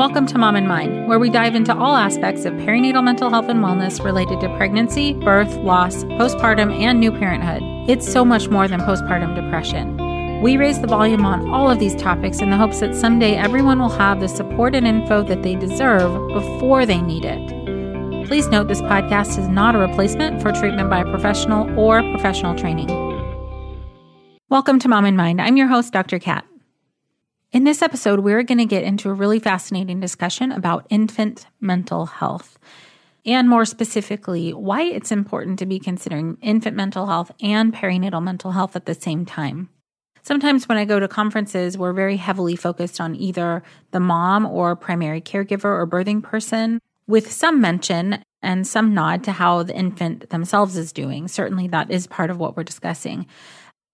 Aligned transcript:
Welcome 0.00 0.24
to 0.28 0.38
Mom 0.38 0.56
and 0.56 0.66
Mind, 0.66 1.08
where 1.08 1.18
we 1.18 1.28
dive 1.28 1.54
into 1.54 1.76
all 1.76 1.94
aspects 1.94 2.46
of 2.46 2.54
perinatal 2.54 3.04
mental 3.04 3.28
health 3.28 3.50
and 3.50 3.60
wellness 3.60 4.02
related 4.02 4.40
to 4.40 4.56
pregnancy, 4.56 5.12
birth, 5.12 5.54
loss, 5.56 6.04
postpartum, 6.04 6.72
and 6.72 6.98
new 6.98 7.12
parenthood. 7.12 7.60
It's 7.86 8.10
so 8.10 8.24
much 8.24 8.48
more 8.48 8.66
than 8.66 8.80
postpartum 8.80 9.34
depression. 9.34 10.40
We 10.40 10.56
raise 10.56 10.80
the 10.80 10.86
volume 10.86 11.26
on 11.26 11.50
all 11.50 11.70
of 11.70 11.80
these 11.80 11.94
topics 11.94 12.38
in 12.38 12.48
the 12.48 12.56
hopes 12.56 12.80
that 12.80 12.94
someday 12.94 13.36
everyone 13.36 13.78
will 13.78 13.90
have 13.90 14.20
the 14.20 14.28
support 14.28 14.74
and 14.74 14.86
info 14.86 15.22
that 15.22 15.42
they 15.42 15.54
deserve 15.54 16.28
before 16.32 16.86
they 16.86 17.02
need 17.02 17.26
it. 17.26 18.26
Please 18.26 18.48
note 18.48 18.68
this 18.68 18.80
podcast 18.80 19.38
is 19.38 19.48
not 19.48 19.74
a 19.74 19.78
replacement 19.78 20.40
for 20.40 20.50
treatment 20.50 20.88
by 20.88 21.00
a 21.00 21.10
professional 21.10 21.78
or 21.78 22.00
professional 22.12 22.56
training. 22.56 22.88
Welcome 24.48 24.78
to 24.78 24.88
Mom 24.88 25.04
and 25.04 25.18
Mind. 25.18 25.42
I'm 25.42 25.58
your 25.58 25.68
host, 25.68 25.92
Dr. 25.92 26.18
Kat. 26.18 26.46
In 27.52 27.64
this 27.64 27.82
episode, 27.82 28.20
we're 28.20 28.44
going 28.44 28.58
to 28.58 28.64
get 28.64 28.84
into 28.84 29.10
a 29.10 29.12
really 29.12 29.40
fascinating 29.40 29.98
discussion 29.98 30.52
about 30.52 30.86
infant 30.88 31.48
mental 31.60 32.06
health. 32.06 32.60
And 33.26 33.48
more 33.48 33.64
specifically, 33.64 34.52
why 34.52 34.82
it's 34.82 35.10
important 35.10 35.58
to 35.58 35.66
be 35.66 35.80
considering 35.80 36.38
infant 36.42 36.76
mental 36.76 37.06
health 37.06 37.32
and 37.42 37.74
perinatal 37.74 38.22
mental 38.22 38.52
health 38.52 38.76
at 38.76 38.86
the 38.86 38.94
same 38.94 39.26
time. 39.26 39.68
Sometimes 40.22 40.68
when 40.68 40.78
I 40.78 40.84
go 40.84 41.00
to 41.00 41.08
conferences, 41.08 41.76
we're 41.76 41.92
very 41.92 42.16
heavily 42.18 42.54
focused 42.54 43.00
on 43.00 43.16
either 43.16 43.64
the 43.90 43.98
mom 43.98 44.46
or 44.46 44.76
primary 44.76 45.20
caregiver 45.20 45.64
or 45.64 45.88
birthing 45.88 46.22
person, 46.22 46.78
with 47.08 47.32
some 47.32 47.60
mention 47.60 48.22
and 48.42 48.64
some 48.64 48.94
nod 48.94 49.24
to 49.24 49.32
how 49.32 49.64
the 49.64 49.74
infant 49.74 50.30
themselves 50.30 50.76
is 50.76 50.92
doing. 50.92 51.26
Certainly, 51.26 51.66
that 51.68 51.90
is 51.90 52.06
part 52.06 52.30
of 52.30 52.38
what 52.38 52.56
we're 52.56 52.62
discussing. 52.62 53.26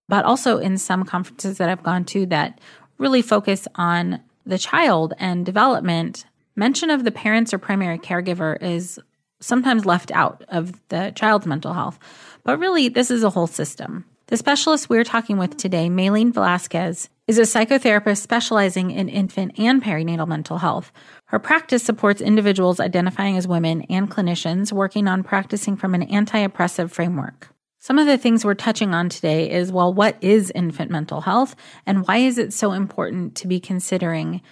But 0.08 0.26
also 0.26 0.58
in 0.58 0.76
some 0.76 1.04
conferences 1.04 1.56
that 1.56 1.70
I've 1.70 1.82
gone 1.82 2.04
to 2.06 2.26
that 2.26 2.60
really 2.98 3.22
focus 3.22 3.66
on 3.74 4.20
the 4.44 4.58
child 4.58 5.14
and 5.18 5.44
development, 5.44 6.24
mention 6.54 6.90
of 6.90 7.04
the 7.04 7.10
parents 7.10 7.52
or 7.52 7.58
primary 7.58 7.98
caregiver 7.98 8.60
is 8.62 8.98
sometimes 9.40 9.84
left 9.84 10.10
out 10.12 10.44
of 10.48 10.72
the 10.88 11.12
child's 11.14 11.46
mental 11.46 11.72
health. 11.72 11.98
But 12.44 12.58
really, 12.58 12.88
this 12.88 13.10
is 13.10 13.22
a 13.22 13.30
whole 13.30 13.46
system. 13.46 14.04
The 14.28 14.36
specialist 14.36 14.88
we're 14.88 15.04
talking 15.04 15.38
with 15.38 15.56
today, 15.56 15.88
Maylene 15.88 16.32
Velasquez, 16.32 17.08
is 17.28 17.38
a 17.38 17.42
psychotherapist 17.42 18.18
specializing 18.18 18.90
in 18.90 19.08
infant 19.08 19.58
and 19.58 19.82
perinatal 19.82 20.26
mental 20.26 20.58
health. 20.58 20.90
Her 21.26 21.38
practice 21.38 21.82
supports 21.82 22.20
individuals 22.20 22.80
identifying 22.80 23.36
as 23.36 23.46
women 23.46 23.82
and 23.82 24.10
clinicians 24.10 24.72
working 24.72 25.06
on 25.06 25.22
practicing 25.22 25.76
from 25.76 25.94
an 25.94 26.02
anti 26.04 26.38
oppressive 26.38 26.92
framework. 26.92 27.50
Some 27.86 28.00
of 28.00 28.08
the 28.08 28.18
things 28.18 28.44
we're 28.44 28.54
touching 28.54 28.94
on 28.94 29.08
today 29.08 29.48
is 29.48 29.70
well, 29.70 29.94
what 29.94 30.16
is 30.20 30.50
infant 30.56 30.90
mental 30.90 31.20
health 31.20 31.54
and 31.86 32.04
why 32.04 32.16
is 32.16 32.36
it 32.36 32.52
so 32.52 32.72
important 32.72 33.36
to 33.36 33.46
be 33.46 33.60
considering 33.60 34.42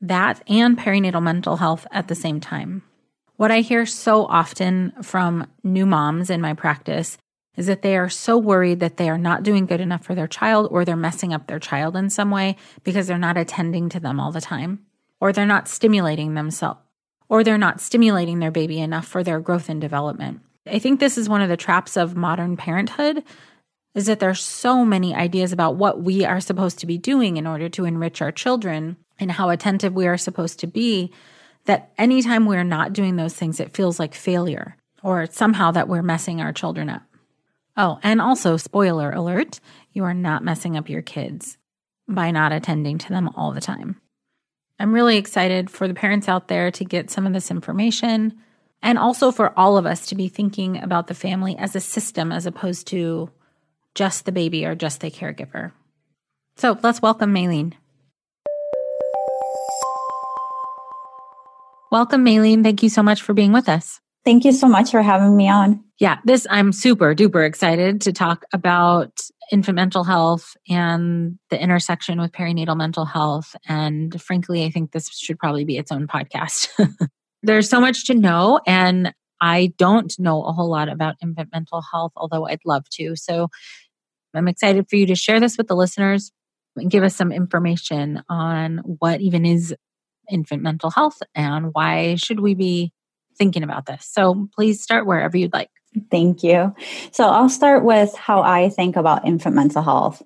that 0.00 0.42
and 0.48 0.78
perinatal 0.78 1.22
mental 1.22 1.58
health 1.58 1.86
at 1.90 2.08
the 2.08 2.14
same 2.14 2.40
time? 2.40 2.82
What 3.36 3.50
I 3.50 3.60
hear 3.60 3.84
so 3.84 4.24
often 4.24 4.94
from 5.02 5.48
new 5.62 5.84
moms 5.84 6.30
in 6.30 6.40
my 6.40 6.54
practice 6.54 7.18
is 7.58 7.66
that 7.66 7.82
they 7.82 7.94
are 7.94 8.08
so 8.08 8.38
worried 8.38 8.80
that 8.80 8.96
they 8.96 9.10
are 9.10 9.18
not 9.18 9.42
doing 9.42 9.66
good 9.66 9.82
enough 9.82 10.02
for 10.02 10.14
their 10.14 10.26
child 10.26 10.68
or 10.70 10.86
they're 10.86 10.96
messing 10.96 11.34
up 11.34 11.46
their 11.46 11.58
child 11.58 11.94
in 11.94 12.08
some 12.08 12.30
way 12.30 12.56
because 12.84 13.06
they're 13.06 13.18
not 13.18 13.36
attending 13.36 13.90
to 13.90 14.00
them 14.00 14.18
all 14.18 14.32
the 14.32 14.40
time 14.40 14.78
or 15.20 15.30
they're 15.30 15.44
not 15.44 15.68
stimulating 15.68 16.32
themselves 16.32 16.80
or 17.28 17.44
they're 17.44 17.58
not 17.58 17.82
stimulating 17.82 18.38
their 18.38 18.50
baby 18.50 18.80
enough 18.80 19.06
for 19.06 19.22
their 19.22 19.40
growth 19.40 19.68
and 19.68 19.78
development. 19.78 20.40
I 20.70 20.78
think 20.78 21.00
this 21.00 21.18
is 21.18 21.28
one 21.28 21.42
of 21.42 21.48
the 21.48 21.56
traps 21.56 21.96
of 21.96 22.16
modern 22.16 22.56
parenthood 22.56 23.24
is 23.94 24.06
that 24.06 24.20
there's 24.20 24.40
so 24.40 24.84
many 24.84 25.14
ideas 25.14 25.52
about 25.52 25.76
what 25.76 26.02
we 26.02 26.24
are 26.24 26.40
supposed 26.40 26.78
to 26.78 26.86
be 26.86 26.98
doing 26.98 27.36
in 27.36 27.46
order 27.46 27.68
to 27.70 27.84
enrich 27.84 28.22
our 28.22 28.30
children 28.30 28.96
and 29.18 29.32
how 29.32 29.50
attentive 29.50 29.94
we 29.94 30.06
are 30.06 30.16
supposed 30.16 30.60
to 30.60 30.66
be 30.66 31.12
that 31.64 31.92
anytime 31.98 32.46
we're 32.46 32.64
not 32.64 32.92
doing 32.92 33.16
those 33.16 33.34
things 33.34 33.60
it 33.60 33.74
feels 33.74 33.98
like 33.98 34.14
failure 34.14 34.76
or 35.02 35.26
somehow 35.26 35.70
that 35.70 35.88
we're 35.88 36.02
messing 36.02 36.40
our 36.40 36.52
children 36.52 36.88
up. 36.88 37.02
Oh, 37.76 37.98
and 38.02 38.20
also 38.20 38.56
spoiler 38.56 39.10
alert, 39.10 39.60
you 39.92 40.04
are 40.04 40.14
not 40.14 40.44
messing 40.44 40.76
up 40.76 40.88
your 40.88 41.02
kids 41.02 41.58
by 42.08 42.30
not 42.30 42.52
attending 42.52 42.98
to 42.98 43.08
them 43.08 43.28
all 43.36 43.52
the 43.52 43.60
time. 43.60 44.00
I'm 44.80 44.94
really 44.94 45.16
excited 45.16 45.70
for 45.70 45.88
the 45.88 45.94
parents 45.94 46.28
out 46.28 46.48
there 46.48 46.70
to 46.70 46.84
get 46.84 47.10
some 47.10 47.26
of 47.26 47.32
this 47.32 47.50
information 47.50 48.38
and 48.82 48.98
also 48.98 49.32
for 49.32 49.52
all 49.58 49.76
of 49.76 49.86
us 49.86 50.06
to 50.06 50.14
be 50.14 50.28
thinking 50.28 50.82
about 50.82 51.06
the 51.06 51.14
family 51.14 51.56
as 51.58 51.74
a 51.74 51.80
system 51.80 52.32
as 52.32 52.46
opposed 52.46 52.86
to 52.88 53.30
just 53.94 54.24
the 54.24 54.32
baby 54.32 54.64
or 54.64 54.74
just 54.74 55.00
the 55.00 55.10
caregiver. 55.10 55.72
So 56.56 56.78
let's 56.82 57.02
welcome 57.02 57.34
Maylene. 57.34 57.74
Welcome, 61.90 62.24
Maylene. 62.24 62.62
Thank 62.62 62.82
you 62.82 62.90
so 62.90 63.02
much 63.02 63.22
for 63.22 63.32
being 63.32 63.52
with 63.52 63.68
us. 63.68 64.00
Thank 64.24 64.44
you 64.44 64.52
so 64.52 64.68
much 64.68 64.90
for 64.90 65.00
having 65.00 65.36
me 65.36 65.48
on. 65.48 65.82
Yeah, 65.98 66.18
this 66.24 66.46
I'm 66.50 66.72
super 66.72 67.14
duper 67.14 67.46
excited 67.46 68.02
to 68.02 68.12
talk 68.12 68.44
about 68.52 69.18
infant 69.50 69.76
mental 69.76 70.04
health 70.04 70.54
and 70.68 71.38
the 71.48 71.60
intersection 71.60 72.20
with 72.20 72.32
perinatal 72.32 72.76
mental 72.76 73.06
health. 73.06 73.56
And 73.66 74.20
frankly, 74.20 74.64
I 74.64 74.70
think 74.70 74.92
this 74.92 75.08
should 75.08 75.38
probably 75.38 75.64
be 75.64 75.78
its 75.78 75.90
own 75.90 76.06
podcast. 76.06 76.68
There's 77.42 77.68
so 77.68 77.80
much 77.80 78.06
to 78.06 78.14
know, 78.14 78.60
and 78.66 79.12
I 79.40 79.72
don't 79.78 80.12
know 80.18 80.42
a 80.42 80.52
whole 80.52 80.70
lot 80.70 80.88
about 80.88 81.16
infant 81.22 81.50
mental 81.52 81.82
health, 81.92 82.12
although 82.16 82.46
I'd 82.46 82.60
love 82.64 82.88
to. 82.92 83.14
So 83.16 83.48
I'm 84.34 84.48
excited 84.48 84.86
for 84.88 84.96
you 84.96 85.06
to 85.06 85.14
share 85.14 85.40
this 85.40 85.56
with 85.56 85.68
the 85.68 85.76
listeners 85.76 86.32
and 86.76 86.90
give 86.90 87.04
us 87.04 87.16
some 87.16 87.32
information 87.32 88.22
on 88.28 88.78
what 88.78 89.20
even 89.20 89.46
is 89.46 89.74
infant 90.30 90.62
mental 90.62 90.90
health 90.90 91.18
and 91.34 91.70
why 91.72 92.16
should 92.16 92.40
we 92.40 92.54
be 92.54 92.92
thinking 93.36 93.62
about 93.62 93.86
this. 93.86 94.08
So 94.10 94.48
please 94.54 94.82
start 94.82 95.06
wherever 95.06 95.36
you'd 95.36 95.52
like. 95.52 95.70
Thank 96.10 96.42
you. 96.42 96.74
So 97.12 97.28
I'll 97.28 97.48
start 97.48 97.84
with 97.84 98.14
how 98.14 98.42
I 98.42 98.68
think 98.68 98.96
about 98.96 99.26
infant 99.26 99.54
mental 99.54 99.82
health. 99.82 100.22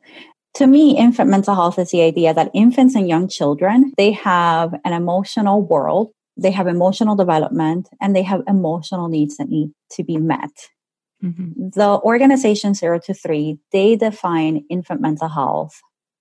To 0.55 0.67
me, 0.67 0.99
infant 0.99 1.31
mental 1.31 1.55
health 1.55 1.79
is 1.79 1.91
the 1.91 2.03
idea 2.03 2.35
that 2.35 2.51
infants 2.53 2.95
and 2.95 3.09
young 3.09 3.29
children, 3.29 3.93
they 3.97 4.13
have 4.13 4.75
an 4.85 4.93
emotional 4.93 5.63
world 5.63 6.11
they 6.37 6.51
have 6.51 6.67
emotional 6.67 7.17
development 7.17 7.89
and 8.01 8.17
they 8.17 8.23
have 8.23 8.43
emotional 8.47 9.09
needs 9.09 9.37
that 9.37 9.49
need 9.49 9.73
to 9.93 10.05
be 10.05 10.17
met. 10.17 10.51
Mm-hmm. 11.23 11.69
The 11.75 12.01
organization 12.03 12.75
Zero 12.75 12.99
to 13.05 13.15
Three, 13.15 13.59
they 13.71 13.97
define 13.97 14.65
infant 14.69 15.01
mental 15.01 15.29
health 15.29 15.81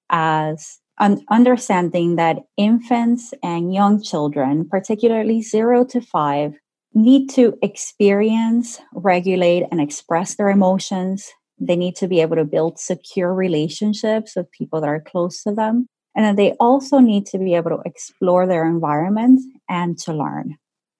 as 0.09 0.79
an 0.99 1.23
understanding 1.31 2.15
that 2.17 2.37
infants 2.57 3.33
and 3.41 3.73
young 3.73 4.01
children, 4.03 4.67
particularly 4.69 5.41
zero 5.41 5.83
to 5.85 5.99
five, 5.99 6.53
need 6.93 7.29
to 7.31 7.57
experience, 7.63 8.79
regulate, 8.93 9.65
and 9.71 9.81
express 9.81 10.35
their 10.35 10.49
emotions. 10.49 11.27
They 11.59 11.75
need 11.75 11.95
to 11.95 12.07
be 12.07 12.21
able 12.21 12.35
to 12.35 12.45
build 12.45 12.79
secure 12.79 13.33
relationships 13.33 14.35
with 14.35 14.51
people 14.51 14.81
that 14.81 14.89
are 14.89 15.01
close 15.01 15.41
to 15.43 15.53
them. 15.53 15.87
And 16.15 16.25
then 16.25 16.35
they 16.35 16.51
also 16.59 16.99
need 16.99 17.25
to 17.27 17.37
be 17.37 17.55
able 17.55 17.71
to 17.71 17.81
explore 17.85 18.45
their 18.45 18.67
environment 18.67 19.41
and 19.69 19.97
to 19.99 20.13
learn. 20.13 20.57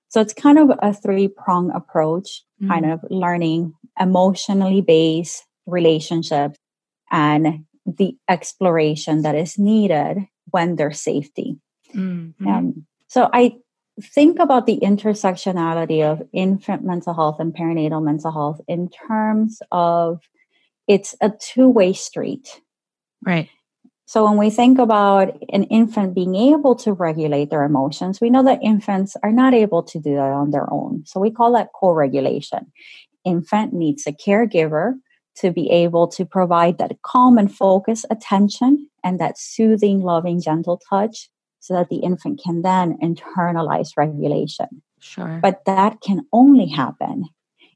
So 0.10 0.22
it's 0.22 0.34
kind 0.34 0.58
of 0.58 0.72
a 0.82 0.94
three 0.94 1.28
prong 1.28 1.72
approach, 1.72 2.44
mm-hmm. 2.62 2.72
kind 2.72 2.92
of 2.92 3.00
learning 3.10 3.74
emotionally 4.00 4.82
based 4.82 5.46
relationships 5.66 6.58
and 7.12 7.66
the 7.86 8.16
exploration 8.30 9.22
that 9.24 9.36
is 9.36 9.58
needed 9.58 10.28
when 10.50 10.76
there's 10.76 11.02
safety. 11.02 11.58
Mm-hmm. 11.96 12.48
Um, 12.48 12.86
so 13.08 13.30
I 13.34 13.56
think 14.02 14.40
about 14.40 14.66
the 14.66 14.80
intersectionality 14.82 16.04
of 16.04 16.22
infant 16.34 16.84
mental 16.84 17.14
health 17.14 17.40
and 17.40 17.54
perinatal 17.54 18.04
mental 18.04 18.32
health 18.32 18.62
in 18.68 18.90
terms 18.90 19.62
of 19.72 20.22
it's 20.88 21.16
a 21.22 21.30
two 21.30 21.70
way 21.70 21.94
street. 21.94 22.62
Right. 23.22 23.50
So 24.12 24.26
when 24.26 24.36
we 24.36 24.50
think 24.50 24.78
about 24.78 25.42
an 25.54 25.64
infant 25.64 26.14
being 26.14 26.36
able 26.36 26.76
to 26.84 26.92
regulate 26.92 27.50
their 27.50 27.64
emotions, 27.64 28.20
we 28.20 28.30
know 28.30 28.44
that 28.44 28.62
infants 28.62 29.16
are 29.24 29.32
not 29.32 29.54
able 29.54 29.84
to 29.84 30.00
do 30.02 30.16
that 30.16 30.34
on 30.34 30.52
their 30.52 30.68
own. 30.70 31.04
So 31.06 31.18
we 31.22 31.32
call 31.32 31.54
that 31.54 31.70
co-regulation. 31.74 32.74
Infant 33.24 33.72
needs 33.72 34.06
a 34.06 34.12
caregiver 34.12 34.96
to 35.38 35.52
be 35.54 35.70
able 35.70 36.10
to 36.10 36.26
provide 36.26 36.78
that 36.78 37.02
calm 37.04 37.38
and 37.38 37.56
focused 37.56 38.06
attention 38.12 38.90
and 39.02 39.18
that 39.22 39.38
soothing, 39.38 40.02
loving, 40.02 40.42
gentle 40.42 40.82
touch 40.90 41.30
so 41.62 41.74
that 41.76 41.88
the 41.88 42.00
infant 42.00 42.42
can 42.44 42.64
then 42.64 42.98
internalize 43.02 43.92
regulation. 43.96 44.82
Sure. 45.00 45.40
But 45.42 45.64
that 45.66 46.02
can 46.02 46.26
only 46.34 46.68
happen 46.68 47.30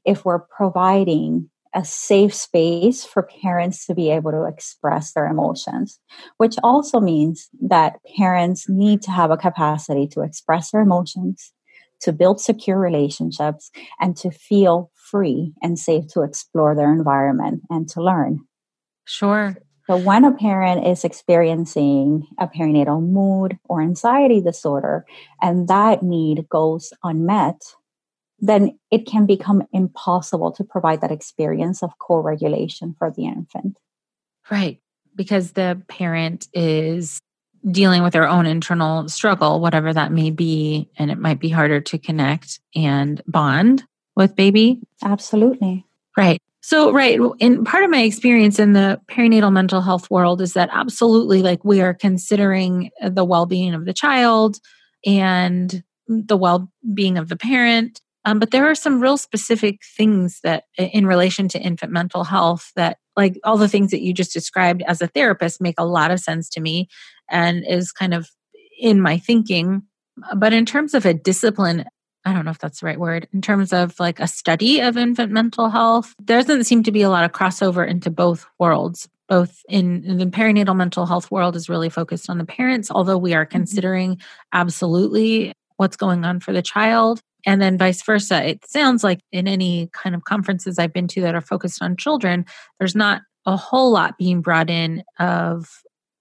if 0.04 0.26
we're 0.26 0.40
providing 0.40 1.48
a 1.74 1.84
safe 1.84 2.34
space 2.34 3.04
for 3.04 3.28
parents 3.42 3.86
to 3.86 3.94
be 3.94 4.10
able 4.10 4.30
to 4.30 4.44
express 4.44 5.12
their 5.12 5.26
emotions, 5.26 6.00
which 6.38 6.56
also 6.62 7.00
means 7.00 7.48
that 7.60 7.98
parents 8.16 8.68
need 8.68 9.02
to 9.02 9.10
have 9.10 9.30
a 9.30 9.36
capacity 9.36 10.06
to 10.08 10.22
express 10.22 10.70
their 10.70 10.80
emotions, 10.80 11.52
to 12.00 12.12
build 12.12 12.40
secure 12.40 12.78
relationships, 12.78 13.70
and 14.00 14.16
to 14.16 14.30
feel 14.30 14.90
free 14.94 15.52
and 15.62 15.78
safe 15.78 16.06
to 16.08 16.22
explore 16.22 16.74
their 16.74 16.92
environment 16.92 17.62
and 17.70 17.88
to 17.88 18.02
learn. 18.02 18.40
Sure. 19.04 19.56
So, 19.88 19.96
when 19.96 20.24
a 20.24 20.32
parent 20.32 20.84
is 20.84 21.04
experiencing 21.04 22.26
a 22.40 22.48
perinatal 22.48 23.08
mood 23.08 23.56
or 23.68 23.80
anxiety 23.80 24.40
disorder 24.40 25.04
and 25.40 25.68
that 25.68 26.02
need 26.02 26.48
goes 26.48 26.92
unmet, 27.04 27.60
then 28.38 28.78
it 28.90 29.06
can 29.06 29.26
become 29.26 29.66
impossible 29.72 30.52
to 30.52 30.64
provide 30.64 31.00
that 31.00 31.12
experience 31.12 31.82
of 31.82 31.98
co 31.98 32.18
regulation 32.18 32.94
for 32.98 33.10
the 33.10 33.26
infant. 33.26 33.78
Right. 34.50 34.80
Because 35.14 35.52
the 35.52 35.82
parent 35.88 36.48
is 36.52 37.20
dealing 37.70 38.02
with 38.02 38.12
their 38.12 38.28
own 38.28 38.46
internal 38.46 39.08
struggle, 39.08 39.60
whatever 39.60 39.92
that 39.92 40.12
may 40.12 40.30
be, 40.30 40.88
and 40.98 41.10
it 41.10 41.18
might 41.18 41.40
be 41.40 41.48
harder 41.48 41.80
to 41.80 41.98
connect 41.98 42.60
and 42.74 43.20
bond 43.26 43.84
with 44.14 44.36
baby. 44.36 44.80
Absolutely. 45.02 45.84
Right. 46.16 46.40
So, 46.60 46.92
right. 46.92 47.18
And 47.40 47.64
part 47.64 47.84
of 47.84 47.90
my 47.90 48.02
experience 48.02 48.58
in 48.58 48.72
the 48.72 49.00
perinatal 49.08 49.52
mental 49.52 49.80
health 49.80 50.10
world 50.10 50.40
is 50.40 50.54
that 50.54 50.68
absolutely 50.72 51.42
like 51.42 51.64
we 51.64 51.80
are 51.80 51.94
considering 51.94 52.90
the 53.00 53.24
well 53.24 53.46
being 53.46 53.74
of 53.74 53.84
the 53.84 53.92
child 53.92 54.58
and 55.04 55.82
the 56.08 56.36
well 56.36 56.70
being 56.92 57.18
of 57.18 57.28
the 57.28 57.36
parent 57.36 58.00
um, 58.26 58.40
but 58.40 58.50
there 58.50 58.68
are 58.68 58.74
some 58.74 59.00
real 59.00 59.16
specific 59.16 59.80
things 59.96 60.40
that, 60.42 60.64
in 60.76 61.06
relation 61.06 61.46
to 61.48 61.60
infant 61.60 61.92
mental 61.92 62.24
health, 62.24 62.72
that 62.74 62.98
like 63.16 63.38
all 63.44 63.56
the 63.56 63.68
things 63.68 63.92
that 63.92 64.02
you 64.02 64.12
just 64.12 64.32
described 64.32 64.82
as 64.86 65.00
a 65.00 65.06
therapist 65.06 65.60
make 65.60 65.76
a 65.78 65.86
lot 65.86 66.10
of 66.10 66.18
sense 66.18 66.48
to 66.50 66.60
me 66.60 66.88
and 67.30 67.64
is 67.64 67.92
kind 67.92 68.12
of 68.12 68.28
in 68.78 69.00
my 69.00 69.16
thinking. 69.16 69.82
But 70.36 70.52
in 70.52 70.66
terms 70.66 70.92
of 70.92 71.06
a 71.06 71.14
discipline, 71.14 71.84
I 72.24 72.32
don't 72.32 72.44
know 72.44 72.50
if 72.50 72.58
that's 72.58 72.80
the 72.80 72.86
right 72.86 72.98
word, 72.98 73.28
in 73.32 73.42
terms 73.42 73.72
of 73.72 73.98
like 74.00 74.18
a 74.18 74.26
study 74.26 74.80
of 74.80 74.96
infant 74.96 75.30
mental 75.30 75.70
health, 75.70 76.12
there 76.20 76.40
doesn't 76.40 76.64
seem 76.64 76.82
to 76.82 76.92
be 76.92 77.02
a 77.02 77.10
lot 77.10 77.24
of 77.24 77.30
crossover 77.30 77.86
into 77.88 78.10
both 78.10 78.44
worlds. 78.58 79.08
Both 79.28 79.62
in, 79.68 80.04
in 80.04 80.18
the 80.18 80.26
perinatal 80.26 80.76
mental 80.76 81.06
health 81.06 81.30
world 81.30 81.54
is 81.54 81.68
really 81.68 81.90
focused 81.90 82.28
on 82.28 82.38
the 82.38 82.44
parents, 82.44 82.90
although 82.90 83.18
we 83.18 83.34
are 83.34 83.44
mm-hmm. 83.44 83.52
considering 83.52 84.20
absolutely 84.52 85.52
what's 85.76 85.96
going 85.96 86.24
on 86.24 86.40
for 86.40 86.52
the 86.52 86.62
child 86.62 87.20
and 87.46 87.62
then 87.62 87.78
vice 87.78 88.02
versa. 88.02 88.44
It 88.44 88.68
sounds 88.68 89.02
like 89.02 89.20
in 89.32 89.48
any 89.48 89.88
kind 89.92 90.14
of 90.14 90.24
conferences 90.24 90.78
I've 90.78 90.92
been 90.92 91.08
to 91.08 91.22
that 91.22 91.34
are 91.34 91.40
focused 91.40 91.80
on 91.80 91.96
children, 91.96 92.44
there's 92.78 92.96
not 92.96 93.22
a 93.46 93.56
whole 93.56 93.92
lot 93.92 94.18
being 94.18 94.42
brought 94.42 94.68
in 94.68 95.04
of 95.20 95.68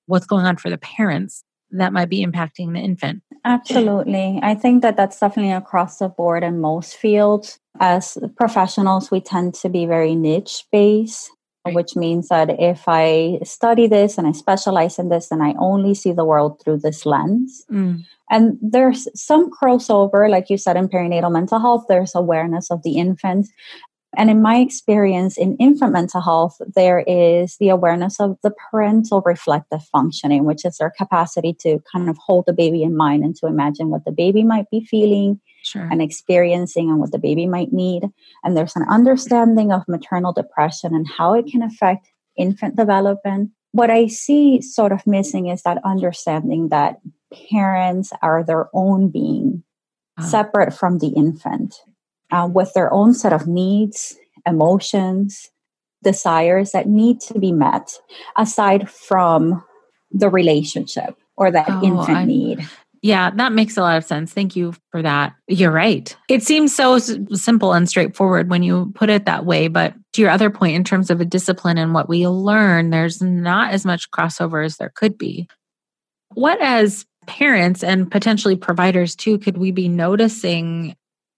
what's 0.05 0.27
going 0.27 0.45
on 0.45 0.57
for 0.57 0.69
the 0.69 0.77
parents 0.77 1.43
that 1.71 1.91
might 1.91 2.09
be 2.09 2.23
impacting 2.23 2.73
the 2.73 2.79
infant. 2.79 3.23
Absolutely. 3.43 4.39
I 4.41 4.53
think 4.53 4.83
that 4.83 4.95
that's 4.95 5.19
definitely 5.19 5.51
across 5.51 5.97
the 5.97 6.07
board 6.07 6.43
in 6.43 6.61
most 6.61 6.95
fields. 6.95 7.59
As 7.79 8.17
professionals, 8.37 9.11
we 9.11 9.19
tend 9.19 9.55
to 9.55 9.69
be 9.69 9.85
very 9.85 10.15
niche 10.15 10.63
based. 10.71 11.29
Which 11.71 11.95
means 11.95 12.29
that 12.29 12.49
if 12.59 12.83
I 12.87 13.39
study 13.43 13.87
this 13.87 14.17
and 14.17 14.27
I 14.27 14.31
specialize 14.31 14.99
in 14.99 15.09
this, 15.09 15.31
and 15.31 15.43
I 15.43 15.53
only 15.59 15.93
see 15.93 16.11
the 16.11 16.25
world 16.25 16.61
through 16.63 16.79
this 16.79 17.05
lens. 17.05 17.65
Mm. 17.71 18.03
And 18.29 18.57
there's 18.61 19.07
some 19.19 19.51
crossover, 19.51 20.29
like 20.29 20.49
you 20.49 20.57
said, 20.57 20.77
in 20.77 20.89
perinatal 20.89 21.31
mental 21.31 21.59
health, 21.59 21.85
there's 21.87 22.15
awareness 22.15 22.71
of 22.71 22.81
the 22.83 22.97
infant. 22.97 23.47
And 24.17 24.29
in 24.29 24.41
my 24.41 24.57
experience 24.57 25.37
in 25.37 25.55
infant 25.57 25.93
mental 25.93 26.21
health, 26.21 26.57
there 26.75 26.99
is 27.07 27.57
the 27.57 27.69
awareness 27.69 28.19
of 28.19 28.37
the 28.43 28.51
parental 28.51 29.21
reflective 29.25 29.83
functioning, 29.91 30.45
which 30.45 30.65
is 30.65 30.77
their 30.77 30.91
capacity 30.91 31.53
to 31.61 31.79
kind 31.91 32.09
of 32.09 32.17
hold 32.17 32.45
the 32.45 32.53
baby 32.53 32.83
in 32.83 32.95
mind 32.95 33.23
and 33.23 33.35
to 33.37 33.47
imagine 33.47 33.89
what 33.89 34.05
the 34.05 34.11
baby 34.11 34.43
might 34.43 34.69
be 34.69 34.85
feeling 34.85 35.39
sure. 35.63 35.87
and 35.91 36.01
experiencing 36.01 36.89
and 36.89 36.99
what 36.99 37.11
the 37.11 37.19
baby 37.19 37.45
might 37.45 37.73
need. 37.73 38.03
And 38.43 38.55
there's 38.55 38.75
an 38.75 38.85
understanding 38.89 39.71
of 39.71 39.87
maternal 39.87 40.33
depression 40.33 40.93
and 40.93 41.07
how 41.07 41.33
it 41.33 41.47
can 41.47 41.61
affect 41.61 42.07
infant 42.37 42.75
development. 42.75 43.51
What 43.71 43.89
I 43.89 44.07
see 44.07 44.61
sort 44.61 44.91
of 44.91 45.05
missing 45.05 45.47
is 45.47 45.63
that 45.63 45.79
understanding 45.83 46.69
that 46.69 46.99
parents 47.51 48.11
are 48.21 48.43
their 48.43 48.69
own 48.73 49.09
being, 49.09 49.63
oh. 50.19 50.25
separate 50.25 50.73
from 50.73 50.99
the 50.99 51.09
infant, 51.09 51.75
uh, 52.31 52.49
with 52.51 52.73
their 52.73 52.91
own 52.93 53.13
set 53.13 53.33
of 53.33 53.47
needs, 53.47 54.15
emotions, 54.45 55.49
desires 56.03 56.71
that 56.71 56.87
need 56.87 57.19
to 57.19 57.39
be 57.39 57.51
met, 57.51 57.91
aside 58.37 58.89
from 58.89 59.63
the 60.11 60.29
relationship 60.29 61.15
or 61.35 61.51
that 61.51 61.67
oh, 61.67 61.83
infant 61.83 62.17
I'm, 62.17 62.27
need. 62.27 62.67
Yeah, 63.01 63.29
that 63.35 63.51
makes 63.51 63.77
a 63.77 63.81
lot 63.81 63.97
of 63.97 64.05
sense. 64.05 64.33
Thank 64.33 64.55
you 64.55 64.73
for 64.91 65.01
that. 65.01 65.35
You're 65.47 65.71
right. 65.71 66.15
It 66.27 66.41
seems 66.41 66.75
so 66.75 66.97
simple 66.97 67.73
and 67.73 67.87
straightforward 67.87 68.49
when 68.49 68.63
you 68.63 68.91
put 68.95 69.09
it 69.09 69.25
that 69.25 69.45
way. 69.45 69.67
But 69.67 69.93
to 70.13 70.21
your 70.21 70.31
other 70.31 70.49
point, 70.49 70.75
in 70.75 70.83
terms 70.83 71.11
of 71.11 71.21
a 71.21 71.25
discipline 71.25 71.77
and 71.77 71.93
what 71.93 72.09
we 72.09 72.27
learn, 72.27 72.89
there's 72.89 73.21
not 73.21 73.73
as 73.73 73.85
much 73.85 74.09
crossover 74.09 74.65
as 74.65 74.77
there 74.77 74.91
could 74.95 75.17
be. 75.17 75.47
What, 76.33 76.59
as 76.61 77.05
parents 77.27 77.83
and 77.83 78.09
potentially 78.09 78.55
providers 78.55 79.15
too, 79.15 79.37
could 79.37 79.57
we 79.57 79.71
be 79.71 79.87
noticing 79.87 80.95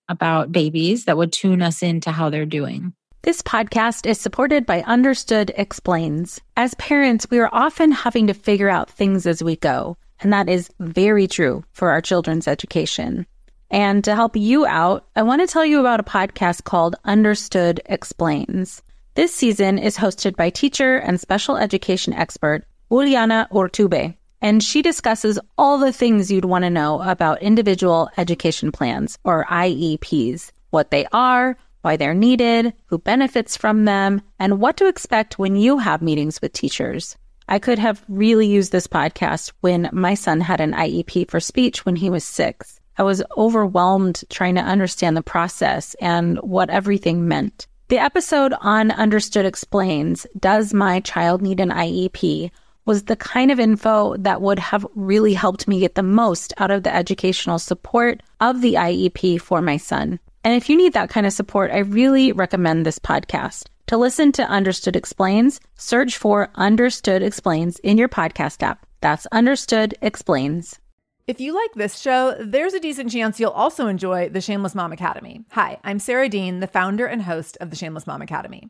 about 0.09 0.51
babies 0.51 1.05
that 1.05 1.17
would 1.17 1.31
tune 1.31 1.61
us 1.61 1.83
into 1.83 2.11
how 2.11 2.29
they're 2.29 2.45
doing? 2.45 2.93
This 3.23 3.41
podcast 3.41 4.05
is 4.05 4.19
supported 4.19 4.65
by 4.65 4.81
Understood 4.83 5.51
Explains. 5.55 6.39
As 6.55 6.73
parents, 6.75 7.27
we 7.29 7.39
are 7.39 7.49
often 7.51 7.91
having 7.91 8.27
to 8.27 8.33
figure 8.33 8.69
out 8.69 8.89
things 8.89 9.27
as 9.27 9.43
we 9.43 9.55
go, 9.55 9.97
and 10.21 10.31
that 10.31 10.47
is 10.47 10.69
very 10.79 11.27
true 11.27 11.63
for 11.73 11.91
our 11.91 12.01
children's 12.01 12.47
education. 12.47 13.25
And 13.69 14.03
to 14.05 14.15
help 14.15 14.35
you 14.35 14.65
out, 14.65 15.07
I 15.15 15.23
want 15.23 15.41
to 15.41 15.47
tell 15.47 15.65
you 15.65 15.79
about 15.79 15.99
a 15.99 16.03
podcast 16.03 16.63
called 16.63 16.95
Understood 17.03 17.81
Explains. 17.85 18.81
This 19.15 19.33
season 19.33 19.77
is 19.77 19.97
hosted 19.97 20.35
by 20.35 20.49
teacher 20.49 20.97
and 20.97 21.19
special 21.19 21.57
education 21.57 22.13
expert 22.13 22.65
Juliana 22.89 23.47
Urtubey 23.51 24.16
and 24.41 24.63
she 24.63 24.81
discusses 24.81 25.39
all 25.57 25.77
the 25.77 25.93
things 25.93 26.31
you'd 26.31 26.45
want 26.45 26.63
to 26.63 26.69
know 26.69 27.01
about 27.01 27.41
individual 27.41 28.09
education 28.17 28.71
plans 28.71 29.17
or 29.23 29.45
IEPs, 29.45 30.51
what 30.69 30.91
they 30.91 31.05
are, 31.11 31.57
why 31.81 31.95
they're 31.95 32.13
needed, 32.13 32.73
who 32.87 32.97
benefits 32.97 33.55
from 33.55 33.85
them, 33.85 34.21
and 34.39 34.59
what 34.59 34.77
to 34.77 34.87
expect 34.87 35.39
when 35.39 35.55
you 35.55 35.77
have 35.77 36.01
meetings 36.01 36.41
with 36.41 36.53
teachers. 36.53 37.15
I 37.47 37.59
could 37.59 37.79
have 37.79 38.03
really 38.09 38.45
used 38.45 38.71
this 38.71 38.87
podcast 38.87 39.53
when 39.61 39.89
my 39.93 40.13
son 40.13 40.41
had 40.41 40.59
an 40.59 40.73
IEP 40.73 41.29
for 41.29 41.39
speech 41.39 41.85
when 41.85 41.95
he 41.95 42.09
was 42.09 42.25
six. 42.25 42.79
I 42.97 43.03
was 43.03 43.23
overwhelmed 43.37 44.23
trying 44.29 44.55
to 44.55 44.61
understand 44.61 45.15
the 45.15 45.21
process 45.21 45.95
and 46.01 46.37
what 46.39 46.69
everything 46.69 47.27
meant. 47.27 47.67
The 47.89 47.99
episode 47.99 48.53
on 48.59 48.91
Understood 48.91 49.45
Explains 49.45 50.27
Does 50.37 50.73
My 50.73 50.99
Child 50.99 51.41
Need 51.41 51.61
an 51.61 51.69
IEP? 51.69 52.51
Was 52.87 53.03
the 53.03 53.17
kind 53.17 53.51
of 53.51 53.59
info 53.59 54.15
that 54.17 54.41
would 54.41 54.57
have 54.57 54.87
really 54.95 55.33
helped 55.33 55.67
me 55.67 55.81
get 55.81 55.95
the 55.95 56.01
most 56.01 56.53
out 56.57 56.71
of 56.71 56.83
the 56.83 56.95
educational 56.95 57.59
support 57.59 58.23
of 58.39 58.61
the 58.61 58.75
IEP 58.75 59.41
for 59.41 59.61
my 59.61 59.75
son. 59.75 60.19
And 60.45 60.55
if 60.55 60.69
you 60.69 60.77
need 60.77 60.93
that 60.93 61.09
kind 61.09 61.27
of 61.27 61.33
support, 61.33 61.69
I 61.69 61.79
really 61.79 62.31
recommend 62.31 62.85
this 62.85 62.97
podcast. 62.97 63.67
To 63.87 63.97
listen 63.97 64.31
to 64.33 64.43
Understood 64.43 64.95
Explains, 64.95 65.59
search 65.75 66.17
for 66.17 66.49
Understood 66.55 67.21
Explains 67.21 67.77
in 67.79 67.97
your 67.97 68.09
podcast 68.09 68.63
app. 68.63 68.85
That's 69.01 69.27
Understood 69.27 69.95
Explains. 70.01 70.79
If 71.27 71.41
you 71.41 71.53
like 71.53 71.73
this 71.73 71.99
show, 71.99 72.35
there's 72.39 72.73
a 72.73 72.79
decent 72.79 73.11
chance 73.11 73.37
you'll 73.37 73.51
also 73.51 73.87
enjoy 73.87 74.29
the 74.29 74.39
Shameless 74.39 74.75
Mom 74.75 74.93
Academy. 74.93 75.43
Hi, 75.51 75.77
I'm 75.83 75.99
Sarah 75.99 76.29
Dean, 76.29 76.61
the 76.61 76.67
founder 76.67 77.05
and 77.05 77.21
host 77.21 77.57
of 77.59 77.69
the 77.69 77.75
Shameless 77.75 78.07
Mom 78.07 78.21
Academy. 78.21 78.69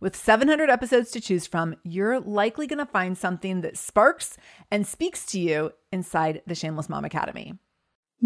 With 0.00 0.16
700 0.16 0.70
episodes 0.70 1.10
to 1.10 1.20
choose 1.20 1.46
from, 1.46 1.76
you're 1.84 2.20
likely 2.20 2.66
going 2.66 2.78
to 2.78 2.86
find 2.86 3.18
something 3.18 3.60
that 3.60 3.76
sparks 3.76 4.38
and 4.70 4.86
speaks 4.86 5.26
to 5.26 5.38
you 5.38 5.72
inside 5.92 6.40
the 6.46 6.54
Shameless 6.54 6.88
Mom 6.88 7.04
Academy. 7.04 7.52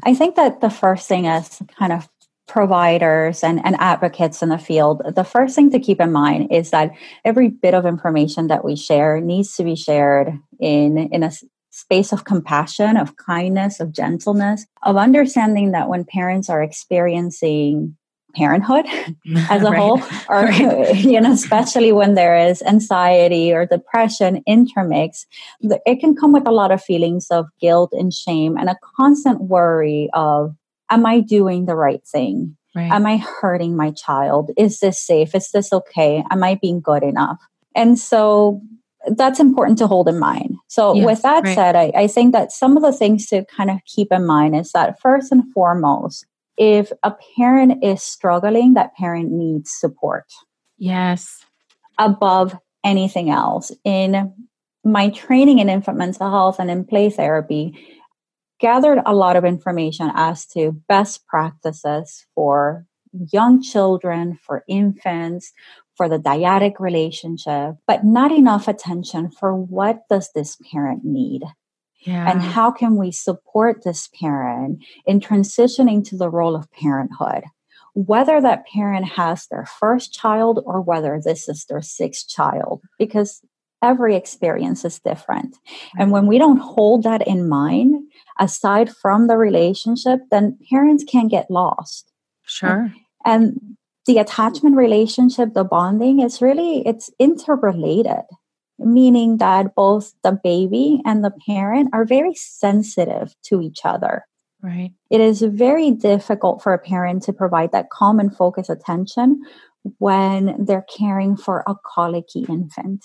I 0.04 0.14
think 0.14 0.36
that 0.36 0.60
the 0.60 0.70
first 0.70 1.08
thing 1.08 1.26
as 1.26 1.60
kind 1.76 1.92
of 1.92 2.08
providers 2.46 3.42
and, 3.42 3.60
and 3.64 3.74
advocates 3.80 4.40
in 4.40 4.50
the 4.50 4.58
field, 4.58 5.02
the 5.16 5.24
first 5.24 5.56
thing 5.56 5.70
to 5.70 5.80
keep 5.80 6.00
in 6.00 6.12
mind 6.12 6.52
is 6.52 6.70
that 6.70 6.92
every 7.24 7.48
bit 7.48 7.74
of 7.74 7.86
information 7.86 8.46
that 8.46 8.64
we 8.64 8.76
share 8.76 9.20
needs 9.20 9.56
to 9.56 9.64
be 9.64 9.74
shared 9.74 10.38
in, 10.60 10.96
in 10.96 11.24
a 11.24 11.32
space 11.70 12.12
of 12.12 12.24
compassion, 12.24 12.96
of 12.96 13.16
kindness, 13.16 13.80
of 13.80 13.92
gentleness, 13.92 14.64
of 14.84 14.96
understanding 14.96 15.72
that 15.72 15.88
when 15.88 16.04
parents 16.04 16.48
are 16.48 16.62
experiencing 16.62 17.96
parenthood 18.34 18.86
as 19.50 19.62
a 19.62 19.70
right. 19.70 19.78
whole 19.78 20.02
or 20.28 20.44
right. 20.44 20.96
you 20.96 21.20
know 21.20 21.32
especially 21.32 21.92
when 21.92 22.14
there 22.14 22.36
is 22.36 22.62
anxiety 22.62 23.52
or 23.52 23.66
depression 23.66 24.42
intermix 24.46 25.26
it 25.60 26.00
can 26.00 26.14
come 26.14 26.32
with 26.32 26.46
a 26.46 26.52
lot 26.52 26.70
of 26.70 26.82
feelings 26.82 27.26
of 27.30 27.46
guilt 27.60 27.90
and 27.92 28.12
shame 28.12 28.56
and 28.56 28.68
a 28.68 28.76
constant 28.96 29.40
worry 29.42 30.08
of 30.14 30.54
am 30.90 31.06
i 31.06 31.20
doing 31.20 31.66
the 31.66 31.76
right 31.76 32.04
thing 32.06 32.56
right. 32.74 32.90
am 32.90 33.06
i 33.06 33.16
hurting 33.16 33.76
my 33.76 33.90
child 33.90 34.50
is 34.56 34.80
this 34.80 35.00
safe 35.00 35.34
is 35.34 35.50
this 35.52 35.72
okay 35.72 36.24
am 36.30 36.42
i 36.42 36.54
being 36.54 36.80
good 36.80 37.02
enough 37.02 37.38
and 37.74 37.98
so 37.98 38.60
that's 39.16 39.40
important 39.40 39.78
to 39.78 39.86
hold 39.86 40.08
in 40.08 40.18
mind. 40.18 40.56
So, 40.68 40.94
yes, 40.94 41.06
with 41.06 41.22
that 41.22 41.46
said, 41.48 41.76
I, 41.76 41.92
I 41.94 42.06
think 42.06 42.32
that 42.32 42.52
some 42.52 42.76
of 42.76 42.82
the 42.82 42.92
things 42.92 43.26
to 43.26 43.44
kind 43.44 43.70
of 43.70 43.78
keep 43.86 44.10
in 44.10 44.26
mind 44.26 44.56
is 44.56 44.72
that 44.72 45.00
first 45.00 45.30
and 45.30 45.50
foremost, 45.52 46.26
if 46.56 46.92
a 47.02 47.14
parent 47.36 47.84
is 47.84 48.02
struggling, 48.02 48.74
that 48.74 48.94
parent 48.94 49.30
needs 49.30 49.70
support. 49.72 50.24
Yes. 50.78 51.44
Above 51.98 52.56
anything 52.84 53.30
else. 53.30 53.72
In 53.84 54.32
my 54.84 55.08
training 55.10 55.58
in 55.58 55.68
infant 55.68 55.96
mental 55.96 56.30
health 56.30 56.58
and 56.58 56.70
in 56.70 56.84
play 56.84 57.10
therapy, 57.10 57.72
gathered 58.60 59.00
a 59.04 59.14
lot 59.14 59.36
of 59.36 59.44
information 59.44 60.10
as 60.14 60.46
to 60.46 60.72
best 60.88 61.26
practices 61.26 62.26
for 62.34 62.86
young 63.32 63.62
children, 63.62 64.38
for 64.42 64.64
infants, 64.68 65.52
for 65.96 66.08
the 66.08 66.18
dyadic 66.18 66.80
relationship, 66.80 67.76
but 67.86 68.04
not 68.04 68.32
enough 68.32 68.68
attention 68.68 69.30
for 69.30 69.54
what 69.54 70.02
does 70.10 70.30
this 70.34 70.56
parent 70.70 71.04
need? 71.04 71.42
Yeah. 72.04 72.30
And 72.30 72.42
how 72.42 72.70
can 72.70 72.96
we 72.96 73.10
support 73.10 73.82
this 73.82 74.08
parent 74.20 74.84
in 75.06 75.20
transitioning 75.20 76.06
to 76.08 76.16
the 76.16 76.30
role 76.30 76.54
of 76.54 76.70
parenthood? 76.72 77.44
Whether 77.94 78.40
that 78.40 78.66
parent 78.66 79.06
has 79.06 79.46
their 79.46 79.66
first 79.66 80.12
child 80.12 80.62
or 80.64 80.80
whether 80.80 81.20
this 81.22 81.48
is 81.48 81.64
their 81.64 81.82
sixth 81.82 82.28
child, 82.28 82.82
because 82.98 83.40
every 83.82 84.16
experience 84.16 84.84
is 84.84 84.98
different. 84.98 85.56
And 85.98 86.10
when 86.10 86.26
we 86.26 86.38
don't 86.38 86.58
hold 86.58 87.02
that 87.04 87.26
in 87.26 87.48
mind, 87.48 88.02
aside 88.38 88.90
from 88.90 89.26
the 89.26 89.36
relationship, 89.36 90.20
then 90.30 90.58
parents 90.70 91.04
can 91.04 91.28
get 91.28 91.50
lost. 91.50 92.10
Sure. 92.46 92.92
And, 93.24 93.44
and 93.44 93.76
the 94.06 94.18
attachment 94.18 94.76
relationship, 94.76 95.54
the 95.54 95.64
bonding 95.64 96.20
is 96.20 96.42
really 96.42 96.86
it's 96.86 97.10
interrelated, 97.18 98.24
meaning 98.78 99.38
that 99.38 99.74
both 99.74 100.14
the 100.22 100.32
baby 100.32 101.00
and 101.04 101.24
the 101.24 101.32
parent 101.46 101.90
are 101.92 102.04
very 102.04 102.34
sensitive 102.34 103.34
to 103.44 103.60
each 103.60 103.80
other. 103.84 104.24
Right. 104.62 104.92
It 105.10 105.20
is 105.20 105.42
very 105.42 105.90
difficult 105.90 106.62
for 106.62 106.72
a 106.72 106.78
parent 106.78 107.22
to 107.24 107.32
provide 107.32 107.72
that 107.72 107.90
calm 107.90 108.18
and 108.18 108.34
focused 108.34 108.70
attention 108.70 109.42
when 109.98 110.64
they're 110.64 110.86
caring 110.96 111.36
for 111.36 111.62
a 111.66 111.74
colicky 111.94 112.46
infant. 112.48 113.04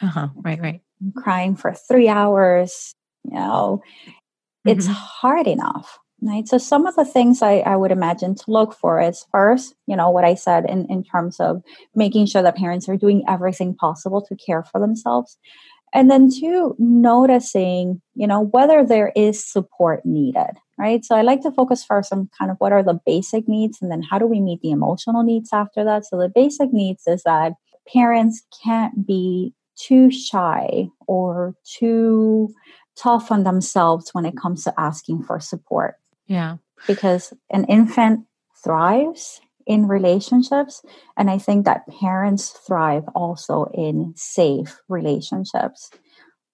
Uh-huh. 0.00 0.28
Right, 0.36 0.60
right. 0.60 0.80
Crying 1.16 1.56
for 1.56 1.74
three 1.74 2.08
hours, 2.08 2.94
you 3.24 3.34
know, 3.34 3.82
mm-hmm. 4.06 4.68
it's 4.68 4.86
hard 4.86 5.48
enough 5.48 5.98
Right. 6.24 6.46
So 6.46 6.56
some 6.56 6.86
of 6.86 6.94
the 6.94 7.04
things 7.04 7.42
I, 7.42 7.58
I 7.58 7.74
would 7.74 7.90
imagine 7.90 8.36
to 8.36 8.44
look 8.46 8.74
for 8.74 9.00
is 9.00 9.26
first, 9.32 9.74
you 9.88 9.96
know, 9.96 10.08
what 10.08 10.24
I 10.24 10.36
said 10.36 10.70
in, 10.70 10.86
in 10.88 11.02
terms 11.02 11.40
of 11.40 11.62
making 11.96 12.26
sure 12.26 12.42
that 12.42 12.56
parents 12.56 12.88
are 12.88 12.96
doing 12.96 13.24
everything 13.28 13.74
possible 13.74 14.24
to 14.28 14.36
care 14.36 14.62
for 14.62 14.80
themselves. 14.80 15.36
And 15.92 16.08
then 16.08 16.30
two, 16.30 16.76
noticing, 16.78 18.00
you 18.14 18.28
know, 18.28 18.40
whether 18.40 18.84
there 18.84 19.12
is 19.16 19.44
support 19.44 20.06
needed. 20.06 20.58
Right. 20.78 21.04
So 21.04 21.16
I 21.16 21.22
like 21.22 21.42
to 21.42 21.50
focus 21.50 21.84
first 21.84 22.12
on 22.12 22.30
kind 22.38 22.52
of 22.52 22.56
what 22.58 22.72
are 22.72 22.84
the 22.84 23.00
basic 23.04 23.48
needs 23.48 23.78
and 23.82 23.90
then 23.90 24.02
how 24.02 24.20
do 24.20 24.26
we 24.26 24.40
meet 24.40 24.60
the 24.60 24.70
emotional 24.70 25.24
needs 25.24 25.50
after 25.52 25.82
that. 25.84 26.06
So 26.06 26.18
the 26.18 26.28
basic 26.32 26.72
needs 26.72 27.02
is 27.08 27.24
that 27.24 27.54
parents 27.92 28.42
can't 28.62 29.04
be 29.04 29.54
too 29.74 30.12
shy 30.12 30.88
or 31.08 31.56
too 31.64 32.54
tough 32.96 33.32
on 33.32 33.42
themselves 33.42 34.10
when 34.12 34.24
it 34.24 34.36
comes 34.36 34.62
to 34.64 34.74
asking 34.78 35.24
for 35.24 35.40
support 35.40 35.96
yeah. 36.32 36.56
Because 36.86 37.34
an 37.50 37.64
infant 37.66 38.26
thrives 38.64 39.40
in 39.66 39.86
relationships. 39.86 40.82
And 41.16 41.30
I 41.30 41.38
think 41.38 41.66
that 41.66 41.86
parents 42.00 42.50
thrive 42.50 43.04
also 43.14 43.66
in 43.74 44.14
safe 44.16 44.80
relationships 44.88 45.90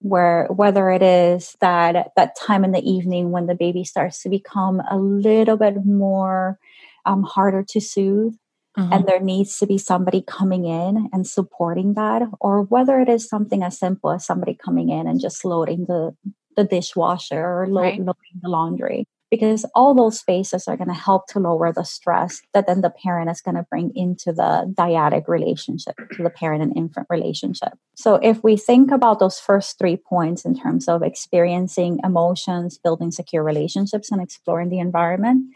where 0.01 0.47
whether 0.49 0.89
it 0.89 1.01
is 1.01 1.55
that 1.59 2.11
that 2.15 2.35
time 2.35 2.63
in 2.63 2.71
the 2.71 2.89
evening 2.89 3.31
when 3.31 3.47
the 3.47 3.55
baby 3.55 3.83
starts 3.83 4.21
to 4.23 4.29
become 4.29 4.81
a 4.89 4.97
little 4.97 5.57
bit 5.57 5.85
more 5.85 6.57
um, 7.05 7.23
harder 7.23 7.65
to 7.67 7.81
soothe 7.81 8.33
mm-hmm. 8.77 8.93
and 8.93 9.05
there 9.05 9.19
needs 9.19 9.57
to 9.57 9.67
be 9.67 9.77
somebody 9.77 10.21
coming 10.25 10.63
in 10.63 11.09
and 11.11 11.27
supporting 11.27 11.95
that 11.95 12.21
or 12.39 12.61
whether 12.63 13.01
it 13.01 13.09
is 13.09 13.27
something 13.27 13.61
as 13.61 13.77
simple 13.77 14.09
as 14.11 14.25
somebody 14.25 14.53
coming 14.53 14.87
in 14.87 15.05
and 15.05 15.19
just 15.19 15.43
loading 15.43 15.85
the 15.89 16.15
the 16.55 16.63
dishwasher 16.63 17.43
or 17.43 17.67
lo- 17.67 17.81
right. 17.81 17.99
loading 17.99 18.39
the 18.41 18.49
laundry 18.49 19.05
because 19.29 19.65
all 19.75 19.93
those 19.93 20.19
spaces 20.19 20.67
are 20.67 20.77
going 20.77 20.87
to 20.87 20.93
help 20.93 21.27
to 21.27 21.39
lower 21.39 21.71
the 21.71 21.83
stress 21.83 22.41
that 22.53 22.67
then 22.67 22.81
the 22.81 22.89
parent 22.89 23.29
is 23.29 23.41
going 23.41 23.55
to 23.55 23.65
bring 23.69 23.91
into 23.95 24.33
the 24.33 24.73
dyadic 24.77 25.27
relationship, 25.27 25.95
to 26.13 26.23
the 26.23 26.29
parent 26.29 26.63
and 26.63 26.75
infant 26.75 27.07
relationship. 27.09 27.73
So 27.95 28.15
if 28.15 28.43
we 28.43 28.57
think 28.57 28.91
about 28.91 29.19
those 29.19 29.39
first 29.39 29.77
three 29.77 29.97
points 29.97 30.45
in 30.45 30.57
terms 30.57 30.87
of 30.87 31.03
experiencing 31.03 31.99
emotions, 32.03 32.77
building 32.77 33.11
secure 33.11 33.43
relationships, 33.43 34.11
and 34.11 34.21
exploring 34.21 34.69
the 34.69 34.79
environment, 34.79 35.53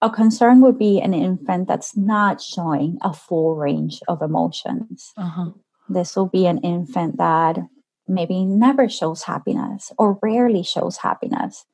a 0.00 0.10
concern 0.10 0.60
would 0.60 0.78
be 0.78 1.00
an 1.00 1.12
infant 1.12 1.66
that's 1.66 1.96
not 1.96 2.40
showing 2.40 2.98
a 3.02 3.12
full 3.12 3.56
range 3.56 4.00
of 4.06 4.22
emotions. 4.22 5.12
Uh-huh. 5.16 5.50
This 5.88 6.14
will 6.14 6.28
be 6.28 6.46
an 6.46 6.58
infant 6.58 7.16
that 7.16 7.58
maybe 8.06 8.44
never 8.44 8.88
shows 8.88 9.24
happiness 9.24 9.92
or 9.98 10.18
rarely 10.22 10.62
shows 10.62 10.98
happiness 10.98 11.66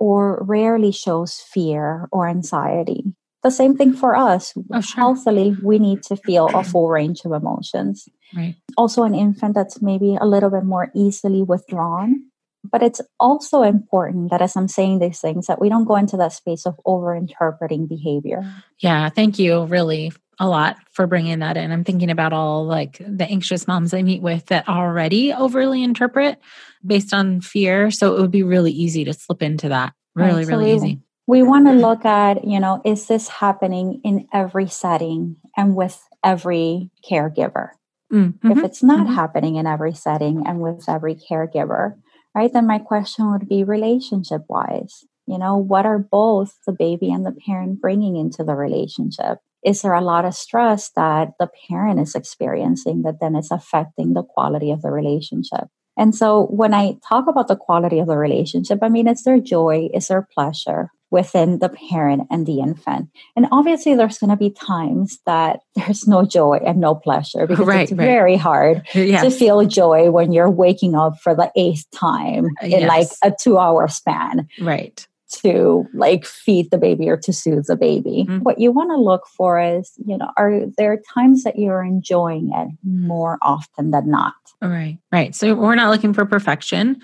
or 0.00 0.42
rarely 0.42 0.90
shows 0.90 1.38
fear 1.38 2.08
or 2.10 2.26
anxiety. 2.26 3.04
The 3.42 3.50
same 3.50 3.76
thing 3.76 3.92
for 3.92 4.16
us. 4.16 4.52
Oh, 4.72 4.80
sure. 4.80 4.96
Healthily, 4.96 5.56
we 5.62 5.78
need 5.78 6.02
to 6.04 6.16
feel 6.16 6.48
a 6.48 6.64
full 6.64 6.88
range 6.88 7.22
of 7.24 7.32
emotions. 7.32 8.08
Right. 8.34 8.56
Also, 8.76 9.04
an 9.04 9.14
infant 9.14 9.54
that's 9.54 9.80
maybe 9.80 10.16
a 10.20 10.26
little 10.26 10.50
bit 10.50 10.64
more 10.64 10.90
easily 10.94 11.42
withdrawn 11.42 12.30
But 12.68 12.82
it's 12.82 13.00
also 13.18 13.62
important 13.62 14.30
that 14.30 14.42
as 14.42 14.56
I'm 14.56 14.68
saying 14.68 14.98
these 14.98 15.20
things, 15.20 15.46
that 15.46 15.60
we 15.60 15.68
don't 15.68 15.86
go 15.86 15.96
into 15.96 16.16
that 16.18 16.32
space 16.32 16.66
of 16.66 16.78
over 16.84 17.14
interpreting 17.14 17.86
behavior. 17.86 18.42
Yeah, 18.78 19.08
thank 19.08 19.38
you 19.38 19.64
really 19.64 20.12
a 20.40 20.48
lot 20.48 20.78
for 20.90 21.06
bringing 21.06 21.38
that 21.40 21.58
in. 21.58 21.70
I'm 21.70 21.84
thinking 21.84 22.10
about 22.10 22.32
all 22.32 22.64
like 22.64 23.00
the 23.06 23.26
anxious 23.26 23.68
moms 23.68 23.92
I 23.92 24.02
meet 24.02 24.22
with 24.22 24.46
that 24.46 24.68
already 24.68 25.32
overly 25.32 25.84
interpret 25.84 26.38
based 26.84 27.12
on 27.12 27.42
fear. 27.42 27.90
So 27.90 28.16
it 28.16 28.20
would 28.20 28.30
be 28.30 28.42
really 28.42 28.72
easy 28.72 29.04
to 29.04 29.12
slip 29.12 29.42
into 29.42 29.68
that. 29.68 29.92
Really, 30.14 30.38
right, 30.38 30.46
so 30.46 30.56
really 30.56 30.64
we, 30.64 30.74
easy. 30.74 31.00
We 31.26 31.42
want 31.42 31.66
to 31.66 31.74
look 31.74 32.04
at, 32.04 32.44
you 32.44 32.58
know, 32.58 32.80
is 32.84 33.06
this 33.06 33.28
happening 33.28 34.00
in 34.02 34.26
every 34.32 34.66
setting 34.66 35.36
and 35.56 35.76
with 35.76 36.02
every 36.24 36.90
caregiver? 37.08 37.68
Mm-hmm. 38.10 38.50
If 38.50 38.64
it's 38.64 38.82
not 38.82 39.06
mm-hmm. 39.06 39.14
happening 39.14 39.56
in 39.56 39.66
every 39.66 39.94
setting 39.94 40.44
and 40.46 40.60
with 40.60 40.88
every 40.88 41.14
caregiver, 41.14 41.96
right, 42.34 42.52
then 42.52 42.66
my 42.66 42.78
question 42.78 43.30
would 43.30 43.48
be 43.48 43.62
relationship 43.62 44.42
wise. 44.48 45.04
You 45.26 45.38
know, 45.38 45.56
what 45.58 45.86
are 45.86 45.98
both 45.98 46.56
the 46.66 46.72
baby 46.72 47.12
and 47.12 47.24
the 47.24 47.36
parent 47.46 47.80
bringing 47.80 48.16
into 48.16 48.42
the 48.42 48.54
relationship? 48.54 49.38
Is 49.64 49.82
there 49.82 49.94
a 49.94 50.00
lot 50.00 50.24
of 50.24 50.34
stress 50.34 50.90
that 50.96 51.32
the 51.38 51.48
parent 51.68 52.00
is 52.00 52.14
experiencing 52.14 53.02
that 53.02 53.20
then 53.20 53.36
is 53.36 53.50
affecting 53.50 54.14
the 54.14 54.22
quality 54.22 54.70
of 54.70 54.82
the 54.82 54.90
relationship? 54.90 55.68
And 55.96 56.14
so 56.14 56.46
when 56.46 56.72
I 56.72 56.96
talk 57.06 57.26
about 57.28 57.48
the 57.48 57.56
quality 57.56 57.98
of 57.98 58.06
the 58.06 58.16
relationship, 58.16 58.78
I 58.82 58.88
mean, 58.88 59.06
it's 59.06 59.24
their 59.24 59.38
joy, 59.38 59.90
it's 59.92 60.08
their 60.08 60.26
pleasure 60.34 60.90
within 61.10 61.58
the 61.58 61.68
parent 61.68 62.22
and 62.30 62.46
the 62.46 62.60
infant. 62.60 63.08
And 63.36 63.46
obviously, 63.50 63.94
there's 63.94 64.18
going 64.18 64.30
to 64.30 64.36
be 64.36 64.50
times 64.50 65.18
that 65.26 65.60
there's 65.74 66.06
no 66.06 66.24
joy 66.24 66.60
and 66.64 66.78
no 66.78 66.94
pleasure 66.94 67.46
because 67.46 67.66
right, 67.66 67.82
it's 67.82 67.92
right. 67.92 68.06
very 68.06 68.36
hard 68.36 68.86
yes. 68.94 69.22
to 69.22 69.30
feel 69.30 69.66
joy 69.66 70.10
when 70.10 70.32
you're 70.32 70.50
waking 70.50 70.94
up 70.94 71.18
for 71.20 71.34
the 71.34 71.50
eighth 71.56 71.84
time 71.92 72.48
in 72.62 72.70
yes. 72.70 72.88
like 72.88 73.08
a 73.32 73.36
two 73.38 73.58
hour 73.58 73.88
span. 73.88 74.48
Right 74.60 75.06
to 75.30 75.86
like 75.94 76.24
feed 76.24 76.70
the 76.70 76.78
baby 76.78 77.08
or 77.08 77.16
to 77.16 77.32
soothe 77.32 77.66
the 77.66 77.76
baby. 77.76 78.26
Mm-hmm. 78.28 78.38
What 78.38 78.58
you 78.58 78.72
want 78.72 78.90
to 78.90 78.96
look 78.96 79.26
for 79.26 79.60
is, 79.60 79.92
you 80.04 80.18
know, 80.18 80.30
are 80.36 80.62
there 80.76 81.00
times 81.14 81.44
that 81.44 81.58
you're 81.58 81.84
enjoying 81.84 82.50
it 82.52 82.68
more 82.84 83.38
often 83.42 83.90
than 83.90 84.10
not? 84.10 84.34
Right, 84.60 84.98
right. 85.12 85.34
So 85.34 85.54
we're 85.54 85.74
not 85.74 85.90
looking 85.90 86.12
for 86.12 86.26
perfection 86.26 87.00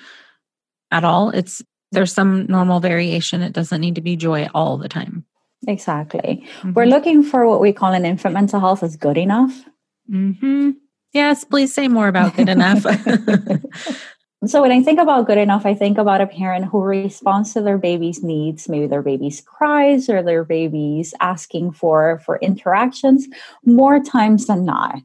at 0.90 1.04
all. 1.04 1.30
It's 1.30 1.62
there's 1.92 2.12
some 2.12 2.46
normal 2.46 2.80
variation. 2.80 3.42
It 3.42 3.52
doesn't 3.52 3.80
need 3.80 3.94
to 3.94 4.00
be 4.00 4.16
joy 4.16 4.48
all 4.54 4.76
the 4.76 4.88
time. 4.88 5.24
Exactly. 5.66 6.44
Mm-hmm. 6.58 6.72
We're 6.72 6.86
looking 6.86 7.22
for 7.22 7.46
what 7.46 7.60
we 7.60 7.72
call 7.72 7.92
in 7.92 8.04
infant 8.04 8.34
mental 8.34 8.60
health 8.60 8.82
as 8.82 8.96
good 8.96 9.16
enough. 9.16 9.64
Mm-hmm. 10.10 10.70
Yes, 11.12 11.44
please 11.44 11.72
say 11.72 11.88
more 11.88 12.08
about 12.08 12.36
good 12.36 12.48
enough. 12.48 12.84
So 14.44 14.60
when 14.60 14.70
I 14.70 14.82
think 14.82 15.00
about 15.00 15.26
good 15.26 15.38
enough, 15.38 15.64
I 15.64 15.74
think 15.74 15.96
about 15.96 16.20
a 16.20 16.26
parent 16.26 16.66
who 16.66 16.82
responds 16.82 17.54
to 17.54 17.62
their 17.62 17.78
baby's 17.78 18.22
needs, 18.22 18.68
maybe 18.68 18.86
their 18.86 19.02
baby's 19.02 19.40
cries 19.40 20.10
or 20.10 20.22
their 20.22 20.44
baby's 20.44 21.14
asking 21.20 21.72
for 21.72 22.20
for 22.24 22.38
interactions 22.38 23.26
more 23.64 23.98
times 23.98 24.46
than 24.46 24.64
not. 24.64 25.00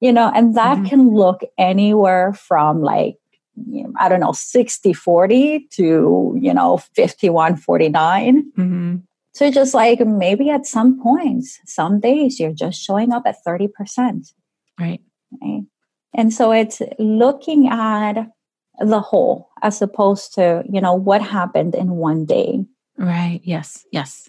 You 0.00 0.12
know, 0.12 0.30
and 0.34 0.54
that 0.56 0.76
mm-hmm. 0.76 0.86
can 0.86 1.14
look 1.14 1.42
anywhere 1.58 2.32
from 2.32 2.82
like 2.82 3.16
you 3.56 3.84
know, 3.84 3.92
I 3.98 4.08
don't 4.08 4.20
know, 4.20 4.32
60 4.32 4.92
40 4.92 5.66
to, 5.72 6.38
you 6.40 6.54
know, 6.54 6.76
51 6.76 7.56
49. 7.56 8.52
Mm-hmm. 8.52 8.96
So 9.32 9.50
just 9.50 9.74
like 9.74 10.00
maybe 10.00 10.50
at 10.50 10.66
some 10.66 11.00
points, 11.02 11.60
some 11.64 12.00
days 12.00 12.38
you're 12.38 12.52
just 12.52 12.80
showing 12.80 13.12
up 13.12 13.24
at 13.26 13.36
30%. 13.46 14.32
Right. 14.78 15.00
Right. 15.42 15.62
And 16.14 16.32
so 16.32 16.52
it's 16.52 16.80
looking 16.98 17.68
at 17.68 18.30
the 18.80 19.00
whole 19.00 19.48
as 19.62 19.80
opposed 19.80 20.34
to 20.34 20.62
you 20.70 20.80
know 20.80 20.94
what 20.94 21.22
happened 21.22 21.74
in 21.74 21.96
one 21.96 22.24
day. 22.24 22.64
Right. 22.98 23.40
Yes. 23.44 23.84
Yes. 23.92 24.28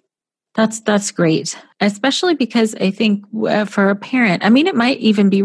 That's 0.56 0.80
that's 0.82 1.12
great. 1.12 1.58
Especially 1.80 2.36
because 2.36 2.75
i 2.75 2.89
think 2.89 3.24
uh, 3.48 3.66
for 3.66 3.89
a 3.89 3.96
parent 3.96 4.44
i 4.44 4.50
mean 4.50 4.68
it 4.68 4.75
might 4.75 4.98
even 4.98 5.30
be 5.30 5.44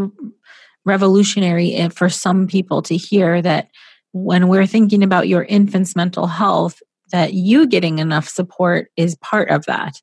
revolutionary 0.85 1.89
for 1.91 2.09
some 2.09 2.47
people 2.47 2.83
to 2.83 2.97
hear 2.97 3.41
that 3.43 3.69
when 4.13 4.49
we're 4.49 4.67
thinking 4.67 5.03
about 5.03 5.29
your 5.29 5.45
infant's 5.45 5.95
mental 5.97 6.27
health 6.27 6.83
that 7.13 7.35
you 7.35 7.67
getting 7.67 7.99
enough 7.99 8.29
support 8.29 8.91
is 8.97 9.17
part 9.17 9.51
of 9.51 9.65
that 9.67 10.01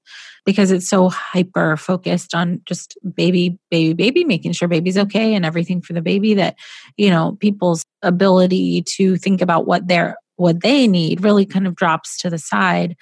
because 0.50 0.72
it's 0.72 0.90
so 0.90 1.10
hyper 1.10 1.78
focused 1.78 2.34
on 2.34 2.60
just 2.66 2.98
baby 3.14 3.56
baby 3.70 3.94
baby 3.94 4.24
making 4.24 4.52
sure 4.52 4.68
baby's 4.68 4.98
okay 4.98 5.36
and 5.36 5.46
everything 5.46 5.80
for 5.80 5.94
the 5.94 6.02
baby 6.02 6.34
that 6.34 6.56
you 6.98 7.08
know 7.08 7.38
people's 7.40 7.86
ability 8.02 8.82
to 8.82 9.16
think 9.18 9.44
about 9.44 9.68
what 9.68 9.88
they're 9.88 10.18
what 10.38 10.64
they 10.64 10.88
need 10.88 11.24
really 11.24 11.46
kind 11.46 11.68
of 11.68 11.76
drops 11.76 12.18
to 12.18 12.32
the 12.32 12.40
side. 12.40 12.96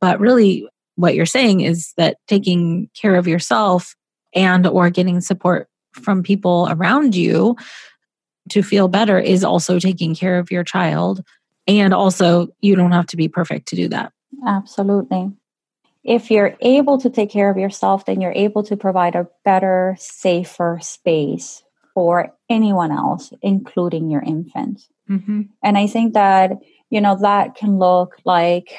But 0.00 0.18
really 0.18 0.66
what 0.96 1.14
you're 1.14 1.26
saying 1.26 1.60
is 1.60 1.92
that 1.96 2.16
taking 2.26 2.90
care 3.00 3.14
of 3.14 3.28
yourself 3.28 3.94
and 4.34 4.66
or 4.66 4.90
getting 4.90 5.20
support 5.20 5.68
from 5.92 6.24
people 6.24 6.66
around 6.72 7.14
you 7.14 7.54
to 8.48 8.64
feel 8.64 8.88
better 8.88 9.16
is 9.16 9.44
also 9.44 9.78
taking 9.78 10.16
care 10.16 10.40
of 10.40 10.50
your 10.50 10.64
child. 10.64 11.22
And 11.68 11.94
also 11.94 12.48
you 12.60 12.74
don't 12.74 12.90
have 12.90 13.06
to 13.06 13.16
be 13.16 13.28
perfect 13.28 13.68
to 13.68 13.76
do 13.76 13.86
that. 13.90 14.12
Absolutely 14.44 15.30
if 16.04 16.30
you're 16.30 16.56
able 16.60 16.98
to 16.98 17.10
take 17.10 17.30
care 17.30 17.50
of 17.50 17.56
yourself 17.56 18.06
then 18.06 18.20
you're 18.20 18.32
able 18.32 18.62
to 18.62 18.76
provide 18.76 19.14
a 19.14 19.28
better 19.44 19.96
safer 19.98 20.78
space 20.80 21.62
for 21.94 22.34
anyone 22.48 22.92
else, 22.92 23.32
including 23.42 24.10
your 24.10 24.22
infant. 24.22 24.82
Mm-hmm. 25.08 25.42
And 25.62 25.78
I 25.78 25.86
think 25.86 26.14
that, 26.14 26.52
you 26.88 27.00
know, 27.00 27.16
that 27.20 27.56
can 27.56 27.78
look 27.78 28.16
like 28.24 28.72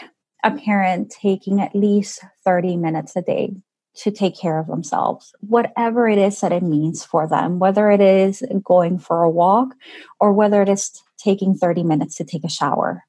a 0.44 0.52
parent 0.52 1.12
taking 1.12 1.62
at 1.62 1.76
least 1.76 2.24
30 2.44 2.78
minutes 2.78 3.16
a 3.16 3.22
day 3.22 3.56
to 3.94 4.12
take 4.12 4.40
care 4.40 4.58
of 4.58 4.68
themselves, 4.68 5.36
whatever 5.42 6.08
it 6.08 6.18
is 6.18 6.40
that 6.40 6.54
it 6.54 6.64
means 6.64 7.04
for 7.04 7.28
them, 7.28 7.60
whether 7.60 7.92
it 7.92 8.00
is 8.00 8.42
going 8.64 8.98
for 8.98 9.24
a 9.24 9.30
walk 9.30 9.76
or 10.20 10.32
whether 10.32 10.62
it 10.62 10.70
is 10.70 11.04
taking 11.18 11.54
30 11.54 11.84
minutes 11.84 12.16
to 12.16 12.24
take 12.24 12.46
a 12.46 12.50
shower. 12.50 13.04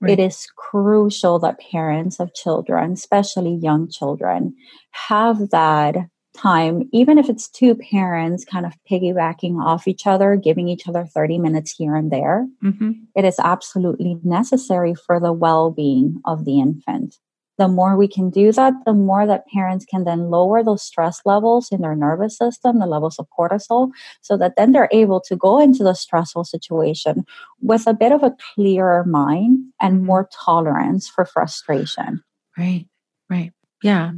Right. 0.00 0.18
It 0.18 0.22
is 0.22 0.46
crucial 0.56 1.38
that 1.40 1.58
parents 1.58 2.20
of 2.20 2.34
children, 2.34 2.92
especially 2.92 3.54
young 3.54 3.88
children, 3.88 4.54
have 4.90 5.50
that 5.50 5.96
time, 6.36 6.88
even 6.92 7.18
if 7.18 7.28
it's 7.28 7.48
two 7.48 7.74
parents 7.74 8.44
kind 8.44 8.66
of 8.66 8.74
piggybacking 8.90 9.62
off 9.62 9.88
each 9.88 10.06
other, 10.06 10.36
giving 10.36 10.68
each 10.68 10.86
other 10.86 11.04
30 11.06 11.38
minutes 11.38 11.72
here 11.72 11.96
and 11.96 12.10
there, 12.10 12.46
mm-hmm. 12.62 12.92
it 13.14 13.24
is 13.24 13.38
absolutely 13.38 14.18
necessary 14.22 14.94
for 14.94 15.18
the 15.18 15.32
well 15.32 15.70
being 15.70 16.20
of 16.24 16.44
the 16.44 16.60
infant. 16.60 17.16
The 17.58 17.68
more 17.68 17.96
we 17.96 18.08
can 18.08 18.30
do 18.30 18.52
that, 18.52 18.74
the 18.84 18.92
more 18.92 19.26
that 19.26 19.46
parents 19.52 19.84
can 19.84 20.04
then 20.04 20.30
lower 20.30 20.62
those 20.62 20.82
stress 20.82 21.20
levels 21.24 21.68
in 21.70 21.80
their 21.80 21.96
nervous 21.96 22.36
system, 22.36 22.78
the 22.78 22.86
levels 22.86 23.18
of 23.18 23.26
cortisol, 23.36 23.90
so 24.20 24.36
that 24.36 24.54
then 24.56 24.72
they're 24.72 24.88
able 24.92 25.20
to 25.22 25.36
go 25.36 25.60
into 25.60 25.82
the 25.82 25.94
stressful 25.94 26.44
situation 26.44 27.24
with 27.60 27.86
a 27.86 27.94
bit 27.94 28.12
of 28.12 28.22
a 28.22 28.36
clearer 28.54 29.04
mind 29.04 29.58
and 29.80 29.96
mm-hmm. 29.96 30.06
more 30.06 30.28
tolerance 30.44 31.08
for 31.08 31.24
frustration. 31.24 32.22
Right, 32.58 32.86
right. 33.30 33.52
Yeah, 33.82 34.12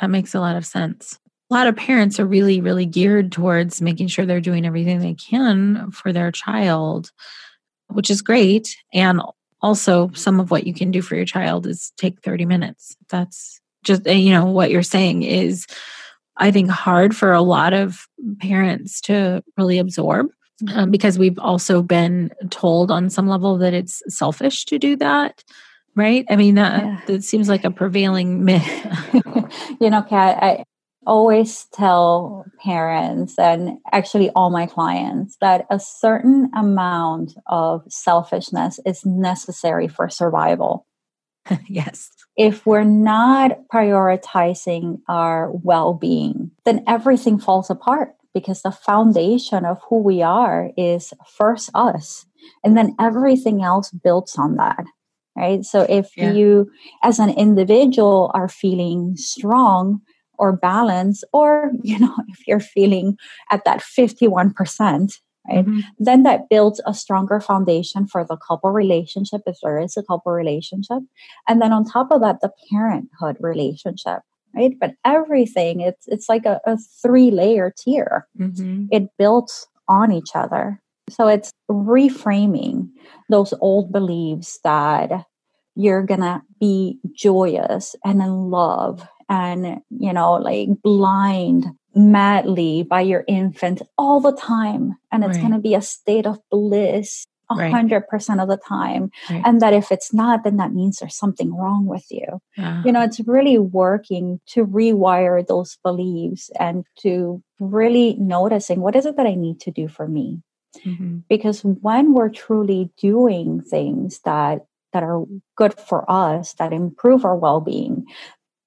that 0.00 0.10
makes 0.10 0.34
a 0.34 0.40
lot 0.40 0.56
of 0.56 0.66
sense 0.66 1.18
a 1.52 1.54
lot 1.54 1.66
of 1.66 1.76
parents 1.76 2.18
are 2.18 2.24
really, 2.24 2.62
really 2.62 2.86
geared 2.86 3.30
towards 3.30 3.82
making 3.82 4.06
sure 4.06 4.24
they're 4.24 4.40
doing 4.40 4.64
everything 4.64 5.00
they 5.00 5.12
can 5.12 5.90
for 5.90 6.10
their 6.10 6.32
child, 6.32 7.10
which 7.88 8.08
is 8.08 8.22
great. 8.22 8.74
And 8.94 9.20
also, 9.62 10.10
some 10.14 10.40
of 10.40 10.50
what 10.50 10.66
you 10.66 10.74
can 10.74 10.90
do 10.90 11.02
for 11.02 11.14
your 11.14 11.24
child 11.24 11.66
is 11.66 11.92
take 11.96 12.20
30 12.20 12.46
minutes. 12.46 12.96
That's 13.08 13.60
just, 13.84 14.06
you 14.06 14.30
know, 14.30 14.46
what 14.46 14.70
you're 14.70 14.82
saying 14.82 15.22
is, 15.22 15.66
I 16.36 16.50
think, 16.50 16.70
hard 16.70 17.16
for 17.16 17.32
a 17.32 17.42
lot 17.42 17.72
of 17.72 18.06
parents 18.40 19.00
to 19.02 19.42
really 19.56 19.78
absorb. 19.78 20.28
Um, 20.74 20.92
because 20.92 21.18
we've 21.18 21.38
also 21.40 21.82
been 21.82 22.30
told 22.50 22.92
on 22.92 23.10
some 23.10 23.26
level 23.26 23.58
that 23.58 23.74
it's 23.74 24.00
selfish 24.06 24.64
to 24.66 24.78
do 24.78 24.94
that 24.96 25.42
right 25.96 26.24
i 26.30 26.36
mean 26.36 26.54
that, 26.54 26.84
yeah. 26.84 27.00
that 27.06 27.24
seems 27.24 27.48
like 27.48 27.64
a 27.64 27.70
prevailing 27.70 28.44
myth 28.44 28.64
you 29.80 29.90
know 29.90 30.02
kat 30.02 30.38
I, 30.40 30.64
always 31.06 31.66
tell 31.72 32.44
parents 32.62 33.38
and 33.38 33.78
actually 33.92 34.30
all 34.30 34.50
my 34.50 34.66
clients 34.66 35.36
that 35.40 35.66
a 35.70 35.78
certain 35.78 36.50
amount 36.54 37.34
of 37.46 37.82
selfishness 37.88 38.78
is 38.86 39.04
necessary 39.04 39.88
for 39.88 40.08
survival. 40.08 40.86
yes. 41.66 42.10
If 42.36 42.64
we're 42.66 42.84
not 42.84 43.58
prioritizing 43.72 45.00
our 45.08 45.50
well 45.52 45.94
being, 45.94 46.50
then 46.64 46.84
everything 46.86 47.38
falls 47.38 47.68
apart 47.68 48.14
because 48.32 48.62
the 48.62 48.70
foundation 48.70 49.64
of 49.64 49.78
who 49.88 49.98
we 49.98 50.22
are 50.22 50.70
is 50.76 51.12
first 51.26 51.70
us. 51.74 52.26
And 52.64 52.76
then 52.76 52.94
everything 52.98 53.62
else 53.62 53.90
builds 53.90 54.36
on 54.36 54.56
that. 54.56 54.84
Right. 55.36 55.64
So 55.64 55.86
if 55.88 56.10
yeah. 56.16 56.32
you, 56.32 56.70
as 57.02 57.18
an 57.18 57.30
individual, 57.30 58.30
are 58.34 58.48
feeling 58.48 59.16
strong, 59.16 60.02
or 60.42 60.52
balance 60.52 61.22
or 61.32 61.70
you 61.82 61.98
know 61.98 62.14
if 62.28 62.46
you're 62.46 62.60
feeling 62.60 63.16
at 63.50 63.64
that 63.64 63.80
51% 63.80 65.12
right? 65.48 65.64
Mm-hmm. 65.64 65.80
Then 65.98 66.22
that 66.22 66.48
builds 66.48 66.80
a 66.86 66.94
stronger 66.94 67.40
foundation 67.40 68.06
for 68.06 68.24
the 68.24 68.36
couple 68.36 68.70
relationship, 68.70 69.42
if 69.46 69.56
there 69.62 69.80
is 69.80 69.96
a 69.96 70.02
couple 70.02 70.32
relationship. 70.32 70.98
And 71.48 71.60
then 71.60 71.72
on 71.72 71.84
top 71.84 72.12
of 72.12 72.20
that, 72.20 72.40
the 72.40 72.52
parenthood 72.70 73.36
relationship, 73.40 74.20
right? 74.54 74.74
But 74.80 74.94
everything, 75.04 75.80
it's 75.80 76.06
it's 76.06 76.28
like 76.28 76.46
a, 76.46 76.60
a 76.64 76.78
three 77.02 77.30
layer 77.30 77.72
tier. 77.76 78.28
Mm-hmm. 78.38 78.86
It 78.90 79.08
builds 79.18 79.66
on 79.88 80.12
each 80.12 80.30
other. 80.34 80.80
So 81.10 81.26
it's 81.26 81.52
reframing 81.70 82.90
those 83.28 83.52
old 83.60 83.92
beliefs 83.92 84.60
that 84.62 85.10
you're 85.74 86.04
gonna 86.04 86.42
be 86.60 86.98
joyous 87.16 87.96
and 88.04 88.22
in 88.22 88.50
love 88.50 89.06
and 89.28 89.80
you 89.90 90.12
know 90.12 90.34
like 90.34 90.68
blind 90.82 91.66
madly 91.94 92.82
by 92.82 93.00
your 93.00 93.24
infant 93.28 93.82
all 93.98 94.20
the 94.20 94.32
time 94.32 94.96
and 95.10 95.24
it's 95.24 95.34
right. 95.34 95.40
going 95.40 95.52
to 95.52 95.58
be 95.58 95.74
a 95.74 95.82
state 95.82 96.26
of 96.26 96.38
bliss 96.50 97.26
a 97.50 97.70
hundred 97.70 98.08
percent 98.08 98.40
of 98.40 98.48
the 98.48 98.56
time 98.56 99.10
right. 99.28 99.42
and 99.44 99.60
that 99.60 99.74
if 99.74 99.92
it's 99.92 100.12
not 100.12 100.44
then 100.44 100.56
that 100.56 100.72
means 100.72 100.98
there's 100.98 101.16
something 101.16 101.54
wrong 101.54 101.86
with 101.86 102.06
you 102.10 102.40
uh-huh. 102.58 102.82
you 102.84 102.92
know 102.92 103.02
it's 103.02 103.20
really 103.26 103.58
working 103.58 104.40
to 104.46 104.64
rewire 104.64 105.46
those 105.46 105.76
beliefs 105.82 106.50
and 106.58 106.84
to 106.98 107.42
really 107.58 108.14
noticing 108.18 108.80
what 108.80 108.96
is 108.96 109.06
it 109.06 109.16
that 109.16 109.26
i 109.26 109.34
need 109.34 109.60
to 109.60 109.70
do 109.70 109.88
for 109.88 110.08
me 110.08 110.40
mm-hmm. 110.84 111.18
because 111.28 111.60
when 111.62 112.14
we're 112.14 112.30
truly 112.30 112.90
doing 112.96 113.60
things 113.60 114.20
that 114.24 114.64
that 114.92 115.02
are 115.02 115.24
good 115.56 115.74
for 115.74 116.10
us 116.10 116.54
that 116.54 116.72
improve 116.72 117.24
our 117.24 117.36
well-being 117.36 118.06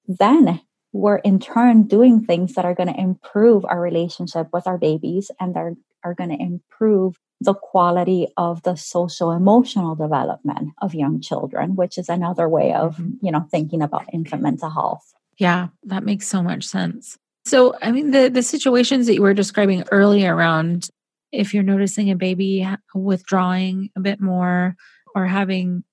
then 0.08 0.60
we're 0.92 1.16
in 1.18 1.38
turn 1.38 1.84
doing 1.84 2.24
things 2.24 2.54
that 2.54 2.64
are 2.64 2.74
going 2.74 2.92
to 2.92 3.00
improve 3.00 3.64
our 3.64 3.80
relationship 3.80 4.48
with 4.52 4.66
our 4.66 4.78
babies 4.78 5.30
and 5.38 5.54
that 5.54 5.60
are, 5.60 5.74
are 6.04 6.14
going 6.14 6.30
to 6.30 6.42
improve 6.42 7.16
the 7.40 7.54
quality 7.54 8.28
of 8.36 8.62
the 8.62 8.76
social 8.76 9.30
emotional 9.30 9.94
development 9.94 10.70
of 10.80 10.94
young 10.94 11.20
children 11.20 11.76
which 11.76 11.98
is 11.98 12.08
another 12.08 12.48
way 12.48 12.72
of 12.72 12.96
mm-hmm. 12.96 13.24
you 13.24 13.30
know 13.30 13.46
thinking 13.50 13.82
about 13.82 14.06
infant 14.12 14.42
mental 14.42 14.70
health 14.70 15.12
yeah 15.38 15.68
that 15.84 16.02
makes 16.02 16.26
so 16.26 16.42
much 16.42 16.64
sense 16.64 17.18
so 17.44 17.76
i 17.82 17.92
mean 17.92 18.10
the 18.10 18.28
the 18.30 18.42
situations 18.42 19.06
that 19.06 19.14
you 19.14 19.22
were 19.22 19.34
describing 19.34 19.84
earlier 19.90 20.34
around 20.34 20.88
if 21.30 21.52
you're 21.52 21.62
noticing 21.62 22.10
a 22.10 22.16
baby 22.16 22.66
withdrawing 22.94 23.90
a 23.96 24.00
bit 24.00 24.20
more 24.20 24.74
or 25.14 25.26
having 25.26 25.84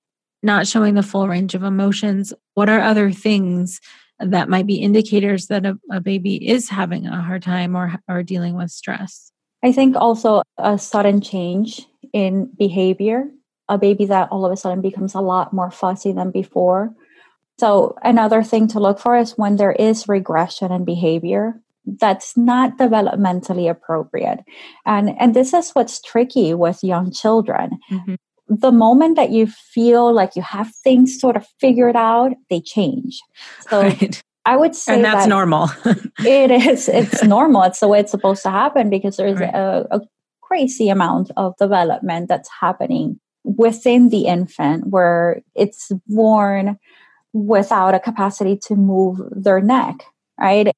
not 0.41 0.67
showing 0.67 0.93
the 0.93 1.03
full 1.03 1.27
range 1.27 1.55
of 1.55 1.63
emotions 1.63 2.33
what 2.53 2.69
are 2.69 2.79
other 2.79 3.11
things 3.11 3.81
that 4.19 4.49
might 4.49 4.67
be 4.67 4.75
indicators 4.75 5.47
that 5.47 5.65
a, 5.65 5.77
a 5.91 5.99
baby 5.99 6.35
is 6.47 6.69
having 6.69 7.07
a 7.07 7.21
hard 7.21 7.43
time 7.43 7.75
or, 7.75 7.95
or 8.07 8.23
dealing 8.23 8.55
with 8.55 8.71
stress. 8.71 9.31
I 9.63 9.71
think 9.71 9.95
also 9.95 10.43
a 10.57 10.77
sudden 10.77 11.21
change 11.21 11.85
in 12.11 12.51
behavior, 12.57 13.29
a 13.69 13.77
baby 13.77 14.05
that 14.05 14.29
all 14.29 14.45
of 14.45 14.51
a 14.51 14.57
sudden 14.57 14.81
becomes 14.81 15.15
a 15.15 15.21
lot 15.21 15.53
more 15.53 15.71
fussy 15.71 16.11
than 16.11 16.31
before. 16.31 16.93
So, 17.59 17.95
another 18.03 18.43
thing 18.43 18.67
to 18.69 18.79
look 18.79 18.99
for 18.99 19.15
is 19.15 19.37
when 19.37 19.57
there 19.57 19.71
is 19.71 20.09
regression 20.09 20.71
in 20.71 20.85
behavior 20.85 21.61
that's 21.85 22.35
not 22.35 22.77
developmentally 22.77 23.69
appropriate. 23.69 24.39
And, 24.85 25.15
and 25.19 25.35
this 25.35 25.53
is 25.53 25.71
what's 25.71 26.01
tricky 26.01 26.53
with 26.53 26.83
young 26.83 27.11
children. 27.11 27.79
Mm-hmm 27.91 28.15
the 28.47 28.71
moment 28.71 29.15
that 29.15 29.31
you 29.31 29.47
feel 29.47 30.13
like 30.13 30.35
you 30.35 30.41
have 30.41 30.73
things 30.83 31.19
sort 31.19 31.35
of 31.35 31.45
figured 31.59 31.95
out, 31.95 32.33
they 32.49 32.59
change. 32.59 33.19
So 33.69 33.83
right. 33.83 34.21
I 34.45 34.57
would 34.57 34.75
say 34.75 34.95
and 34.95 35.05
that's 35.05 35.23
that 35.23 35.29
normal. 35.29 35.69
it 36.19 36.51
is. 36.51 36.89
It's 36.89 37.23
normal. 37.23 37.63
It's 37.63 37.79
the 37.79 37.87
way 37.87 37.99
it's 37.99 38.11
supposed 38.11 38.43
to 38.43 38.49
happen 38.49 38.89
because 38.89 39.17
there's 39.17 39.39
right. 39.39 39.53
a, 39.53 39.87
a 39.91 40.01
crazy 40.41 40.89
amount 40.89 41.31
of 41.37 41.55
development 41.57 42.27
that's 42.27 42.49
happening 42.59 43.19
within 43.43 44.09
the 44.09 44.25
infant 44.25 44.87
where 44.87 45.41
it's 45.55 45.91
born 46.07 46.77
without 47.33 47.95
a 47.95 47.99
capacity 47.99 48.57
to 48.57 48.75
move 48.75 49.19
their 49.31 49.59
neck, 49.59 49.95
right? 50.39 50.71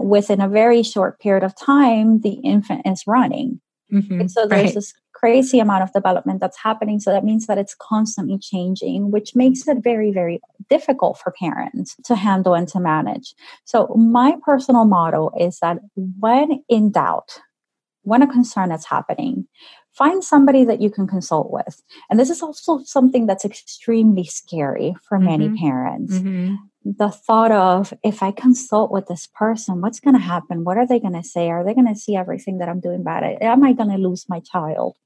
Within 0.00 0.40
a 0.40 0.48
very 0.48 0.82
short 0.82 1.20
period 1.20 1.44
of 1.44 1.56
time, 1.56 2.20
the 2.20 2.34
infant 2.44 2.82
is 2.86 3.04
running. 3.06 3.60
Mm-hmm. 3.92 4.26
So 4.26 4.46
there's 4.46 4.64
right. 4.64 4.74
this 4.74 4.94
crazy 5.18 5.58
amount 5.58 5.82
of 5.82 5.92
development 5.92 6.40
that's 6.40 6.58
happening. 6.58 7.00
So 7.00 7.10
that 7.12 7.24
means 7.24 7.46
that 7.46 7.58
it's 7.58 7.74
constantly 7.74 8.38
changing, 8.38 9.10
which 9.10 9.34
makes 9.34 9.66
it 9.66 9.78
very, 9.82 10.12
very 10.12 10.40
difficult 10.70 11.18
for 11.18 11.32
parents 11.32 11.96
to 12.04 12.14
handle 12.14 12.54
and 12.54 12.68
to 12.68 12.80
manage. 12.80 13.34
So 13.64 13.88
my 13.96 14.36
personal 14.44 14.84
motto 14.84 15.30
is 15.38 15.58
that 15.60 15.78
when 15.96 16.62
in 16.68 16.92
doubt, 16.92 17.40
when 18.02 18.22
a 18.22 18.26
concern 18.26 18.70
is 18.70 18.86
happening, 18.86 19.46
find 19.92 20.22
somebody 20.22 20.64
that 20.64 20.80
you 20.80 20.90
can 20.90 21.06
consult 21.06 21.50
with. 21.50 21.82
And 22.08 22.20
this 22.20 22.30
is 22.30 22.40
also 22.40 22.82
something 22.84 23.26
that's 23.26 23.44
extremely 23.44 24.24
scary 24.24 24.94
for 25.08 25.18
mm-hmm. 25.18 25.26
many 25.26 25.58
parents. 25.58 26.14
Mm-hmm 26.14 26.54
the 26.96 27.10
thought 27.10 27.52
of 27.52 27.92
if 28.02 28.22
I 28.22 28.30
consult 28.30 28.90
with 28.90 29.08
this 29.08 29.26
person, 29.26 29.82
what's 29.82 30.00
going 30.00 30.14
to 30.14 30.22
happen? 30.22 30.64
What 30.64 30.78
are 30.78 30.86
they 30.86 30.98
going 30.98 31.20
to 31.20 31.22
say? 31.22 31.50
Are 31.50 31.62
they 31.62 31.74
going 31.74 31.92
to 31.92 31.98
see 31.98 32.16
everything 32.16 32.58
that 32.58 32.68
I'm 32.68 32.80
doing 32.80 33.02
bad? 33.02 33.24
Am 33.42 33.62
I 33.62 33.74
going 33.74 33.90
to 33.90 33.98
lose 33.98 34.24
my 34.26 34.40
child? 34.40 34.96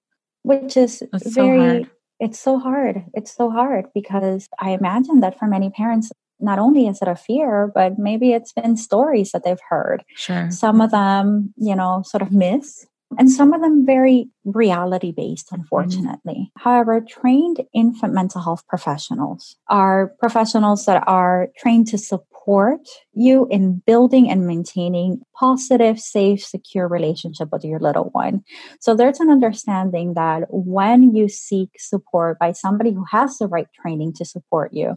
Which 0.43 0.77
is 0.77 1.03
That's 1.13 1.33
very, 1.33 1.85
so 1.85 1.91
it's 2.21 2.41
so 2.41 2.59
hard. 2.59 3.05
It's 3.15 3.35
so 3.35 3.51
hard 3.51 3.87
because 3.95 4.49
I 4.59 4.71
imagine 4.71 5.21
that 5.21 5.39
for 5.39 5.47
many 5.47 5.71
parents, 5.71 6.11
not 6.41 6.59
only 6.59 6.87
is 6.89 7.01
it 7.01 7.09
a 7.09 7.15
fear, 7.15 7.71
but 7.73 7.99
maybe 7.99 8.33
it's 8.33 8.53
been 8.53 8.77
stories 8.77 9.31
that 9.33 9.45
they've 9.45 9.61
heard. 9.69 10.05
Sure. 10.17 10.51
Some 10.51 10.81
of 10.81 10.91
them, 10.91 11.55
you 11.57 11.77
know, 11.77 12.03
sort 12.05 12.23
of 12.23 12.33
myths 12.33 12.87
and 13.19 13.31
some 13.31 13.53
of 13.53 13.61
them 13.61 13.87
very 13.87 14.29
reality 14.45 15.13
based, 15.13 15.47
mm-hmm. 15.47 15.63
unfortunately. 15.63 16.35
Mm-hmm. 16.35 16.63
However, 16.63 17.01
trained 17.01 17.63
infant 17.75 18.13
mental 18.13 18.43
health 18.43 18.67
professionals 18.69 19.57
are 19.69 20.15
professionals 20.19 20.87
that 20.87 21.05
are 21.07 21.49
trained 21.57 21.89
to 21.89 21.99
support 21.99 22.81
you 23.13 23.47
in 23.51 23.83
building 23.87 24.31
and 24.31 24.47
maintaining 24.47 25.21
positive, 25.39 26.01
safe, 26.01 26.45
secure 26.45 26.89
relationship 26.89 27.49
with 27.53 27.65
your 27.65 27.79
little 27.79 28.11
one. 28.13 28.43
So 28.81 28.95
there's 28.95 29.21
an 29.21 29.31
understanding 29.31 30.15
that 30.15 30.45
when 30.49 31.15
you 31.15 31.29
seek 31.29 31.71
support 31.79 32.39
by 32.39 32.53
somebody 32.53 32.93
who 32.93 33.05
has 33.11 33.39
the 33.39 33.47
right 33.47 33.69
training 33.81 34.15
to 34.15 34.25
support 34.25 34.73
you, 34.73 34.97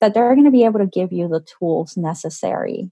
that 0.00 0.14
they're 0.14 0.34
going 0.34 0.44
to 0.44 0.50
be 0.50 0.64
able 0.64 0.80
to 0.80 0.86
give 0.86 1.12
you 1.12 1.28
the 1.28 1.44
tools 1.58 1.96
necessary 1.96 2.90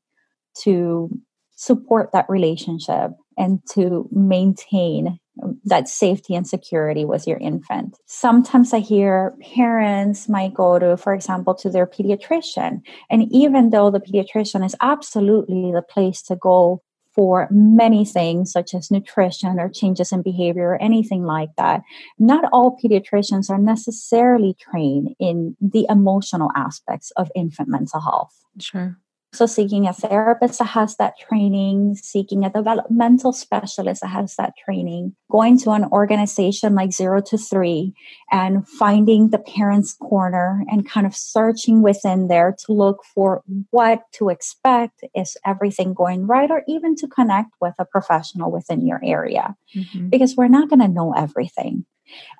to 0.62 1.10
support 1.56 2.10
that 2.12 2.26
relationship 2.28 3.12
and 3.36 3.60
to 3.72 4.08
maintain 4.12 5.18
um, 5.42 5.60
that 5.64 5.88
safety 5.88 6.34
and 6.34 6.46
security 6.46 7.04
with 7.04 7.26
your 7.26 7.38
infant. 7.38 7.96
Sometimes 8.06 8.72
I 8.72 8.78
hear 8.78 9.34
parents 9.54 10.28
might 10.28 10.54
go 10.54 10.78
to, 10.78 10.96
for 10.96 11.12
example, 11.12 11.54
to 11.56 11.70
their 11.70 11.86
pediatrician. 11.86 12.82
And 13.10 13.26
even 13.32 13.70
though 13.70 13.90
the 13.90 14.00
pediatrician 14.00 14.64
is 14.64 14.76
absolutely 14.80 15.72
the 15.72 15.82
place 15.82 16.22
to 16.22 16.36
go 16.36 16.82
for 17.14 17.48
many 17.50 18.04
things, 18.04 18.50
such 18.50 18.74
as 18.74 18.90
nutrition 18.90 19.60
or 19.60 19.68
changes 19.68 20.10
in 20.10 20.22
behavior 20.22 20.70
or 20.70 20.82
anything 20.82 21.24
like 21.24 21.50
that, 21.56 21.82
not 22.18 22.44
all 22.52 22.76
pediatricians 22.82 23.50
are 23.50 23.58
necessarily 23.58 24.54
trained 24.54 25.14
in 25.20 25.56
the 25.60 25.86
emotional 25.88 26.50
aspects 26.56 27.12
of 27.12 27.30
infant 27.36 27.68
mental 27.68 28.00
health. 28.00 28.34
Sure. 28.58 28.98
So, 29.34 29.46
seeking 29.46 29.86
a 29.88 29.92
therapist 29.92 30.60
that 30.60 30.66
has 30.66 30.96
that 30.96 31.18
training, 31.18 31.96
seeking 31.96 32.44
a 32.44 32.50
developmental 32.50 33.32
specialist 33.32 34.02
that 34.02 34.08
has 34.08 34.36
that 34.36 34.54
training, 34.56 35.16
going 35.28 35.58
to 35.60 35.72
an 35.72 35.86
organization 35.86 36.76
like 36.76 36.92
Zero 36.92 37.20
to 37.22 37.36
Three 37.36 37.94
and 38.30 38.66
finding 38.68 39.30
the 39.30 39.38
parents' 39.38 39.94
corner 39.94 40.62
and 40.70 40.88
kind 40.88 41.04
of 41.04 41.16
searching 41.16 41.82
within 41.82 42.28
there 42.28 42.54
to 42.64 42.72
look 42.72 43.04
for 43.12 43.42
what 43.70 44.02
to 44.12 44.28
expect. 44.28 45.02
Is 45.16 45.36
everything 45.44 45.94
going 45.94 46.28
right? 46.28 46.50
Or 46.50 46.62
even 46.68 46.94
to 46.96 47.08
connect 47.08 47.50
with 47.60 47.74
a 47.80 47.84
professional 47.84 48.52
within 48.52 48.86
your 48.86 49.00
area 49.02 49.56
mm-hmm. 49.74 50.10
because 50.10 50.36
we're 50.36 50.48
not 50.48 50.68
going 50.68 50.80
to 50.80 50.88
know 50.88 51.12
everything. 51.12 51.84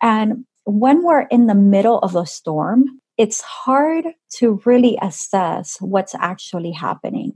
And 0.01 0.45
when 0.65 1.03
we're 1.03 1.23
in 1.23 1.47
the 1.47 1.55
middle 1.55 1.99
of 1.99 2.15
a 2.15 2.27
storm, 2.27 3.01
it's 3.17 3.41
hard 3.41 4.07
to 4.39 4.61
really 4.65 4.99
assess 5.01 5.77
what's 5.81 6.15
actually 6.17 6.73
happening. 6.73 7.33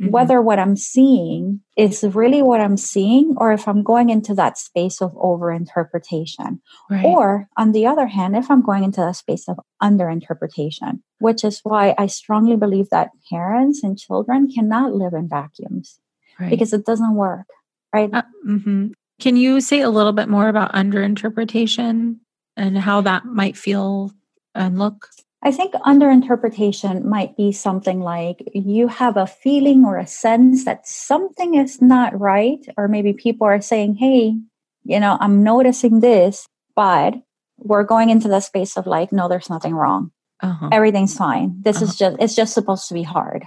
Mm-hmm. 0.00 0.10
Whether 0.10 0.42
what 0.42 0.58
I'm 0.58 0.76
seeing 0.76 1.60
is 1.76 2.02
really 2.02 2.42
what 2.42 2.60
I'm 2.60 2.76
seeing, 2.76 3.34
or 3.36 3.52
if 3.52 3.68
I'm 3.68 3.82
going 3.82 4.10
into 4.10 4.34
that 4.34 4.58
space 4.58 5.00
of 5.00 5.12
overinterpretation. 5.12 6.58
Right. 6.90 7.04
Or, 7.04 7.48
on 7.56 7.72
the 7.72 7.86
other 7.86 8.06
hand, 8.06 8.36
if 8.36 8.50
I'm 8.50 8.62
going 8.62 8.82
into 8.82 9.06
a 9.06 9.14
space 9.14 9.48
of 9.48 9.60
underinterpretation, 9.82 11.00
which 11.18 11.44
is 11.44 11.60
why 11.62 11.94
I 11.96 12.06
strongly 12.06 12.56
believe 12.56 12.90
that 12.90 13.10
parents 13.30 13.84
and 13.84 13.98
children 13.98 14.50
cannot 14.50 14.94
live 14.94 15.12
in 15.12 15.28
vacuums 15.28 16.00
right. 16.40 16.50
because 16.50 16.72
it 16.72 16.84
doesn't 16.84 17.14
work. 17.14 17.46
Right. 17.92 18.10
Uh, 18.12 18.22
mm-hmm. 18.46 18.88
Can 19.20 19.36
you 19.36 19.60
say 19.60 19.80
a 19.80 19.90
little 19.90 20.12
bit 20.12 20.28
more 20.28 20.48
about 20.48 20.72
underinterpretation 20.72 22.16
and 22.56 22.78
how 22.78 23.02
that 23.02 23.26
might 23.26 23.56
feel 23.56 24.12
and 24.54 24.78
look? 24.78 25.08
I 25.42 25.52
think 25.52 25.72
underinterpretation 25.74 27.04
might 27.04 27.36
be 27.36 27.50
something 27.50 28.00
like 28.00 28.42
you 28.52 28.88
have 28.88 29.16
a 29.16 29.26
feeling 29.26 29.84
or 29.84 29.96
a 29.96 30.06
sense 30.06 30.66
that 30.66 30.86
something 30.86 31.54
is 31.54 31.80
not 31.80 32.18
right, 32.18 32.60
or 32.76 32.88
maybe 32.88 33.14
people 33.14 33.46
are 33.46 33.60
saying, 33.60 33.94
hey, 33.94 34.36
you 34.84 35.00
know, 35.00 35.16
I'm 35.18 35.42
noticing 35.42 36.00
this, 36.00 36.46
but 36.76 37.14
we're 37.58 37.84
going 37.84 38.10
into 38.10 38.28
the 38.28 38.40
space 38.40 38.76
of 38.76 38.86
like, 38.86 39.12
no, 39.12 39.28
there's 39.28 39.48
nothing 39.48 39.74
wrong. 39.74 40.10
Uh-huh. 40.42 40.68
Everything's 40.72 41.16
fine. 41.16 41.56
This 41.62 41.76
uh-huh. 41.76 41.84
is 41.86 41.96
just, 41.96 42.16
it's 42.20 42.34
just 42.34 42.52
supposed 42.52 42.88
to 42.88 42.94
be 42.94 43.02
hard. 43.02 43.44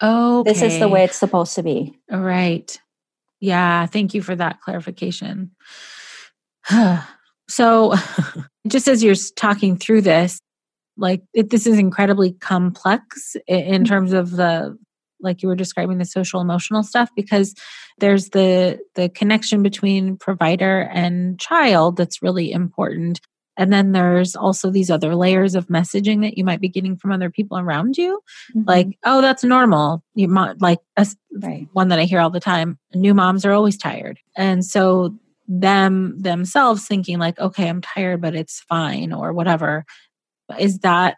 Oh, 0.00 0.40
okay. 0.40 0.52
this 0.52 0.62
is 0.62 0.78
the 0.80 0.88
way 0.88 1.04
it's 1.04 1.16
supposed 1.16 1.54
to 1.54 1.62
be. 1.62 1.98
All 2.12 2.20
right. 2.20 2.78
Yeah. 3.40 3.86
Thank 3.86 4.12
you 4.12 4.22
for 4.22 4.36
that 4.36 4.60
clarification. 4.60 5.52
so, 7.48 7.94
just 8.66 8.88
as 8.88 9.02
you're 9.02 9.14
talking 9.36 9.76
through 9.76 10.02
this, 10.02 10.40
like 10.96 11.22
it, 11.32 11.50
this 11.50 11.66
is 11.66 11.78
incredibly 11.78 12.32
complex 12.32 13.36
in, 13.46 13.58
in 13.58 13.72
mm-hmm. 13.74 13.84
terms 13.84 14.12
of 14.12 14.32
the 14.32 14.76
like 15.20 15.42
you 15.42 15.48
were 15.48 15.56
describing 15.56 15.98
the 15.98 16.04
social 16.04 16.40
emotional 16.40 16.82
stuff 16.82 17.08
because 17.16 17.54
there's 17.98 18.30
the 18.30 18.78
the 18.94 19.08
connection 19.08 19.62
between 19.62 20.16
provider 20.16 20.82
and 20.92 21.40
child 21.40 21.96
that's 21.96 22.22
really 22.22 22.52
important 22.52 23.20
and 23.56 23.72
then 23.72 23.92
there's 23.92 24.34
also 24.34 24.70
these 24.70 24.90
other 24.90 25.14
layers 25.14 25.54
of 25.54 25.68
messaging 25.68 26.22
that 26.22 26.36
you 26.36 26.44
might 26.44 26.60
be 26.60 26.68
getting 26.68 26.96
from 26.96 27.12
other 27.12 27.30
people 27.30 27.58
around 27.58 27.96
you 27.96 28.20
mm-hmm. 28.54 28.68
like 28.68 28.98
oh 29.04 29.20
that's 29.20 29.42
normal 29.42 30.02
you 30.14 30.28
might 30.28 30.60
like 30.60 30.80
a, 30.96 31.06
right. 31.42 31.66
one 31.72 31.88
that 31.88 31.98
i 31.98 32.04
hear 32.04 32.20
all 32.20 32.30
the 32.30 32.40
time 32.40 32.78
new 32.94 33.14
moms 33.14 33.44
are 33.44 33.52
always 33.52 33.76
tired 33.76 34.18
and 34.36 34.64
so 34.64 35.14
them 35.46 36.18
themselves 36.18 36.86
thinking 36.86 37.18
like 37.18 37.38
okay 37.38 37.68
i'm 37.68 37.82
tired 37.82 38.20
but 38.20 38.34
it's 38.34 38.60
fine 38.60 39.12
or 39.12 39.32
whatever 39.32 39.84
is 40.58 40.78
that 40.78 41.16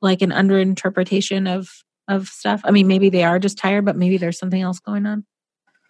like 0.00 0.22
an 0.22 0.30
underinterpretation 0.30 1.48
of 1.48 1.68
of 2.10 2.26
stuff? 2.28 2.60
I 2.64 2.72
mean, 2.72 2.88
maybe 2.88 3.08
they 3.08 3.24
are 3.24 3.38
just 3.38 3.56
tired, 3.56 3.84
but 3.84 3.96
maybe 3.96 4.18
there's 4.18 4.38
something 4.38 4.60
else 4.60 4.80
going 4.80 5.06
on. 5.06 5.24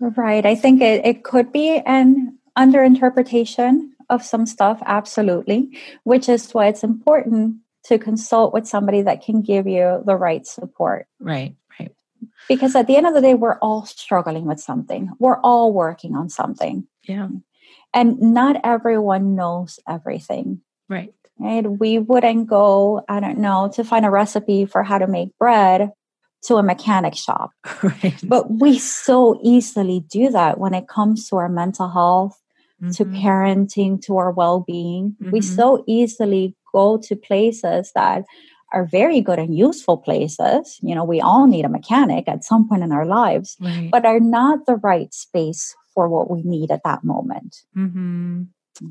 Right. 0.01 0.47
I 0.47 0.55
think 0.55 0.81
it, 0.81 1.05
it 1.05 1.25
could 1.25 1.51
be 1.51 1.83
an 1.85 2.39
underinterpretation 2.57 3.91
of 4.09 4.23
some 4.23 4.47
stuff, 4.47 4.83
absolutely, 4.85 5.79
which 6.05 6.29
is 6.29 6.53
why 6.53 6.67
it's 6.69 6.85
important 6.85 7.57
to 7.85 7.99
consult 7.99 8.53
with 8.53 8.69
somebody 8.69 9.03
that 9.03 9.23
can 9.23 9.41
give 9.41 9.67
you 9.67 10.03
the 10.05 10.17
right 10.17 10.47
support. 10.47 11.07
Right, 11.19 11.55
right. 11.79 11.93
Because 12.49 12.77
at 12.77 12.87
the 12.87 12.97
end 12.97 13.07
of 13.07 13.15
the 13.15 13.21
day, 13.21 13.35
we're 13.35 13.59
all 13.59 13.87
struggling 13.87 14.45
with 14.45 14.61
something, 14.61 15.11
we're 15.19 15.41
all 15.41 15.73
working 15.73 16.15
on 16.15 16.29
something. 16.29 16.87
Yeah. 17.05 17.29
And 17.93 18.21
not 18.21 18.61
everyone 18.65 19.35
knows 19.35 19.79
everything. 19.89 20.61
Right. 20.89 21.15
Right. 21.39 21.67
We 21.67 21.99
wouldn't 21.99 22.49
go, 22.49 23.03
I 23.09 23.19
don't 23.21 23.39
know, 23.39 23.71
to 23.75 23.83
find 23.83 24.05
a 24.05 24.11
recipe 24.11 24.67
for 24.67 24.83
how 24.83 24.99
to 24.99 25.07
make 25.07 25.37
bread 25.39 25.91
to 26.45 26.57
a 26.57 26.63
mechanic 26.63 27.15
shop. 27.15 27.51
Right. 27.83 28.15
But 28.23 28.51
we 28.61 28.79
so 28.79 29.41
easily 29.43 30.05
do 30.11 30.31
that 30.31 30.59
when 30.59 30.75
it 30.75 30.89
comes 30.89 31.29
to 31.29 31.37
our 31.37 31.49
mental 31.49 31.89
health, 31.89 32.39
mm-hmm. 32.83 32.93
to 32.93 33.05
parenting, 33.07 34.03
to 34.03 34.19
our 34.19 34.33
well 34.33 34.61
being. 34.67 35.17
Mm-hmm. 35.21 35.31
We 35.31 35.41
so 35.41 35.83
easily 35.87 36.55
go 36.73 36.99
to 36.99 37.17
places 37.17 37.93
that 37.95 38.25
are 38.73 38.87
very 38.87 39.21
good 39.21 39.39
and 39.39 39.57
useful 39.57 39.97
places. 39.97 40.79
You 40.83 40.95
know, 40.95 41.05
we 41.05 41.21
all 41.21 41.47
need 41.47 41.65
a 41.65 41.69
mechanic 41.69 42.29
at 42.29 42.45
some 42.45 42.69
point 42.69 42.83
in 42.83 42.93
our 42.93 43.07
lives, 43.07 43.57
right. 43.61 43.91
but 43.91 44.05
are 44.05 44.21
not 44.21 44.67
the 44.67 44.77
right 44.77 45.13
space 45.13 45.75
for 45.95 46.09
what 46.09 46.31
we 46.31 46.43
need 46.43 46.71
at 46.71 46.83
that 46.85 47.05
moment. 47.05 47.57
Mm-hmm. 47.77 48.43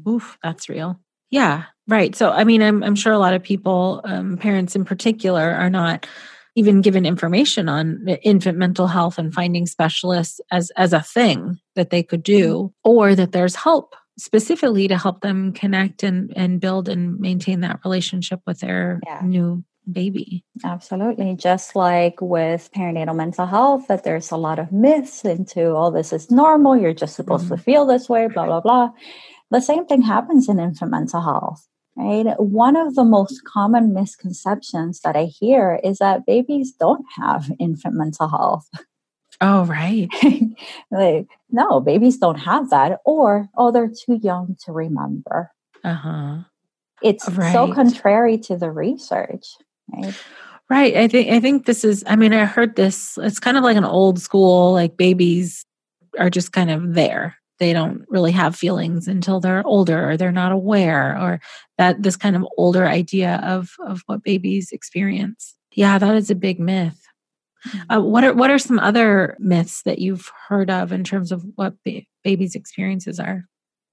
Oof, 0.07 0.37
that's 0.43 0.69
real. 0.69 0.99
Yeah, 1.31 1.65
right. 1.87 2.15
So, 2.15 2.31
I 2.31 2.43
mean, 2.43 2.61
I'm, 2.61 2.83
I'm 2.83 2.95
sure 2.95 3.13
a 3.13 3.19
lot 3.19 3.33
of 3.33 3.43
people, 3.43 4.01
um, 4.03 4.37
parents 4.37 4.75
in 4.75 4.83
particular, 4.83 5.51
are 5.51 5.69
not 5.69 6.07
even 6.55 6.81
given 6.81 7.05
information 7.05 7.69
on 7.69 8.05
infant 8.23 8.57
mental 8.57 8.87
health 8.87 9.17
and 9.17 9.33
finding 9.33 9.65
specialists 9.65 10.41
as 10.51 10.71
as 10.71 10.93
a 10.93 11.01
thing 11.01 11.59
that 11.75 11.89
they 11.89 12.03
could 12.03 12.23
do 12.23 12.55
mm-hmm. 12.55 12.89
or 12.89 13.15
that 13.15 13.31
there's 13.31 13.55
help 13.55 13.95
specifically 14.17 14.87
to 14.87 14.97
help 14.97 15.21
them 15.21 15.53
connect 15.53 16.03
and 16.03 16.33
and 16.35 16.59
build 16.59 16.89
and 16.89 17.19
maintain 17.19 17.61
that 17.61 17.79
relationship 17.85 18.41
with 18.45 18.59
their 18.59 18.99
yeah. 19.05 19.21
new 19.23 19.63
baby 19.91 20.43
absolutely 20.63 21.35
just 21.35 21.75
like 21.75 22.21
with 22.21 22.69
perinatal 22.75 23.15
mental 23.15 23.45
health 23.45 23.87
that 23.87 24.03
there's 24.03 24.31
a 24.31 24.37
lot 24.37 24.59
of 24.59 24.71
myths 24.71 25.25
into 25.25 25.71
all 25.71 25.87
oh, 25.87 25.91
this 25.91 26.13
is 26.13 26.29
normal 26.29 26.77
you're 26.77 26.93
just 26.93 27.15
supposed 27.15 27.45
mm-hmm. 27.45 27.55
to 27.55 27.61
feel 27.61 27.85
this 27.85 28.07
way 28.09 28.27
blah 28.27 28.45
blah 28.45 28.59
blah 28.59 28.89
the 29.51 29.61
same 29.61 29.85
thing 29.85 30.01
happens 30.01 30.47
in 30.47 30.59
infant 30.59 30.91
mental 30.91 31.21
health 31.21 31.69
right? 31.99 32.39
One 32.39 32.75
of 32.75 32.95
the 32.95 33.03
most 33.03 33.43
common 33.43 33.93
misconceptions 33.93 35.01
that 35.01 35.15
I 35.15 35.25
hear 35.25 35.79
is 35.83 35.97
that 35.97 36.25
babies 36.25 36.71
don't 36.71 37.05
have 37.17 37.51
infant 37.59 37.95
mental 37.95 38.29
health. 38.29 38.69
Oh, 39.41 39.65
right. 39.65 40.09
like, 40.91 41.27
no, 41.49 41.79
babies 41.79 42.17
don't 42.17 42.39
have 42.39 42.69
that, 42.71 42.99
or 43.05 43.47
oh, 43.57 43.71
they're 43.71 43.89
too 43.89 44.19
young 44.21 44.57
to 44.65 44.71
remember. 44.71 45.51
Uh 45.83 45.93
huh. 45.93 46.37
It's 47.01 47.29
right. 47.29 47.53
so 47.53 47.73
contrary 47.73 48.37
to 48.39 48.57
the 48.57 48.71
research, 48.71 49.45
right? 49.93 50.15
Right. 50.69 50.95
I 50.95 51.07
think 51.07 51.29
I 51.29 51.39
think 51.39 51.65
this 51.65 51.83
is 51.83 52.03
I 52.05 52.15
mean, 52.15 52.33
I 52.33 52.45
heard 52.45 52.75
this 52.75 53.17
it's 53.21 53.39
kind 53.39 53.57
of 53.57 53.63
like 53.63 53.77
an 53.77 53.85
old 53.85 54.19
school, 54.19 54.73
like 54.73 54.97
babies 54.97 55.65
are 56.17 56.29
just 56.29 56.51
kind 56.51 56.69
of 56.69 56.93
there 56.93 57.39
they 57.59 57.73
don't 57.73 58.05
really 58.07 58.31
have 58.31 58.55
feelings 58.55 59.07
until 59.07 59.39
they're 59.39 59.65
older 59.67 60.09
or 60.09 60.17
they're 60.17 60.31
not 60.31 60.51
aware 60.51 61.17
or 61.19 61.39
that 61.77 62.01
this 62.01 62.15
kind 62.15 62.35
of 62.35 62.45
older 62.57 62.87
idea 62.87 63.41
of 63.43 63.71
of 63.85 64.01
what 64.07 64.23
babies 64.23 64.71
experience 64.71 65.55
yeah 65.71 65.97
that 65.97 66.15
is 66.15 66.31
a 66.31 66.35
big 66.35 66.59
myth 66.59 67.05
uh, 67.89 67.97
mm-hmm. 67.97 68.09
what 68.09 68.23
are 68.23 68.33
what 68.33 68.49
are 68.49 68.59
some 68.59 68.79
other 68.79 69.35
myths 69.39 69.83
that 69.83 69.99
you've 69.99 70.31
heard 70.47 70.69
of 70.69 70.91
in 70.91 71.03
terms 71.03 71.31
of 71.31 71.45
what 71.55 71.73
ba- 71.85 72.01
babies 72.23 72.55
experiences 72.55 73.19
are 73.19 73.45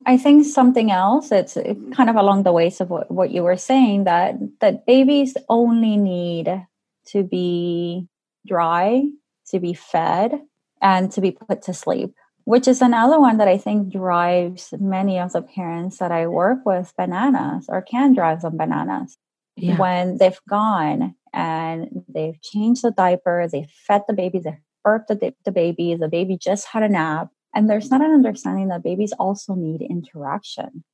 i 0.07 0.17
think 0.17 0.45
something 0.45 0.91
else 0.91 1.31
it's 1.31 1.57
uh, 1.57 1.63
mm-hmm. 1.63 1.93
kind 1.93 2.09
of 2.09 2.17
along 2.17 2.43
the 2.43 2.53
ways 2.53 2.81
of 2.81 2.89
what, 2.91 3.11
what 3.11 3.31
you 3.31 3.43
were 3.43 3.57
saying 3.57 4.05
that 4.05 4.35
that 4.61 4.87
babies 4.87 5.37
only 5.49 5.97
need 5.97 6.67
to 7.07 7.23
be 7.23 8.09
dry 8.47 9.05
to 9.47 9.61
be 9.61 9.75
fed 9.75 10.41
and 10.81 11.13
to 11.13 11.21
be 11.21 11.31
put 11.31 11.63
to 11.63 11.75
sleep 11.75 12.15
which 12.47 12.69
is 12.69 12.81
another 12.81 13.19
one 13.19 13.39
that 13.39 13.49
I 13.49 13.59
think 13.59 13.93
drives 13.93 14.73
many 14.79 15.19
of 15.19 15.33
the 15.33 15.43
parents 15.43 15.99
that 15.99 16.13
I 16.13 16.29
work 16.29 16.65
with 16.65 16.95
bananas 16.97 17.67
or 17.69 17.83
can 17.83 18.15
drive 18.15 18.43
them 18.43 18.57
bananas. 18.57 19.19
Yeah. 19.57 19.77
When 19.77 20.19
they've 20.19 20.41
gone 20.49 21.17
and 21.33 22.05
they've 22.09 22.41
changed 22.41 22.83
the 22.83 22.93
diaper, 22.93 23.49
they've 23.51 23.69
fed 23.69 24.03
the 24.07 24.15
baby, 24.15 24.39
they've 24.39 24.55
burped 24.85 25.09
the, 25.09 25.35
the 25.45 25.51
baby, 25.51 25.97
the 25.97 26.07
baby 26.07 26.39
just 26.41 26.69
had 26.69 26.85
a 26.85 26.89
nap, 26.89 27.31
and 27.57 27.69
there's 27.69 27.91
not 27.91 28.01
an 28.01 28.13
understanding 28.13 28.69
that 28.69 28.85
babies 28.85 29.13
also 29.19 29.55
need 29.55 29.83
interaction. 29.83 30.85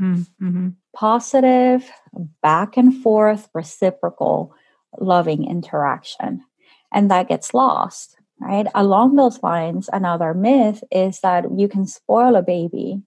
Mm-hmm. 0.00 0.68
Positive, 0.94 1.90
back 2.42 2.76
and 2.76 3.02
forth, 3.02 3.48
reciprocal, 3.52 4.54
loving 4.98 5.44
interaction. 5.44 6.42
And 6.92 7.10
that 7.10 7.28
gets 7.28 7.52
lost 7.52 8.20
right? 8.40 8.66
Along 8.74 9.14
those 9.14 9.42
lines, 9.42 9.88
another 9.92 10.34
myth 10.34 10.82
is 10.90 11.20
that 11.20 11.44
you 11.56 11.68
can 11.68 11.86
spoil 11.86 12.34
a 12.34 12.42
baby 12.42 13.02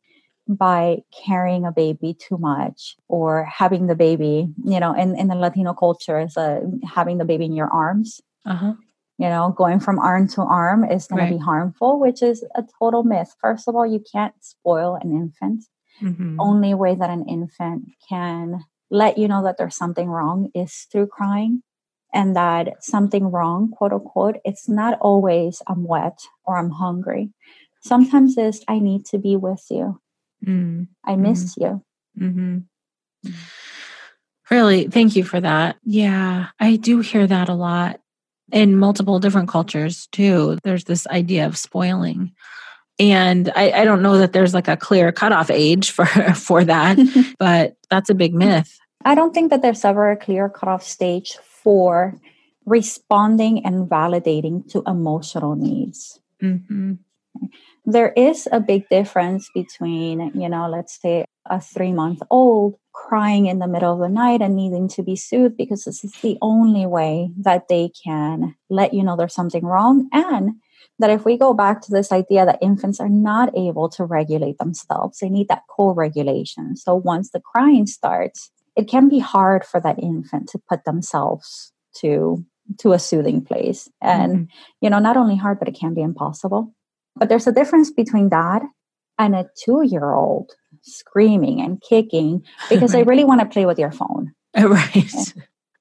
by 0.47 0.99
carrying 1.25 1.65
a 1.65 1.71
baby 1.71 2.13
too 2.13 2.37
much 2.37 2.95
or 3.07 3.45
having 3.45 3.87
the 3.87 3.95
baby, 3.95 4.49
you 4.63 4.79
know, 4.79 4.93
in, 4.93 5.17
in 5.17 5.27
the 5.27 5.35
Latino 5.35 5.73
culture, 5.73 6.19
is 6.19 6.37
uh, 6.37 6.61
having 6.85 7.17
the 7.17 7.25
baby 7.25 7.45
in 7.45 7.53
your 7.53 7.69
arms. 7.69 8.21
Uh-huh. 8.45 8.73
You 9.19 9.29
know, 9.29 9.53
going 9.55 9.79
from 9.79 9.99
arm 9.99 10.27
to 10.29 10.41
arm 10.41 10.83
is 10.83 11.07
going 11.07 11.21
right. 11.21 11.29
to 11.29 11.35
be 11.35 11.43
harmful, 11.43 11.99
which 11.99 12.23
is 12.23 12.43
a 12.55 12.63
total 12.79 13.03
myth. 13.03 13.35
First 13.39 13.67
of 13.67 13.75
all, 13.75 13.85
you 13.85 14.03
can't 14.11 14.33
spoil 14.41 14.95
an 14.95 15.11
infant. 15.11 15.65
Mm-hmm. 16.01 16.41
Only 16.41 16.73
way 16.73 16.95
that 16.95 17.11
an 17.11 17.25
infant 17.29 17.89
can 18.09 18.65
let 18.89 19.17
you 19.17 19.27
know 19.27 19.43
that 19.43 19.57
there's 19.57 19.75
something 19.75 20.07
wrong 20.07 20.49
is 20.55 20.87
through 20.91 21.07
crying 21.07 21.61
and 22.13 22.35
that 22.35 22.83
something 22.83 23.31
wrong, 23.31 23.71
quote 23.71 23.91
unquote, 23.91 24.37
it's 24.45 24.69
not 24.69 24.97
always 25.01 25.61
I'm 25.67 25.83
wet 25.83 26.19
or 26.45 26.57
I'm 26.57 26.69
hungry. 26.69 27.31
Sometimes 27.81 28.37
it's 28.37 28.61
I 28.67 28.79
need 28.79 29.05
to 29.07 29.17
be 29.17 29.35
with 29.35 29.65
you. 29.69 29.99
Mm. 30.45 30.87
I 31.03 31.15
miss 31.15 31.55
mm. 31.55 31.61
you. 31.61 31.83
Mm-hmm. 32.25 33.31
Really, 34.51 34.87
thank 34.87 35.15
you 35.15 35.23
for 35.23 35.41
that. 35.41 35.77
Yeah, 35.83 36.47
I 36.59 36.75
do 36.75 36.99
hear 36.99 37.25
that 37.25 37.49
a 37.49 37.55
lot 37.55 37.99
in 38.53 38.77
multiple 38.77 39.19
different 39.19 39.49
cultures 39.49 40.07
too. 40.11 40.59
There's 40.63 40.85
this 40.85 41.07
idea 41.07 41.45
of 41.45 41.57
spoiling. 41.57 42.31
And 42.99 43.51
I, 43.55 43.71
I 43.71 43.85
don't 43.85 44.03
know 44.03 44.19
that 44.19 44.33
there's 44.33 44.53
like 44.53 44.67
a 44.67 44.77
clear 44.77 45.11
cutoff 45.11 45.49
age 45.49 45.91
for 45.91 46.05
for 46.35 46.63
that, 46.63 46.97
but 47.39 47.75
that's 47.89 48.09
a 48.09 48.15
big 48.15 48.33
myth. 48.33 48.77
I 49.03 49.15
don't 49.15 49.33
think 49.33 49.49
that 49.49 49.61
there's 49.61 49.83
ever 49.83 50.11
a 50.11 50.15
clear 50.15 50.47
cutoff 50.47 50.83
stage 50.83 51.35
for 51.41 52.21
responding 52.65 53.65
and 53.65 53.89
validating 53.89 54.69
to 54.71 54.83
emotional 54.87 55.55
needs. 55.55 56.21
Mm-hmm. 56.41 56.93
There 57.85 58.13
is 58.13 58.47
a 58.51 58.59
big 58.59 58.87
difference 58.89 59.49
between, 59.53 60.31
you 60.33 60.47
know, 60.47 60.69
let's 60.69 61.01
say 61.01 61.25
a 61.45 61.59
three 61.59 61.91
month 61.91 62.21
old 62.29 62.75
crying 62.93 63.47
in 63.47 63.59
the 63.59 63.67
middle 63.67 63.91
of 63.91 63.99
the 63.99 64.07
night 64.07 64.41
and 64.41 64.55
needing 64.55 64.87
to 64.87 65.03
be 65.03 65.15
soothed 65.15 65.57
because 65.57 65.83
this 65.83 66.03
is 66.03 66.13
the 66.21 66.37
only 66.41 66.85
way 66.85 67.29
that 67.37 67.67
they 67.67 67.91
can 68.03 68.55
let 68.69 68.93
you 68.93 69.03
know 69.03 69.17
there's 69.17 69.33
something 69.33 69.65
wrong 69.65 70.07
and 70.13 70.51
that 70.99 71.09
if 71.09 71.25
we 71.25 71.37
go 71.37 71.53
back 71.53 71.81
to 71.81 71.91
this 71.91 72.11
idea 72.11 72.45
that 72.45 72.59
infants 72.61 72.99
are 72.99 73.09
not 73.09 73.55
able 73.57 73.89
to 73.89 74.05
regulate 74.05 74.57
themselves, 74.59 75.19
they 75.19 75.29
need 75.29 75.47
that 75.47 75.63
co 75.69 75.91
regulation. 75.91 76.75
So 76.75 76.95
once 76.95 77.31
the 77.31 77.41
crying 77.41 77.87
starts, 77.87 78.51
it 78.77 78.87
can 78.87 79.09
be 79.09 79.19
hard 79.19 79.65
for 79.65 79.81
that 79.81 79.99
infant 79.99 80.49
to 80.49 80.59
put 80.69 80.85
themselves 80.85 81.71
to 81.97 82.45
to 82.79 82.93
a 82.93 82.99
soothing 82.99 83.43
place 83.43 83.89
and 84.01 84.33
mm-hmm. 84.33 84.43
you 84.79 84.89
know 84.89 84.99
not 84.99 85.17
only 85.17 85.35
hard 85.35 85.59
but 85.59 85.67
it 85.67 85.77
can 85.77 85.93
be 85.93 86.01
impossible 86.01 86.73
but 87.15 87.29
there's 87.29 87.47
a 87.47 87.51
difference 87.51 87.91
between 87.91 88.29
that 88.29 88.61
and 89.19 89.35
a 89.35 89.49
2 89.63 89.83
year 89.83 90.13
old 90.13 90.51
screaming 90.81 91.61
and 91.61 91.81
kicking 91.81 92.43
because 92.69 92.93
right. 92.93 92.99
they 92.99 93.03
really 93.03 93.23
want 93.23 93.41
to 93.41 93.45
play 93.47 93.65
with 93.65 93.79
your 93.79 93.91
phone 93.91 94.33
right 94.57 95.33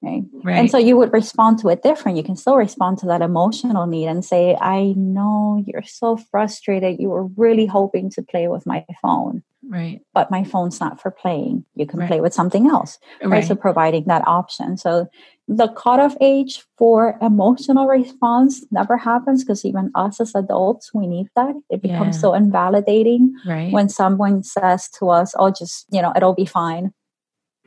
Right? 0.03 0.23
right. 0.43 0.57
And 0.57 0.69
so 0.69 0.77
you 0.77 0.97
would 0.97 1.13
respond 1.13 1.59
to 1.59 1.69
it 1.69 1.81
different. 1.81 2.17
You 2.17 2.25
can 2.25 2.35
still 2.35 2.57
respond 2.57 2.97
to 2.99 3.05
that 3.05 3.21
emotional 3.21 3.87
need 3.87 4.07
and 4.07 4.25
say, 4.25 4.57
I 4.59 4.93
know 4.97 5.63
you're 5.65 5.83
so 5.83 6.17
frustrated. 6.17 6.99
You 6.99 7.07
were 7.07 7.27
really 7.37 7.65
hoping 7.65 8.09
to 8.11 8.21
play 8.21 8.49
with 8.49 8.65
my 8.65 8.85
phone. 9.01 9.43
Right. 9.73 10.01
But 10.13 10.29
my 10.29 10.43
phone's 10.43 10.79
not 10.79 11.01
for 11.01 11.09
playing. 11.09 11.65
You 11.73 11.87
can 11.87 11.99
right. 11.99 12.07
play 12.07 12.21
with 12.21 12.33
something 12.33 12.67
else. 12.67 12.99
Right. 13.21 13.29
right. 13.31 13.43
So 13.43 13.55
providing 13.55 14.03
that 14.05 14.27
option. 14.27 14.77
So 14.77 15.07
the 15.47 15.67
cutoff 15.69 16.15
age 16.21 16.63
for 16.77 17.17
emotional 17.21 17.87
response 17.87 18.63
never 18.71 18.97
happens 18.97 19.43
because 19.43 19.65
even 19.65 19.91
us 19.95 20.21
as 20.21 20.35
adults, 20.35 20.93
we 20.93 21.07
need 21.07 21.27
that. 21.35 21.55
It 21.71 21.81
becomes 21.81 22.17
yeah. 22.17 22.21
so 22.21 22.33
invalidating 22.35 23.33
right. 23.45 23.71
when 23.71 23.89
someone 23.89 24.43
says 24.43 24.89
to 24.99 25.09
us, 25.09 25.33
Oh, 25.37 25.49
just, 25.49 25.87
you 25.91 26.01
know, 26.01 26.13
it'll 26.15 26.35
be 26.35 26.45
fine 26.45 26.93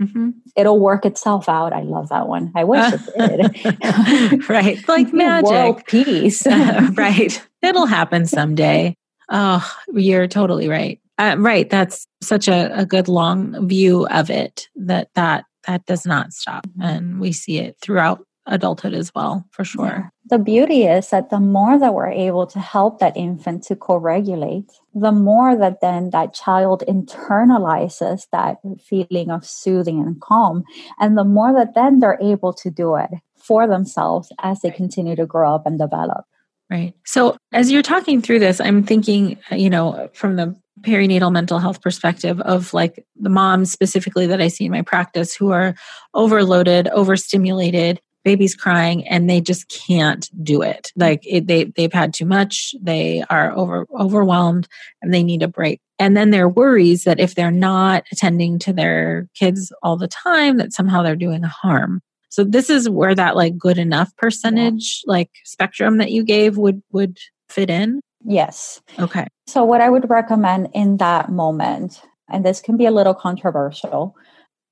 Mm-hmm. 0.01 0.31
It'll 0.57 0.79
work 0.79 1.07
itself 1.07 1.49
out. 1.49 1.73
I 1.73 1.81
love 1.81 2.11
that 2.11 2.29
one. 2.29 2.53
I 2.55 2.65
wish 2.65 2.93
it 2.93 3.01
did. 4.31 4.49
right. 4.49 4.79
Like 4.89 5.13
magic. 5.13 5.51
World 5.51 5.87
peace. 5.87 6.47
right. 6.47 7.47
It'll 7.63 7.87
happen 7.87 8.27
someday. 8.27 8.95
Oh, 9.31 9.67
you're 9.93 10.29
totally 10.29 10.69
right. 10.69 11.01
Uh, 11.19 11.37
right. 11.39 11.69
That's 11.71 12.07
such 12.23 12.49
a, 12.49 12.71
a 12.79 12.85
good 12.85 13.09
long 13.09 13.69
view 13.69 14.07
of 14.09 14.31
it 14.31 14.69
that 14.77 15.09
that 15.15 15.45
that 15.67 15.87
does 15.87 16.07
not 16.07 16.33
stop. 16.33 16.67
And 16.81 17.21
we 17.21 17.33
see 17.33 17.59
it 17.59 17.77
throughout 17.81 18.25
adulthood 18.47 18.95
as 18.95 19.13
well, 19.15 19.45
for 19.51 19.65
sure. 19.65 19.87
Yeah. 19.87 20.09
The 20.29 20.39
beauty 20.39 20.85
is 20.85 21.11
that 21.11 21.31
the 21.31 21.41
more 21.41 21.79
that 21.79 21.95
we're 21.95 22.11
able 22.11 22.47
to 22.49 22.59
help 22.59 22.99
that 22.99 23.17
infant 23.17 23.63
to 23.65 23.77
co 23.77 23.97
regulate, 23.97 24.71
the 24.95 25.13
more 25.13 25.57
that 25.57 25.81
then 25.81 26.11
that 26.11 26.35
child 26.35 26.83
internalizes 26.89 28.27
that 28.33 28.59
feeling 28.81 29.31
of 29.31 29.45
soothing 29.45 30.01
and 30.01 30.21
calm. 30.21 30.65
And 30.99 31.17
the 31.17 31.25
more 31.25 31.53
that 31.55 31.75
then 31.75 32.01
they're 32.01 32.19
able 32.21 32.53
to 32.55 32.71
do 32.71 32.97
it 32.97 33.11
for 33.37 33.67
themselves 33.67 34.33
as 34.43 34.61
they 34.61 34.71
continue 34.71 35.17
to 35.17 35.27
grow 35.27 35.55
up 35.55 35.67
and 35.67 35.79
develop. 35.79 36.25
Right. 36.71 36.95
So, 37.05 37.37
as 37.53 37.71
you're 37.71 37.83
talking 37.83 38.21
through 38.21 38.41
this, 38.41 38.61
I'm 38.61 38.83
thinking, 38.83 39.39
uh, 39.53 39.55
you 39.55 39.71
know, 39.71 40.11
from 40.15 40.35
the 40.37 40.57
perinatal 40.81 41.33
mental 41.33 41.59
health 41.59 41.81
perspective 41.81 42.41
of 42.41 42.75
like 42.75 43.05
the 43.21 43.31
moms 43.31 43.71
specifically 43.71 44.27
that 44.27 44.41
I 44.41 44.49
see 44.49 44.67
in 44.67 44.73
my 44.73 44.83
practice 44.83 45.35
who 45.35 45.53
are 45.53 45.75
overloaded, 46.13 46.89
overstimulated, 46.89 48.01
babies 48.27 48.57
crying 48.57 49.07
and 49.07 49.31
they 49.31 49.41
just 49.41 49.69
can't 49.69 50.29
do 50.43 50.61
it. 50.61 50.93
Like 50.97 51.21
it, 51.25 51.47
they 51.47 51.65
they've 51.77 51.93
had 51.93 52.13
too 52.13 52.25
much 52.25 52.75
they 52.83 53.23
are 53.31 53.57
over 53.57 53.87
overwhelmed 53.97 54.67
and 55.01 55.15
they 55.15 55.23
need 55.23 55.45
a 55.45 55.49
break. 55.49 55.81
And 56.01 56.17
then 56.17 56.31
there 56.31 56.47
are 56.47 56.49
worries 56.49 57.05
that 57.05 57.21
if 57.21 57.37
they're 57.37 57.53
not 57.53 58.03
attending 58.11 58.59
to 58.61 58.73
their 58.73 59.29
kids 59.37 59.73
all 59.81 59.97
the 59.97 60.09
time 60.09 60.57
that 60.57 60.73
somehow 60.73 61.05
they're 61.05 61.15
doing 61.15 61.45
harm 61.45 62.03
so 62.29 62.45
this 62.45 62.71
is 62.71 62.89
where 62.89 63.15
that 63.15 63.37
like 63.37 63.57
good 63.57 63.79
enough 63.79 64.15
percentage 64.17 65.03
yeah. 65.07 65.13
like 65.13 65.31
spectrum 65.45 65.99
that 65.99 66.11
you 66.11 66.25
gave 66.25 66.57
would 66.57 66.83
would 66.93 67.19
fit 67.49 67.71
in 67.71 68.01
yes 68.25 68.81
okay 68.99 69.27
so 69.47 69.65
what 69.65 69.81
i 69.81 69.89
would 69.89 70.09
recommend 70.11 70.69
in 70.75 70.97
that 70.97 71.31
moment 71.31 72.03
and 72.29 72.45
this 72.45 72.61
can 72.61 72.77
be 72.77 72.87
a 72.87 72.91
little 72.91 73.15
controversial 73.15 74.17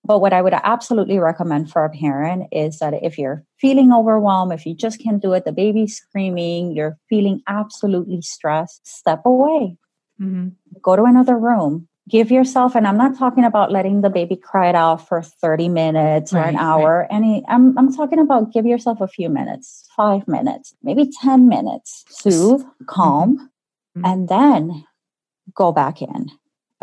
but 0.04 0.20
what 0.20 0.34
I 0.34 0.42
would 0.42 0.52
absolutely 0.52 1.18
recommend 1.18 1.70
for 1.70 1.84
a 1.84 1.90
parent 1.90 2.48
is 2.52 2.78
that 2.78 2.92
if 3.02 3.18
you're 3.18 3.42
feeling 3.58 3.90
overwhelmed, 3.90 4.52
if 4.52 4.66
you 4.66 4.74
just 4.74 5.02
can't 5.02 5.22
do 5.22 5.32
it, 5.32 5.46
the 5.46 5.52
baby's 5.52 5.96
screaming, 5.96 6.72
you're 6.72 6.98
feeling 7.08 7.40
absolutely 7.48 8.20
stressed, 8.20 8.86
step 8.86 9.22
away. 9.24 9.78
Mm-hmm. 10.20 10.48
Go 10.82 10.96
to 10.96 11.04
another 11.04 11.38
room. 11.38 11.88
Give 12.08 12.30
yourself, 12.30 12.74
and 12.74 12.86
I'm 12.86 12.98
not 12.98 13.18
talking 13.18 13.44
about 13.44 13.72
letting 13.72 14.02
the 14.02 14.10
baby 14.10 14.36
cry 14.36 14.68
it 14.68 14.74
out 14.74 15.08
for 15.08 15.22
30 15.22 15.70
minutes 15.70 16.34
or 16.34 16.42
an 16.42 16.56
hour. 16.56 17.06
Right. 17.10 17.16
Any, 17.16 17.44
I'm, 17.48 17.76
I'm 17.78 17.94
talking 17.94 18.18
about 18.18 18.52
give 18.52 18.66
yourself 18.66 19.00
a 19.00 19.08
few 19.08 19.30
minutes, 19.30 19.88
five 19.96 20.28
minutes, 20.28 20.74
maybe 20.82 21.10
10 21.22 21.48
minutes. 21.48 22.04
Soothe, 22.10 22.62
calm, 22.86 23.50
mm-hmm. 23.96 24.04
and 24.04 24.28
then 24.28 24.84
go 25.54 25.72
back 25.72 26.02
in 26.02 26.30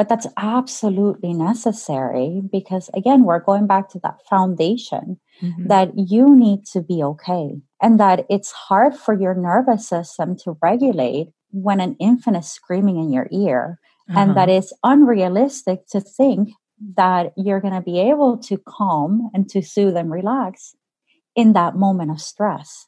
but 0.01 0.09
that's 0.09 0.25
absolutely 0.37 1.31
necessary 1.31 2.41
because, 2.51 2.89
again, 2.95 3.23
we're 3.23 3.39
going 3.39 3.67
back 3.67 3.87
to 3.89 3.99
that 3.99 4.17
foundation 4.27 5.19
mm-hmm. 5.39 5.67
that 5.67 5.91
you 5.95 6.35
need 6.35 6.65
to 6.73 6.81
be 6.81 7.03
okay 7.03 7.61
and 7.79 7.99
that 7.99 8.25
it's 8.27 8.51
hard 8.51 8.95
for 8.95 9.13
your 9.13 9.35
nervous 9.35 9.87
system 9.87 10.35
to 10.37 10.57
regulate 10.59 11.27
when 11.51 11.79
an 11.79 11.95
infant 11.99 12.35
is 12.37 12.49
screaming 12.49 12.97
in 12.97 13.13
your 13.13 13.27
ear. 13.31 13.79
Uh-huh. 14.11 14.19
And 14.19 14.37
that 14.37 14.49
uh-huh. 14.49 14.57
it's 14.57 14.73
unrealistic 14.83 15.87
to 15.91 16.01
think 16.01 16.49
that 16.97 17.31
you're 17.37 17.61
going 17.61 17.73
to 17.73 17.81
be 17.81 17.99
able 17.99 18.37
to 18.37 18.57
calm 18.57 19.29
and 19.33 19.49
to 19.49 19.61
soothe 19.61 19.95
and 19.95 20.11
relax 20.11 20.75
in 21.35 21.53
that 21.53 21.75
moment 21.75 22.11
of 22.11 22.19
stress. 22.19 22.87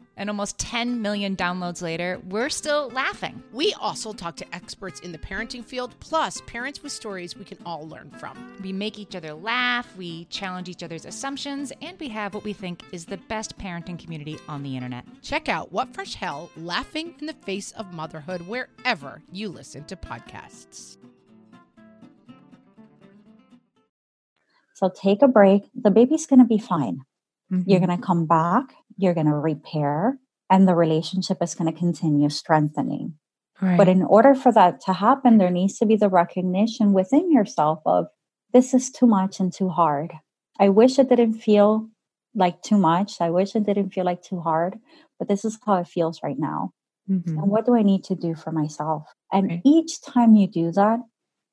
And 0.21 0.29
almost 0.29 0.59
10 0.59 1.01
million 1.01 1.35
downloads 1.35 1.81
later, 1.81 2.21
we're 2.29 2.47
still 2.47 2.89
laughing. 2.89 3.41
We 3.51 3.73
also 3.73 4.13
talk 4.13 4.35
to 4.35 4.55
experts 4.55 4.99
in 4.99 5.11
the 5.11 5.17
parenting 5.17 5.65
field, 5.65 5.95
plus 5.99 6.41
parents 6.41 6.83
with 6.83 6.91
stories 6.91 7.35
we 7.35 7.43
can 7.43 7.57
all 7.65 7.89
learn 7.89 8.11
from. 8.11 8.55
We 8.61 8.71
make 8.71 8.99
each 8.99 9.15
other 9.15 9.33
laugh, 9.33 9.97
we 9.97 10.25
challenge 10.25 10.69
each 10.69 10.83
other's 10.83 11.05
assumptions, 11.05 11.73
and 11.81 11.99
we 11.99 12.07
have 12.09 12.35
what 12.35 12.43
we 12.43 12.53
think 12.53 12.83
is 12.91 13.05
the 13.05 13.17
best 13.17 13.57
parenting 13.57 13.97
community 13.97 14.37
on 14.47 14.61
the 14.61 14.75
internet. 14.75 15.05
Check 15.23 15.49
out 15.49 15.71
What 15.71 15.91
Fresh 15.91 16.13
Hell 16.13 16.51
Laughing 16.55 17.15
in 17.19 17.25
the 17.25 17.33
Face 17.33 17.71
of 17.71 17.91
Motherhood 17.91 18.41
wherever 18.47 19.23
you 19.31 19.49
listen 19.49 19.85
to 19.85 19.95
podcasts. 19.95 20.97
So 24.75 24.91
take 24.95 25.23
a 25.23 25.27
break. 25.27 25.63
The 25.73 25.89
baby's 25.89 26.27
going 26.27 26.41
to 26.41 26.45
be 26.45 26.59
fine. 26.59 26.99
Mm-hmm. 27.51 27.69
You're 27.69 27.79
going 27.79 27.97
to 27.97 28.05
come 28.05 28.27
back, 28.27 28.75
you're 29.01 29.13
going 29.13 29.27
to 29.27 29.35
repair, 29.35 30.19
and 30.49 30.67
the 30.67 30.75
relationship 30.75 31.37
is 31.41 31.55
going 31.55 31.71
to 31.71 31.77
continue 31.77 32.29
strengthening. 32.29 33.15
Right. 33.61 33.77
But 33.77 33.87
in 33.89 34.03
order 34.03 34.35
for 34.35 34.51
that 34.53 34.81
to 34.81 34.93
happen, 34.93 35.37
there 35.37 35.51
needs 35.51 35.77
to 35.79 35.85
be 35.85 35.95
the 35.95 36.09
recognition 36.09 36.93
within 36.93 37.31
yourself 37.31 37.79
of 37.85 38.07
this 38.53 38.73
is 38.73 38.91
too 38.91 39.07
much 39.07 39.39
and 39.39 39.51
too 39.53 39.69
hard. 39.69 40.13
I 40.59 40.69
wish 40.69 40.99
it 40.99 41.09
didn't 41.09 41.35
feel 41.35 41.89
like 42.35 42.61
too 42.61 42.77
much. 42.77 43.21
I 43.21 43.29
wish 43.29 43.55
it 43.55 43.65
didn't 43.65 43.91
feel 43.91 44.05
like 44.05 44.21
too 44.21 44.39
hard, 44.41 44.79
but 45.19 45.27
this 45.27 45.45
is 45.45 45.57
how 45.65 45.75
it 45.75 45.87
feels 45.87 46.21
right 46.23 46.39
now. 46.39 46.71
Mhm. 47.09 47.27
And 47.27 47.49
what 47.49 47.65
do 47.65 47.75
I 47.75 47.83
need 47.83 48.03
to 48.05 48.15
do 48.15 48.35
for 48.35 48.51
myself? 48.51 49.07
And 49.31 49.47
Right. 49.49 49.61
each 49.65 50.01
time 50.01 50.35
you 50.35 50.47
do 50.47 50.71
that, 50.71 50.99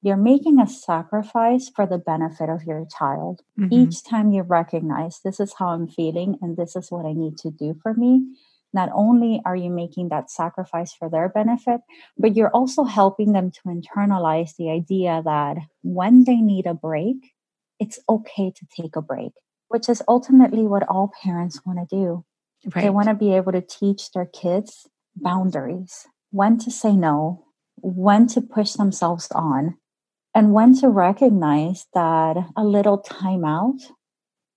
you're 0.03 0.17
making 0.17 0.61
a 0.61 0.67
sacrifice 0.67 1.69
for 1.69 1.87
the 1.87 1.99
benefit 1.99 2.49
of 2.49 2.65
your 2.65 2.87
child. 2.87 3.43
Mhm. 3.59 3.69
Each 3.73 4.05
time 4.05 4.31
you 4.33 4.43
recognize 4.43 5.21
this 5.21 5.41
is 5.41 5.55
how 5.55 5.69
I'm 5.69 5.89
feeling 5.89 6.39
and 6.41 6.57
this 6.57 6.77
is 6.77 6.91
what 6.91 7.05
I 7.05 7.13
need 7.13 7.37
to 7.39 7.51
do 7.51 7.75
for 7.83 7.95
me, 7.95 8.37
not 8.73 8.91
only 8.95 9.43
are 9.45 9.57
you 9.57 9.71
making 9.71 10.09
that 10.11 10.31
sacrifice 10.31 10.93
for 10.93 11.09
their 11.09 11.29
benefit, 11.29 11.81
but 12.17 12.37
you're 12.37 12.51
also 12.51 12.85
helping 12.85 13.33
them 13.33 13.51
to 13.51 13.61
internalize 13.67 14.55
the 14.57 14.71
idea 14.71 15.23
that 15.25 15.57
when 15.83 16.25
they 16.25 16.37
need 16.37 16.67
a 16.67 16.75
break, 16.75 17.35
it's 17.81 17.99
okay 18.09 18.51
to 18.51 18.67
take 18.81 18.95
a 18.97 19.03
break, 19.03 19.33
which 19.69 19.89
is 19.89 20.03
ultimately 20.07 20.67
what 20.67 20.89
all 20.89 21.11
parents 21.23 21.65
want 21.67 21.79
to 21.79 21.87
do. 21.97 22.25
They 22.83 22.91
want 22.91 23.09
to 23.09 23.15
be 23.15 23.33
able 23.35 23.53
to 23.53 23.61
teach 23.63 24.11
their 24.13 24.27
kids 24.27 24.87
boundaries, 25.17 26.07
when 26.31 26.59
to 26.59 26.71
say 26.71 26.95
no, 26.95 27.45
when 27.81 28.27
to 28.29 28.41
push 28.41 28.73
themselves 28.75 29.29
on, 29.33 29.77
and 30.39 30.53
when 30.53 30.73
to 30.73 30.89
recognize 30.89 31.89
that 31.95 32.37
a 32.57 32.63
little 32.63 33.03
timeout 33.03 33.81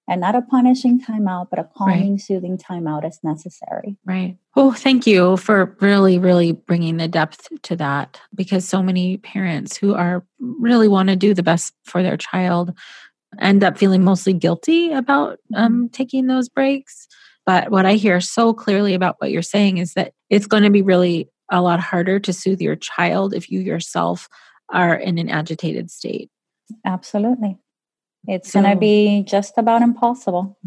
and 0.07 0.21
not 0.21 0.35
a 0.35 0.43
punishing 0.43 1.01
timeout, 1.01 1.49
but 1.49 1.57
a 1.57 1.67
calming, 1.75 2.19
soothing 2.19 2.55
timeout 2.55 3.03
is 3.03 3.17
necessary. 3.23 3.97
Right. 4.05 4.37
Oh, 4.55 4.73
thank 4.73 5.07
you 5.07 5.37
for 5.37 5.75
really, 5.81 6.19
really 6.19 6.51
bringing 6.51 6.97
the 6.97 7.07
depth 7.07 7.47
to 7.63 7.75
that 7.77 8.21
because 8.35 8.69
so 8.69 8.83
many 8.83 9.17
parents 9.17 9.75
who 9.75 9.95
are 9.95 10.23
really 10.39 10.87
want 10.87 11.09
to 11.09 11.15
do 11.15 11.33
the 11.33 11.41
best 11.41 11.73
for 11.83 12.03
their 12.03 12.17
child 12.17 12.77
end 13.39 13.63
up 13.63 13.75
feeling 13.75 14.03
mostly 14.03 14.33
guilty 14.33 14.91
about 14.91 15.39
um, 15.55 15.89
taking 15.89 16.27
those 16.27 16.47
breaks. 16.47 17.07
But 17.47 17.71
what 17.71 17.87
I 17.87 17.93
hear 17.93 18.21
so 18.21 18.53
clearly 18.53 18.93
about 18.93 19.15
what 19.17 19.31
you're 19.31 19.41
saying 19.41 19.79
is 19.79 19.95
that 19.95 20.13
it's 20.29 20.45
going 20.45 20.61
to 20.61 20.69
be 20.69 20.83
really 20.83 21.27
a 21.51 21.59
lot 21.59 21.79
harder 21.79 22.19
to 22.19 22.33
soothe 22.33 22.61
your 22.61 22.75
child 22.75 23.33
if 23.33 23.49
you 23.49 23.61
yourself 23.61 24.29
are 24.71 24.95
in 24.95 25.17
an 25.17 25.29
agitated 25.29 25.89
state. 25.91 26.29
Absolutely. 26.85 27.57
It's 28.27 28.51
going 28.53 28.69
to 28.69 28.75
be 28.75 29.23
just 29.27 29.57
about 29.57 29.81
impossible. 29.81 30.57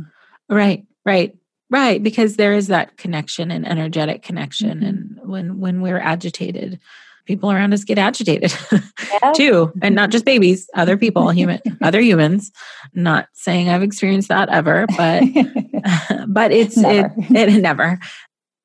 Right, 0.48 0.84
right, 1.06 1.36
right. 1.70 2.02
Because 2.02 2.36
there 2.36 2.52
is 2.52 2.66
that 2.66 2.96
connection 2.96 3.50
and 3.50 3.66
energetic 3.66 4.22
connection, 4.22 4.80
Mhm. 4.80 4.88
and 4.88 5.18
when 5.24 5.60
when 5.60 5.80
we're 5.80 6.00
agitated, 6.00 6.80
people 7.26 7.50
around 7.52 7.72
us 7.72 7.84
get 7.84 7.96
agitated 7.96 8.52
Yeah. 9.22 9.32
too, 9.34 9.72
and 9.82 9.94
not 9.94 10.10
just 10.10 10.24
babies, 10.24 10.68
other 10.74 10.96
people, 10.96 11.30
human, 11.30 11.60
other 11.82 12.00
humans. 12.00 12.50
Not 12.92 13.28
saying 13.34 13.68
I've 13.68 13.82
experienced 13.84 14.28
that 14.30 14.48
ever, 14.48 14.86
but 14.96 15.22
but 16.28 16.50
it's 16.50 16.76
Never. 16.76 17.14
it 17.30 17.48
it 17.48 17.62
never. 17.62 18.00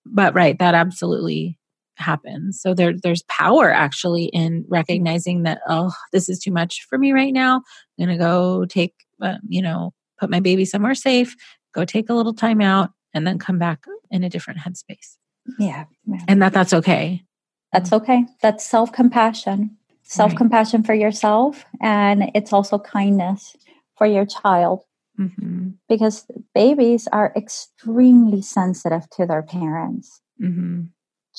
But 0.08 0.34
right, 0.34 0.58
that 0.58 0.74
absolutely 0.74 1.59
happens. 2.00 2.62
So 2.62 2.74
there 2.74 2.93
there's 2.93 3.24
power 3.24 3.72
actually 3.72 4.26
in 4.26 4.66
recognizing 4.68 5.43
that 5.43 5.62
oh, 5.68 5.91
this 6.12 6.30
is 6.30 6.39
too 6.39 6.52
much 6.52 6.86
for 6.89 6.97
me 6.97 7.12
right 7.12 7.34
now. 7.34 7.56
I'm 8.00 8.06
gonna 8.06 8.18
go 8.18 8.66
take 8.66 8.93
uh, 9.22 9.38
you 9.47 9.62
know 9.62 9.93
put 10.20 10.30
my 10.30 10.39
baby 10.39 10.66
somewhere 10.66 10.95
safe, 10.95 11.36
go 11.74 11.86
take 11.86 12.10
a 12.10 12.14
little 12.14 12.34
time 12.34 12.62
out, 12.62 12.91
and 13.14 13.26
then 13.26 13.39
come 13.39 13.60
back 13.60 13.86
in 14.12 14.24
a 14.24 14.30
different 14.30 14.60
headspace, 14.60 15.18
yeah. 15.58 15.86
yeah. 16.06 16.20
and 16.28 16.41
that 16.41 16.54
that's 16.54 16.74
okay. 16.74 17.24
That's 17.72 17.93
okay. 17.93 18.26
That's 18.41 18.66
self 18.66 18.91
compassion. 18.91 19.78
Self 20.04 20.36
compassion 20.36 20.82
for 20.82 20.95
yourself. 20.95 21.66
And 21.82 22.32
it's 22.34 22.52
also 22.52 22.80
kindness 22.80 23.56
for 23.95 24.08
your 24.08 24.26
child 24.26 24.84
hmm 25.18 25.70
because 25.88 26.26
babies 26.56 27.08
are 27.12 27.34
extremely 27.36 28.41
sensitive 28.41 29.10
to 29.12 29.26
their 29.26 29.43
parents, 29.43 30.22
hmm 30.39 30.84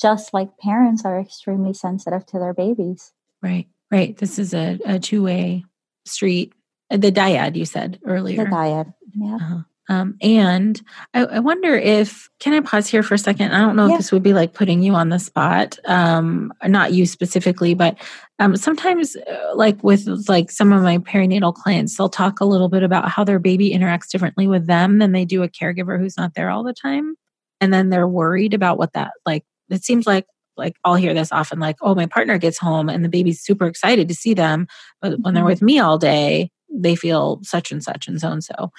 just 0.01 0.33
like 0.33 0.57
parents 0.57 1.05
are 1.05 1.19
extremely 1.19 1.73
sensitive 1.73 2.25
to 2.27 2.39
their 2.39 2.53
babies. 2.53 3.13
Right, 3.41 3.67
right. 3.91 4.17
This 4.17 4.39
is 4.39 4.53
a, 4.53 4.79
a 4.85 4.99
two 4.99 5.23
way 5.23 5.65
street. 6.05 6.53
Uh, 6.91 6.97
The 6.97 7.11
dyad 7.11 7.55
you 7.55 7.65
said 7.65 7.99
earlier. 8.05 8.43
The 8.43 8.49
dyad. 8.49 8.93
Yeah. 9.13 9.35
Uh-huh. 9.35 9.57
Um, 9.89 10.15
and 10.21 10.81
I, 11.13 11.25
I 11.25 11.39
wonder 11.39 11.75
if 11.75 12.29
can 12.39 12.53
I 12.53 12.61
pause 12.61 12.87
here 12.87 13.03
for 13.03 13.15
a 13.15 13.17
second? 13.17 13.51
I 13.51 13.59
don't 13.59 13.75
know 13.75 13.87
Yeah. 13.87 13.93
if 13.93 13.99
this 13.99 14.11
would 14.13 14.23
be 14.23 14.31
like 14.33 14.53
putting 14.53 14.81
you 14.81 14.93
on 14.93 15.09
the 15.09 15.19
spot, 15.19 15.77
um, 15.85 16.53
not 16.65 16.93
you 16.93 17.05
specifically, 17.05 17.73
but 17.73 17.97
um, 18.39 18.55
sometimes, 18.55 19.17
uh, 19.17 19.51
like 19.55 19.83
with 19.83 20.07
like 20.29 20.49
some 20.49 20.71
of 20.71 20.81
my 20.81 20.97
perinatal 20.99 21.53
clients, 21.55 21.97
they'll 21.97 22.07
talk 22.09 22.39
a 22.39 22.45
little 22.45 22.69
bit 22.69 22.83
about 22.83 23.09
how 23.09 23.25
their 23.25 23.39
baby 23.39 23.71
interacts 23.71 24.07
differently 24.09 24.47
with 24.47 24.65
them 24.65 24.99
than 24.99 25.11
they 25.11 25.25
do 25.25 25.43
a 25.43 25.49
caregiver 25.49 25.99
who's 25.99 26.15
not 26.15 26.35
there 26.35 26.49
all 26.49 26.63
the 26.63 26.73
time, 26.73 27.15
and 27.59 27.73
then 27.73 27.89
they're 27.89 28.07
worried 28.07 28.53
about 28.53 28.77
what 28.77 28.93
that 28.93 29.11
like. 29.25 29.43
It 29.71 29.83
seems 29.83 30.05
like 30.07 30.25
like 30.57 30.75
I'll 30.83 30.95
hear 30.95 31.13
this 31.13 31.31
often, 31.31 31.59
like, 31.59 31.77
oh, 31.81 31.95
my 31.95 32.05
partner 32.05 32.37
gets 32.37 32.57
home 32.59 32.89
and 32.89 33.03
the 33.05 33.09
baby's 33.09 33.41
super 33.41 33.65
excited 33.67 34.07
to 34.09 34.13
see 34.13 34.33
them, 34.33 34.67
but 35.01 35.19
when 35.21 35.33
they're 35.33 35.43
Mhm. 35.43 35.47
with 35.47 35.61
me 35.61 35.79
all 35.79 35.97
day, 35.97 36.51
they 36.69 36.95
feel 36.95 37.39
such 37.43 37.71
and 37.71 37.81
such 37.81 38.07
and 38.07 38.19
so 38.19 38.29
and 38.31 38.43
so. 38.43 38.69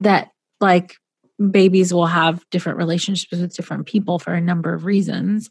That 0.00 0.28
like 0.60 0.96
babies 1.50 1.92
will 1.92 2.06
have 2.06 2.44
different 2.50 2.78
relationships 2.78 3.32
with 3.40 3.54
different 3.54 3.86
people 3.86 4.18
for 4.18 4.32
a 4.34 4.40
number 4.40 4.72
of 4.72 4.84
reasons 4.86 5.50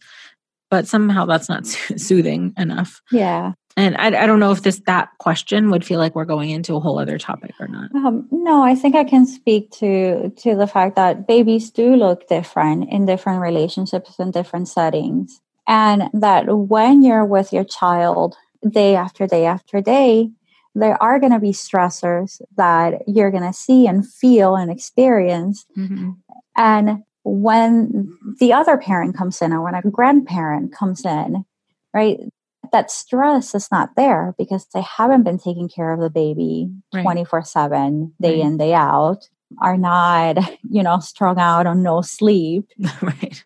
but 0.71 0.87
somehow 0.87 1.25
that's 1.25 1.47
not 1.47 1.65
soothing 1.97 2.53
enough 2.57 3.01
Yeah. 3.11 3.51
And 3.77 3.97
I, 3.97 4.07
I 4.23 4.25
don't 4.25 4.39
know 4.39 4.51
if 4.51 4.61
this 4.61 4.81
that 4.85 5.09
question 5.17 5.69
would 5.69 5.85
feel 5.85 5.99
like 5.99 6.15
we're 6.15 6.25
going 6.25 6.49
into 6.49 6.75
a 6.75 6.79
whole 6.79 6.97
other 6.97 7.17
topic 7.17 7.53
or 7.59 7.67
not 7.67 7.93
Um, 7.95 8.27
no, 8.31 8.63
I 8.63 8.75
think 8.75 8.95
I 8.95 9.03
can 9.03 9.25
speak 9.25 9.71
to 9.71 10.29
to 10.29 10.55
the 10.55 10.67
fact 10.67 10.95
that 10.95 11.27
babies 11.27 11.71
do 11.71 11.95
look 11.95 12.27
different 12.27 12.89
in 12.91 13.05
different 13.05 13.41
relationships 13.41 14.17
and 14.19 14.31
different 14.31 14.67
settings, 14.67 15.41
and 15.67 16.09
that 16.13 16.45
when 16.47 17.03
you're 17.03 17.25
with 17.25 17.51
your 17.51 17.65
child 17.65 18.35
day 18.69 18.95
after 18.95 19.27
day 19.27 19.45
after 19.45 19.81
day, 19.81 20.29
there 20.73 21.01
are 21.01 21.19
going 21.19 21.31
to 21.31 21.39
be 21.39 21.51
stressors 21.51 22.41
that 22.57 23.01
you're 23.07 23.31
going 23.31 23.43
to 23.43 23.53
see 23.53 23.87
and 23.87 24.07
feel 24.07 24.55
and 24.55 24.71
experience, 24.71 25.65
mm-hmm. 25.77 26.11
and 26.55 27.03
when 27.23 28.15
the 28.39 28.53
other 28.53 28.77
parent 28.77 29.17
comes 29.17 29.41
in 29.41 29.51
or 29.51 29.61
when 29.61 29.73
a 29.73 29.81
grandparent 29.81 30.71
comes 30.71 31.03
in, 31.03 31.43
right? 31.91 32.19
That 32.71 32.91
stress 32.91 33.53
is 33.55 33.69
not 33.71 33.95
there 33.95 34.33
because 34.37 34.67
they 34.73 34.81
haven't 34.81 35.23
been 35.23 35.37
taking 35.39 35.69
care 35.69 35.91
of 35.93 35.99
the 35.99 36.09
baby 36.09 36.69
Right. 36.93 37.03
24 37.03 37.43
7, 37.43 38.13
day 38.21 38.39
Right. 38.39 38.45
in, 38.45 38.57
day 38.57 38.73
out, 38.73 39.29
are 39.61 39.77
not, 39.77 40.37
you 40.69 40.83
know, 40.83 40.99
strung 40.99 41.39
out 41.39 41.67
on 41.67 41.83
no 41.83 42.01
sleep, 42.01 42.69
right 43.01 43.43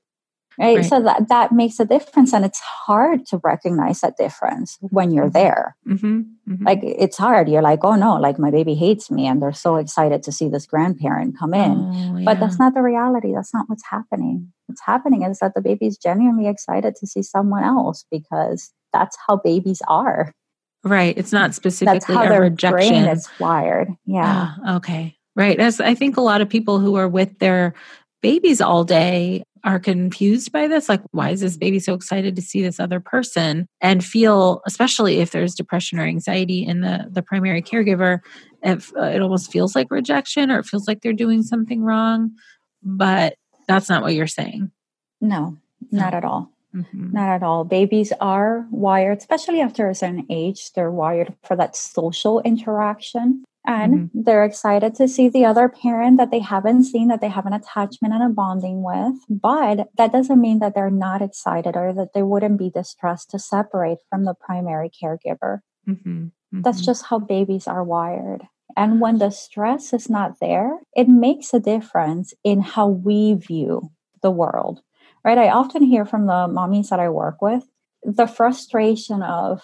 right? 0.60 0.76
Right. 0.78 0.86
So 0.86 1.02
that, 1.04 1.30
that 1.30 1.52
makes 1.54 1.80
a 1.80 1.86
difference. 1.86 2.34
And 2.34 2.44
it's 2.44 2.60
hard 2.60 3.26
to 3.28 3.40
recognize 3.44 4.02
that 4.02 4.18
difference 4.18 4.78
when 4.82 5.12
you're 5.12 5.30
Mhm. 5.30 5.34
there. 5.34 5.78
mm-hmm. 5.88 6.22
Mm-hmm. 6.50 6.66
Like, 6.66 6.80
it's 6.84 7.18
hard. 7.18 7.48
You're 7.48 7.62
like, 7.62 7.80
oh 7.84 7.96
no, 7.96 8.16
like 8.18 8.38
my 8.40 8.52
baby 8.52 8.74
hates 8.76 9.10
me. 9.10 9.26
And 9.28 9.42
they're 9.42 9.54
so 9.54 9.78
excited 9.78 10.22
to 10.24 10.32
see 10.32 10.50
this 10.50 10.66
grandparent 10.66 11.38
come 11.38 11.54
in. 11.54 11.78
Oh, 11.80 12.26
But 12.26 12.40
that's 12.42 12.60
not 12.60 12.74
the 12.74 12.82
reality. 12.82 13.34
That's 13.34 13.54
not 13.54 13.70
what's 13.70 13.86
happening. 13.86 14.52
What's 14.70 14.82
happening 14.86 15.24
is 15.24 15.40
that 15.40 15.54
the 15.56 15.62
baby's 15.62 15.98
genuinely 15.98 16.48
excited 16.48 16.96
to 16.98 17.08
see 17.08 17.24
someone 17.24 17.64
else 17.64 18.06
because 18.12 18.72
that's 18.94 19.18
how 19.28 19.38
babies 19.38 19.82
are. 19.88 20.32
right 20.84 21.18
it's 21.18 21.32
not 21.32 21.48
That's 21.48 21.58
specifically 21.58 22.16
how 22.16 22.26
a 22.26 22.30
their 22.30 22.42
rejection 22.42 23.04
brain 23.04 23.08
is 23.08 23.28
wired. 23.40 23.90
Yeah. 24.06 24.24
Ah, 24.62 24.76
okay. 24.76 25.16
Right. 25.36 25.60
As 25.60 25.80
I 25.80 25.96
think 25.96 26.18
a 26.18 26.22
lot 26.22 26.42
of 26.42 26.50
people 26.50 26.80
who 26.80 26.96
are 26.96 27.08
with 27.08 27.40
their 27.40 27.74
babies 28.22 28.62
all 28.62 28.84
day 28.84 29.44
are 29.64 29.80
confused 29.80 30.52
by 30.52 30.68
this. 30.68 30.88
Like, 30.88 31.02
why 31.12 31.32
is 31.32 31.42
this 31.42 31.58
baby 31.58 31.80
so 31.80 31.94
excited 31.94 32.36
to 32.36 32.42
see 32.42 32.62
this 32.62 32.80
other 32.80 33.00
person? 33.00 33.68
And 33.82 34.04
feel, 34.04 34.62
especially 34.68 35.20
if 35.20 35.32
there's 35.32 35.56
depression 35.56 36.00
or 36.00 36.04
anxiety 36.04 36.66
in 36.66 36.82
the, 36.82 37.08
the 37.10 37.22
primary 37.22 37.62
caregiver, 37.62 38.20
if 38.62 38.96
uh, 38.96 39.04
it 39.04 39.22
almost 39.22 39.52
feels 39.52 39.76
like 39.76 39.88
rejection 39.90 40.52
or 40.52 40.60
it 40.60 40.66
feels 40.66 40.88
like 40.88 41.02
they're 41.02 41.14
doing 41.14 41.42
something 41.44 41.82
wrong. 41.82 42.32
But 42.84 43.36
that's 43.70 43.90
not 43.90 44.02
what 44.04 44.14
you're 44.14 44.28
saying. 44.28 44.72
No, 45.22 45.56
not 45.92 46.14
at 46.14 46.26
all. 46.26 46.52
Mhm. 46.76 47.14
Not 47.14 47.30
at 47.30 47.44
all. 47.44 47.64
Babies 47.64 48.12
are 48.20 48.68
wired, 48.72 49.18
especially 49.20 49.62
after 49.62 49.90
a 49.90 49.96
certain 49.96 50.26
age, 50.30 50.74
they're 50.74 50.92
wired 50.92 51.34
for 51.44 51.56
that 51.56 51.76
social 51.76 52.42
interaction. 52.42 53.44
And 53.66 54.10
they're 54.14 54.46
excited 54.46 54.96
to 54.96 55.08
see 55.08 55.30
the 55.30 55.46
other 55.46 55.70
parent 55.70 56.18
that 56.18 56.32
they 56.32 56.40
haven't 56.40 56.86
seen, 56.86 57.08
that 57.10 57.22
they 57.22 57.28
have 57.28 57.46
an 57.46 57.54
attachment 57.54 58.14
and 58.14 58.24
a 58.24 58.30
bonding 58.30 58.82
with. 58.84 59.16
But 59.30 59.90
that 59.98 60.12
doesn't 60.12 60.42
mean 60.42 60.60
that 60.60 60.74
they're 60.74 60.90
not 60.90 61.22
excited 61.22 61.76
or 61.76 61.94
that 61.94 62.14
they 62.14 62.24
wouldn't 62.24 62.58
be 62.58 62.72
distressed 62.72 63.30
to 63.32 63.38
separate 63.40 64.00
from 64.10 64.24
the 64.24 64.34
primary 64.34 64.90
caregiver. 64.90 65.60
Mhm. 65.88 66.32
That's 66.52 66.82
Mhm. 66.82 66.86
just 66.86 67.06
how 67.06 67.20
babies 67.20 67.68
are 67.68 67.84
wired. 67.84 68.48
And 68.78 69.02
when 69.02 69.18
the 69.18 69.30
stress 69.30 69.94
is 69.94 70.10
not 70.10 70.40
there, 70.40 70.80
it 70.96 71.08
makes 71.08 71.54
a 71.54 71.60
difference 71.60 72.34
in 72.44 72.62
how 72.62 72.88
we 72.88 73.34
view 73.34 73.92
the 74.22 74.32
world, 74.32 74.82
right? 75.24 75.38
I 75.38 75.50
often 75.50 75.84
hear 75.84 76.06
from 76.06 76.28
the 76.28 76.48
mommies 76.48 76.90
that 76.90 77.00
I 77.00 77.10
work 77.10 77.42
with 77.42 77.68
the 78.04 78.28
frustration 78.28 79.22
of 79.22 79.62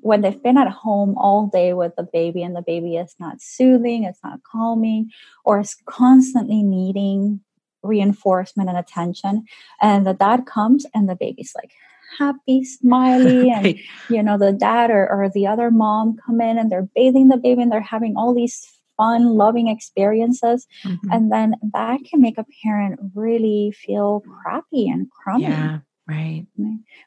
when 0.00 0.22
they've 0.22 0.42
been 0.42 0.58
at 0.58 0.68
home 0.68 1.14
all 1.16 1.46
day 1.46 1.72
with 1.72 1.94
the 1.96 2.08
baby 2.12 2.42
and 2.42 2.56
the 2.56 2.62
baby 2.62 2.96
is 2.96 3.14
not 3.20 3.40
soothing, 3.40 4.04
it's 4.04 4.20
not 4.24 4.40
calming, 4.42 5.10
or 5.44 5.60
is 5.60 5.76
constantly 5.86 6.62
needing 6.62 7.40
reinforcement 7.82 8.68
and 8.68 8.78
attention. 8.78 9.44
And 9.80 10.06
the 10.06 10.14
dad 10.14 10.46
comes 10.46 10.86
and 10.94 11.08
the 11.08 11.14
baby's 11.14 11.52
like 11.54 11.72
happy, 12.18 12.64
smiley, 12.64 13.50
and 13.54 13.78
you 14.08 14.22
know, 14.22 14.38
the 14.38 14.52
dad 14.52 14.90
or, 14.90 15.08
or 15.08 15.30
the 15.32 15.46
other 15.46 15.70
mom 15.70 16.16
come 16.24 16.40
in 16.40 16.58
and 16.58 16.70
they're 16.70 16.88
bathing 16.94 17.28
the 17.28 17.36
baby 17.36 17.62
and 17.62 17.72
they're 17.72 17.80
having 17.80 18.14
all 18.16 18.34
these 18.34 18.66
fun, 18.96 19.24
loving 19.36 19.68
experiences. 19.68 20.66
Mm-hmm. 20.84 21.10
And 21.10 21.32
then 21.32 21.54
that 21.72 22.00
can 22.08 22.20
make 22.20 22.38
a 22.38 22.46
parent 22.62 23.00
really 23.14 23.72
feel 23.76 24.22
crappy 24.42 24.88
and 24.88 25.10
crummy. 25.10 25.44
Yeah. 25.44 25.78
Right. 26.06 26.46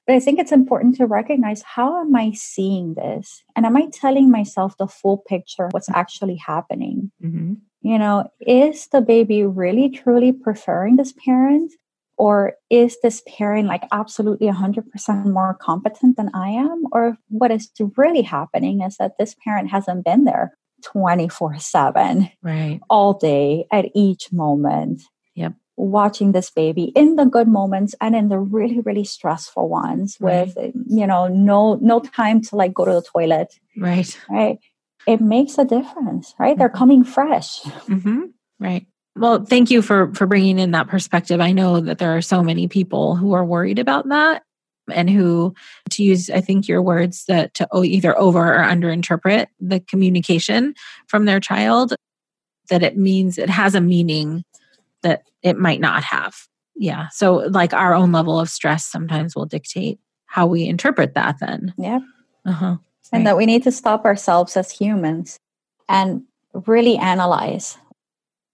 But 0.08 0.16
I 0.16 0.20
think 0.20 0.40
it's 0.40 0.52
important 0.52 0.96
to 0.96 1.06
recognize 1.06 1.62
how 1.62 2.02
am 2.02 2.16
I 2.16 2.32
seeing 2.32 2.96
this? 2.96 3.44
And 3.56 3.64
am 3.64 3.78
I 3.78 3.90
telling 3.94 4.32
myself 4.32 4.76
the 4.78 4.88
full 4.88 5.20
picture, 5.20 5.68
what's 5.70 5.90
actually 5.90 6.38
happening? 6.38 7.12
Mm-hmm. 7.24 7.54
You 7.82 8.00
know, 8.00 8.30
is 8.42 8.88
the 8.88 9.02
baby 9.02 9.44
really 9.44 9.90
truly 9.90 10.32
preferring 10.32 10.96
this 10.96 11.14
parent? 11.14 11.74
Or 12.18 12.54
is 12.72 12.98
this 13.02 13.22
parent 13.28 13.68
like 13.68 13.84
absolutely 13.92 14.48
100% 14.48 15.26
more 15.26 15.54
competent 15.62 16.18
than 16.18 16.32
I 16.34 16.50
am? 16.50 16.84
Or 16.92 17.18
what 17.30 17.52
is 17.52 17.70
really 17.96 18.24
happening 18.24 18.82
is 18.82 18.98
that 18.98 19.14
this 19.20 19.36
parent 19.44 19.70
hasn't 19.70 20.04
been 20.04 20.26
there 20.26 20.58
24 20.84 21.60
7 21.60 22.30
right. 22.42 22.80
all 22.90 23.14
day 23.14 23.66
at 23.72 23.86
each 23.94 24.32
moment. 24.32 25.04
Yep. 25.36 25.54
Watching 25.76 26.32
this 26.32 26.50
baby 26.50 26.86
in 26.96 27.18
the 27.18 27.26
good 27.26 27.48
moments 27.48 27.94
and 28.02 28.16
in 28.16 28.30
the 28.30 28.40
really 28.40 28.80
really 28.80 29.04
stressful 29.04 29.70
ones 29.70 30.18
right. 30.20 30.48
with 30.56 30.74
you 30.88 31.06
know 31.06 31.28
no 31.28 31.76
no 31.76 32.00
time 32.00 32.42
to 32.42 32.56
like 32.56 32.74
go 32.74 32.86
to 32.86 32.94
the 32.94 33.04
toilet. 33.04 33.54
Right. 33.78 34.20
Right? 34.28 34.58
It 35.06 35.22
makes 35.22 35.60
a 35.60 35.66
difference 35.66 36.34
right? 36.40 36.54
Mm-hmm. 36.54 36.60
they're 36.60 36.70
coming 36.70 37.04
fresh. 37.04 37.62
Mm-hmm. 37.62 38.22
right 38.60 38.88
well 39.18 39.44
thank 39.44 39.70
you 39.70 39.82
for 39.82 40.14
for 40.14 40.28
bringing 40.28 40.60
in 40.60 40.72
that 40.72 40.88
perspective. 40.88 41.42
I 41.42 41.52
know 41.52 41.80
that 41.80 41.98
there 41.98 42.16
are 42.16 42.22
so 42.22 42.44
many 42.44 42.68
people 42.68 43.16
who 43.16 43.34
are 43.34 43.46
worried 43.46 43.80
about 43.80 44.08
that 44.10 44.44
and 44.90 45.10
who 45.10 45.54
to 45.90 46.02
use 46.02 46.30
i 46.30 46.40
think 46.40 46.66
your 46.66 46.82
words 46.82 47.26
that 47.26 47.54
to 47.54 47.68
either 47.84 48.18
over 48.18 48.40
or 48.40 48.64
under 48.64 48.90
interpret 48.90 49.50
the 49.60 49.82
communication 49.82 50.74
from 51.08 51.26
their 51.26 51.42
child 51.42 51.94
that 52.70 52.84
it 52.84 52.98
means 52.98 53.38
it 53.38 53.50
has 53.50 53.76
a 53.76 53.82
meaning 53.82 54.44
that 55.04 55.24
it 55.42 55.58
might 55.58 55.80
not 55.80 56.04
have. 56.04 56.36
Yeah. 56.76 57.08
So 57.12 57.36
like 57.36 57.74
our 57.74 57.94
own 57.94 58.12
level 58.12 58.40
of 58.40 58.50
stress 58.50 58.86
sometimes 58.86 59.36
will 59.36 59.46
dictate 59.46 60.00
how 60.26 60.46
we 60.46 60.68
interpret 60.68 61.14
that 61.16 61.38
then. 61.40 61.74
Yeah. 61.78 62.00
Uh-huh. 62.46 62.78
And 63.12 63.26
that 63.26 63.38
we 63.38 63.46
need 63.46 63.64
to 63.64 63.72
stop 63.72 64.04
ourselves 64.06 64.58
as 64.58 64.70
humans 64.70 65.40
and 65.88 66.24
really 66.66 66.98
analyze 66.98 67.78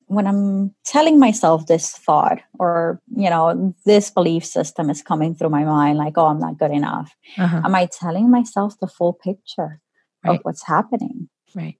when 0.07 0.27
I'm 0.27 0.73
telling 0.85 1.19
myself 1.19 1.67
this 1.67 1.91
thought 1.91 2.39
or, 2.59 3.01
you 3.15 3.29
know, 3.29 3.75
this 3.85 4.09
belief 4.09 4.45
system 4.45 4.89
is 4.89 5.01
coming 5.01 5.35
through 5.35 5.49
my 5.49 5.63
mind, 5.63 5.97
like, 5.97 6.13
oh, 6.17 6.27
I'm 6.27 6.39
not 6.39 6.57
good 6.57 6.71
enough, 6.71 7.15
uh-huh. 7.37 7.61
am 7.65 7.75
I 7.75 7.87
telling 7.91 8.29
myself 8.29 8.79
the 8.79 8.87
full 8.87 9.13
picture 9.13 9.81
right. 10.23 10.35
of 10.35 10.39
what's 10.43 10.65
happening? 10.65 11.29
Right. 11.55 11.77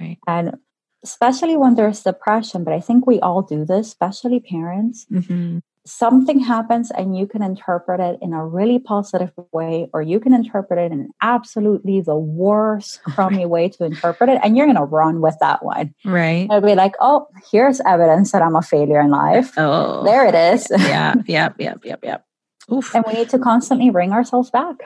Right. 0.00 0.18
And 0.26 0.56
especially 1.02 1.56
when 1.56 1.74
there's 1.74 2.02
depression, 2.02 2.64
but 2.64 2.74
I 2.74 2.80
think 2.80 3.06
we 3.06 3.20
all 3.20 3.42
do 3.42 3.64
this, 3.64 3.88
especially 3.88 4.40
parents. 4.40 5.06
Mm-hmm 5.10 5.58
something 5.86 6.40
happens 6.40 6.90
and 6.90 7.16
you 7.16 7.26
can 7.26 7.42
interpret 7.42 8.00
it 8.00 8.18
in 8.22 8.32
a 8.32 8.44
really 8.44 8.78
positive 8.78 9.30
way 9.52 9.88
or 9.92 10.00
you 10.00 10.18
can 10.18 10.32
interpret 10.32 10.78
it 10.78 10.92
in 10.92 11.10
absolutely 11.20 12.00
the 12.00 12.16
worst 12.16 13.02
crummy 13.04 13.44
way 13.44 13.68
to 13.68 13.84
interpret 13.84 14.30
it 14.30 14.40
and 14.42 14.56
you're 14.56 14.66
going 14.66 14.76
to 14.76 14.84
run 14.84 15.20
with 15.20 15.36
that 15.40 15.64
one. 15.64 15.94
Right. 16.04 16.44
It'll 16.44 16.60
be 16.60 16.74
like 16.74 16.94
oh 17.00 17.26
here's 17.50 17.80
evidence 17.86 18.32
that 18.32 18.42
i'm 18.42 18.56
a 18.56 18.62
failure 18.62 19.00
in 19.00 19.10
life. 19.10 19.52
Oh. 19.56 20.04
There 20.04 20.26
it 20.26 20.34
is. 20.34 20.66
Yeah 20.70 21.14
yep 21.26 21.56
yep 21.58 21.84
yep 21.84 22.00
yep 22.02 22.24
Oof. 22.72 22.94
and 22.94 23.04
we 23.06 23.12
need 23.12 23.28
to 23.30 23.38
constantly 23.38 23.90
bring 23.90 24.12
ourselves 24.12 24.50
back. 24.50 24.76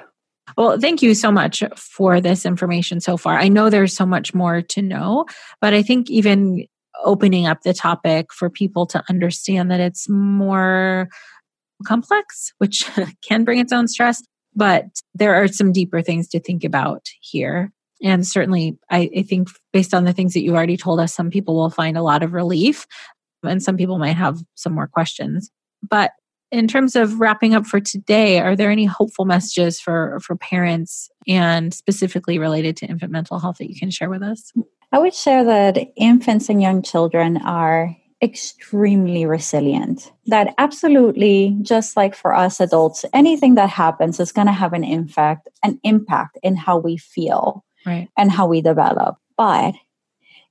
Well, 0.56 0.80
thank 0.80 1.02
you 1.02 1.14
so 1.14 1.30
much 1.30 1.62
for 1.76 2.20
this 2.20 2.46
information 2.46 3.00
so 3.00 3.18
far. 3.18 3.38
I 3.38 3.48
know 3.48 3.68
there's 3.68 3.94
so 3.94 4.06
much 4.06 4.32
more 4.32 4.62
to 4.62 4.82
know, 4.82 5.26
but 5.60 5.74
I 5.74 5.82
think 5.82 6.10
even 6.10 6.66
opening 7.04 7.46
up 7.46 7.62
the 7.62 7.74
topic 7.74 8.32
for 8.32 8.50
people 8.50 8.86
to 8.86 9.02
understand 9.08 9.70
that 9.70 9.80
it's 9.80 10.08
more 10.08 11.08
complex, 11.84 12.52
which 12.58 12.88
can 13.26 13.44
bring 13.44 13.58
its 13.58 13.72
own 13.72 13.88
stress. 13.88 14.22
But 14.54 14.86
there 15.14 15.34
are 15.34 15.48
some 15.48 15.72
deeper 15.72 16.02
things 16.02 16.28
to 16.28 16.40
think 16.40 16.64
about 16.64 17.06
here. 17.20 17.70
And 18.02 18.26
certainly, 18.26 18.78
I, 18.90 19.10
I 19.16 19.22
think 19.22 19.48
based 19.72 19.94
on 19.94 20.04
the 20.04 20.12
things 20.12 20.34
that 20.34 20.42
you 20.42 20.54
already 20.54 20.76
told 20.76 21.00
us, 21.00 21.14
some 21.14 21.30
people 21.30 21.56
will 21.56 21.70
find 21.70 21.96
a 21.96 22.02
lot 22.02 22.22
of 22.22 22.32
relief 22.32 22.86
and 23.44 23.62
some 23.62 23.76
people 23.76 23.98
might 23.98 24.16
have 24.16 24.40
some 24.54 24.72
more 24.72 24.88
questions. 24.88 25.50
But 25.88 26.12
in 26.50 26.66
terms 26.66 26.96
of 26.96 27.20
wrapping 27.20 27.54
up 27.54 27.66
for 27.66 27.80
today, 27.80 28.40
are 28.40 28.56
there 28.56 28.70
any 28.70 28.86
hopeful 28.86 29.24
messages 29.24 29.78
for, 29.78 30.18
for 30.20 30.34
parents 30.34 31.10
and 31.26 31.74
specifically 31.74 32.38
related 32.38 32.76
to 32.78 32.86
infant 32.86 33.12
mental 33.12 33.38
health 33.38 33.58
that 33.58 33.68
you 33.68 33.78
can 33.78 33.90
share 33.90 34.08
with 34.08 34.22
us? 34.22 34.52
I 34.92 34.98
would 34.98 35.14
share 35.14 35.44
that 35.44 35.78
infants 35.96 36.48
and 36.48 36.62
young 36.62 36.82
children 36.82 37.36
are 37.38 37.96
extremely 38.22 39.26
resilient. 39.26 40.12
That 40.26 40.54
absolutely, 40.58 41.56
just 41.62 41.96
like 41.96 42.14
for 42.14 42.34
us 42.34 42.60
adults, 42.60 43.04
anything 43.12 43.54
that 43.54 43.70
happens 43.70 44.18
is 44.18 44.32
going 44.32 44.46
to 44.46 44.52
have 44.52 44.72
an 44.72 44.84
impact, 44.84 45.48
an 45.62 45.78
impact 45.84 46.38
in 46.42 46.56
how 46.56 46.78
we 46.78 46.96
feel 46.96 47.64
right. 47.86 48.08
and 48.16 48.32
how 48.32 48.46
we 48.46 48.60
develop. 48.60 49.16
But 49.36 49.74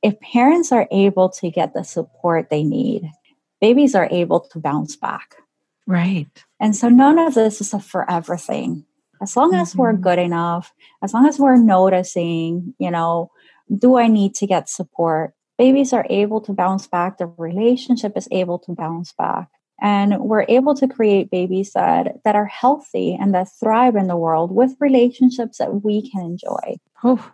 if 0.01 0.19
parents 0.19 0.71
are 0.71 0.87
able 0.91 1.29
to 1.29 1.49
get 1.49 1.73
the 1.73 1.83
support 1.83 2.49
they 2.49 2.63
need, 2.63 3.11
babies 3.59 3.95
are 3.95 4.07
able 4.11 4.41
to 4.41 4.59
bounce 4.59 4.95
back. 4.95 5.35
Right. 5.87 6.27
And 6.59 6.75
so 6.75 6.89
none 6.89 7.17
of 7.17 7.33
this 7.33 7.59
is 7.59 7.73
a 7.73 7.79
forever 7.79 8.37
thing. 8.37 8.85
As 9.21 9.35
long 9.35 9.55
as 9.55 9.71
mm-hmm. 9.71 9.79
we're 9.79 9.93
good 9.93 10.19
enough, 10.19 10.71
as 11.01 11.13
long 11.13 11.25
as 11.25 11.39
we're 11.39 11.57
noticing, 11.57 12.75
you 12.77 12.91
know, 12.91 13.31
do 13.75 13.97
I 13.97 14.07
need 14.07 14.35
to 14.35 14.47
get 14.47 14.69
support? 14.69 15.33
Babies 15.57 15.93
are 15.93 16.05
able 16.09 16.41
to 16.41 16.53
bounce 16.53 16.87
back. 16.87 17.17
The 17.17 17.25
relationship 17.25 18.13
is 18.15 18.27
able 18.31 18.59
to 18.59 18.73
bounce 18.73 19.13
back. 19.13 19.49
And 19.79 20.19
we're 20.19 20.45
able 20.47 20.75
to 20.75 20.87
create 20.87 21.29
babies 21.29 21.73
that, 21.73 22.23
that 22.23 22.35
are 22.35 22.45
healthy 22.45 23.15
and 23.19 23.33
that 23.35 23.49
thrive 23.59 23.95
in 23.95 24.07
the 24.07 24.17
world 24.17 24.51
with 24.51 24.75
relationships 24.79 25.59
that 25.59 25.83
we 25.83 26.09
can 26.09 26.21
enjoy. 26.21 26.77
Oh, 27.03 27.31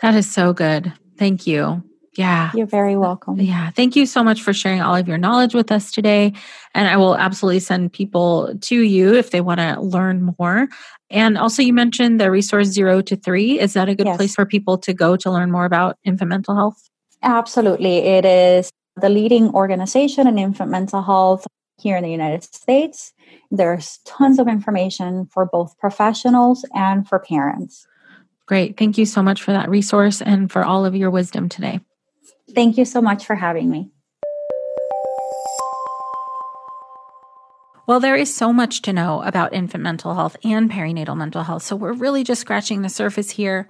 that 0.00 0.14
is 0.14 0.30
so 0.30 0.52
good. 0.52 0.92
Thank 1.16 1.46
you. 1.46 1.82
Yeah. 2.16 2.50
You're 2.54 2.66
very 2.66 2.96
welcome. 2.96 3.40
Yeah. 3.40 3.70
Thank 3.70 3.94
you 3.94 4.06
so 4.06 4.24
much 4.24 4.42
for 4.42 4.52
sharing 4.52 4.80
all 4.80 4.96
of 4.96 5.06
your 5.06 5.18
knowledge 5.18 5.54
with 5.54 5.70
us 5.70 5.90
today. 5.90 6.32
And 6.74 6.88
I 6.88 6.96
will 6.96 7.16
absolutely 7.16 7.60
send 7.60 7.92
people 7.92 8.54
to 8.62 8.80
you 8.80 9.14
if 9.14 9.30
they 9.30 9.40
want 9.40 9.60
to 9.60 9.80
learn 9.80 10.34
more. 10.38 10.68
And 11.10 11.38
also, 11.38 11.62
you 11.62 11.72
mentioned 11.72 12.20
the 12.20 12.30
resource 12.30 12.68
zero 12.68 13.00
to 13.02 13.16
three. 13.16 13.60
Is 13.60 13.74
that 13.74 13.88
a 13.88 13.94
good 13.94 14.06
yes. 14.06 14.16
place 14.16 14.34
for 14.34 14.44
people 14.46 14.78
to 14.78 14.92
go 14.92 15.16
to 15.16 15.30
learn 15.30 15.50
more 15.50 15.64
about 15.64 15.98
infant 16.04 16.30
mental 16.30 16.56
health? 16.56 16.90
Absolutely. 17.22 17.98
It 17.98 18.24
is 18.24 18.70
the 18.96 19.08
leading 19.08 19.50
organization 19.50 20.26
in 20.26 20.38
infant 20.38 20.70
mental 20.70 21.02
health 21.02 21.46
here 21.78 21.96
in 21.96 22.02
the 22.02 22.10
United 22.10 22.42
States. 22.42 23.12
There's 23.50 23.98
tons 24.04 24.38
of 24.38 24.48
information 24.48 25.26
for 25.26 25.44
both 25.44 25.78
professionals 25.78 26.64
and 26.74 27.06
for 27.06 27.18
parents. 27.18 27.86
Great. 28.46 28.76
Thank 28.76 28.96
you 28.96 29.06
so 29.06 29.22
much 29.22 29.42
for 29.42 29.52
that 29.52 29.68
resource 29.68 30.22
and 30.22 30.50
for 30.50 30.64
all 30.64 30.86
of 30.86 30.94
your 30.94 31.10
wisdom 31.10 31.48
today. 31.48 31.80
Thank 32.56 32.78
you 32.78 32.86
so 32.86 33.02
much 33.02 33.26
for 33.26 33.34
having 33.34 33.68
me. 33.68 33.90
Well, 37.86 38.00
there 38.00 38.16
is 38.16 38.34
so 38.34 38.50
much 38.50 38.80
to 38.82 38.94
know 38.94 39.20
about 39.22 39.52
infant 39.52 39.84
mental 39.84 40.14
health 40.14 40.38
and 40.42 40.70
perinatal 40.70 41.18
mental 41.18 41.42
health. 41.42 41.64
So 41.64 41.76
we're 41.76 41.92
really 41.92 42.24
just 42.24 42.40
scratching 42.40 42.80
the 42.80 42.88
surface 42.88 43.30
here. 43.30 43.68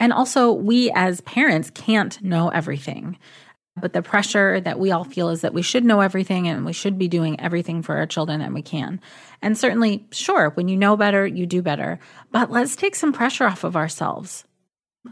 And 0.00 0.14
also, 0.14 0.50
we 0.50 0.90
as 0.92 1.20
parents 1.20 1.68
can't 1.70 2.20
know 2.22 2.48
everything. 2.48 3.18
But 3.78 3.92
the 3.92 4.00
pressure 4.00 4.62
that 4.62 4.80
we 4.80 4.92
all 4.92 5.04
feel 5.04 5.28
is 5.28 5.42
that 5.42 5.52
we 5.52 5.60
should 5.60 5.84
know 5.84 6.00
everything 6.00 6.48
and 6.48 6.64
we 6.64 6.72
should 6.72 6.98
be 6.98 7.08
doing 7.08 7.38
everything 7.38 7.82
for 7.82 7.98
our 7.98 8.06
children 8.06 8.40
that 8.40 8.54
we 8.54 8.62
can. 8.62 8.98
And 9.42 9.58
certainly, 9.58 10.06
sure, 10.10 10.50
when 10.54 10.68
you 10.68 10.78
know 10.78 10.96
better, 10.96 11.26
you 11.26 11.44
do 11.44 11.60
better. 11.60 12.00
But 12.30 12.50
let's 12.50 12.76
take 12.76 12.94
some 12.94 13.12
pressure 13.12 13.44
off 13.44 13.62
of 13.62 13.76
ourselves. 13.76 14.46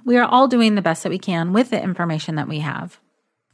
We 0.07 0.17
are 0.17 0.27
all 0.27 0.49
doing 0.49 0.75
the 0.75 0.83
best 0.83 1.03
that 1.03 1.11
we 1.11 1.19
can 1.19 1.53
with 1.53 1.69
the 1.69 1.83
information 1.83 2.37
that 2.37 2.49
we 2.49 2.61
have. 2.61 2.99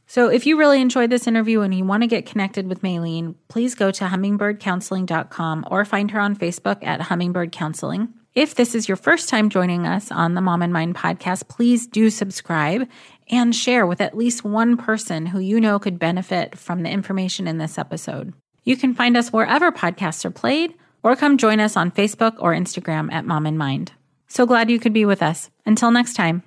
So, 0.09 0.29
if 0.29 0.45
you 0.45 0.57
really 0.57 0.79
enjoyed 0.79 1.09
this 1.09 1.27
interview 1.27 1.61
and 1.61 1.75
you 1.75 1.83
want 1.83 2.03
to 2.03 2.07
get 2.07 2.25
connected 2.25 2.67
with 2.67 2.81
Maylene, 2.81 3.35
please 3.49 3.75
go 3.75 3.91
to 3.91 4.05
hummingbirdcounseling.com 4.05 5.65
or 5.69 5.83
find 5.83 6.11
her 6.11 6.19
on 6.19 6.35
Facebook 6.35 6.81
at 6.81 7.01
Hummingbird 7.01 7.51
Counseling. 7.51 8.13
If 8.33 8.55
this 8.55 8.73
is 8.73 8.87
your 8.87 8.97
first 8.97 9.29
time 9.29 9.49
joining 9.49 9.85
us 9.85 10.11
on 10.11 10.33
the 10.33 10.41
Mom 10.41 10.61
and 10.61 10.71
Mind 10.71 10.95
podcast, 10.95 11.49
please 11.49 11.87
do 11.87 12.09
subscribe 12.09 12.87
and 13.29 13.53
share 13.53 13.85
with 13.85 13.99
at 13.99 14.15
least 14.15 14.45
one 14.45 14.77
person 14.77 15.25
who 15.25 15.39
you 15.39 15.59
know 15.59 15.79
could 15.79 15.99
benefit 15.99 16.57
from 16.57 16.83
the 16.83 16.89
information 16.89 17.47
in 17.47 17.57
this 17.57 17.77
episode. 17.77 18.33
You 18.63 18.77
can 18.77 18.93
find 18.93 19.17
us 19.17 19.33
wherever 19.33 19.71
podcasts 19.71 20.23
are 20.23 20.31
played 20.31 20.73
or 21.03 21.15
come 21.15 21.37
join 21.37 21.59
us 21.59 21.75
on 21.75 21.91
Facebook 21.91 22.35
or 22.39 22.53
Instagram 22.53 23.11
at 23.11 23.25
Mom 23.25 23.45
and 23.45 23.57
Mind. 23.57 23.91
So 24.27 24.45
glad 24.45 24.69
you 24.69 24.79
could 24.79 24.93
be 24.93 25.05
with 25.05 25.23
us. 25.23 25.49
Until 25.65 25.91
next 25.91 26.13
time. 26.13 26.43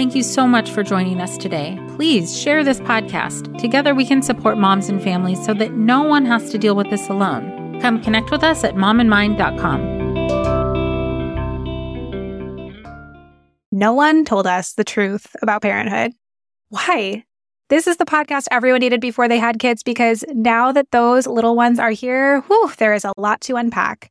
Thank 0.00 0.14
you 0.14 0.22
so 0.22 0.46
much 0.46 0.70
for 0.70 0.82
joining 0.82 1.20
us 1.20 1.36
today. 1.36 1.78
Please 1.88 2.34
share 2.34 2.64
this 2.64 2.80
podcast. 2.80 3.58
Together 3.58 3.94
we 3.94 4.06
can 4.06 4.22
support 4.22 4.56
moms 4.56 4.88
and 4.88 5.02
families 5.02 5.44
so 5.44 5.52
that 5.52 5.74
no 5.74 6.02
one 6.02 6.24
has 6.24 6.50
to 6.52 6.56
deal 6.56 6.74
with 6.74 6.88
this 6.88 7.10
alone. 7.10 7.78
Come 7.82 8.00
connect 8.00 8.30
with 8.30 8.42
us 8.42 8.64
at 8.64 8.76
momandmind.com. 8.76 9.82
No 13.70 13.92
one 13.92 14.24
told 14.24 14.46
us 14.46 14.72
the 14.72 14.84
truth 14.84 15.36
about 15.42 15.60
parenthood. 15.60 16.12
Why? 16.70 17.26
This 17.68 17.86
is 17.86 17.98
the 17.98 18.06
podcast 18.06 18.46
everyone 18.50 18.80
needed 18.80 19.02
before 19.02 19.28
they 19.28 19.38
had 19.38 19.58
kids 19.58 19.82
because 19.82 20.24
now 20.32 20.72
that 20.72 20.92
those 20.92 21.26
little 21.26 21.56
ones 21.56 21.78
are 21.78 21.90
here, 21.90 22.40
whew, 22.46 22.72
there 22.78 22.94
is 22.94 23.04
a 23.04 23.12
lot 23.18 23.42
to 23.42 23.56
unpack. 23.56 24.10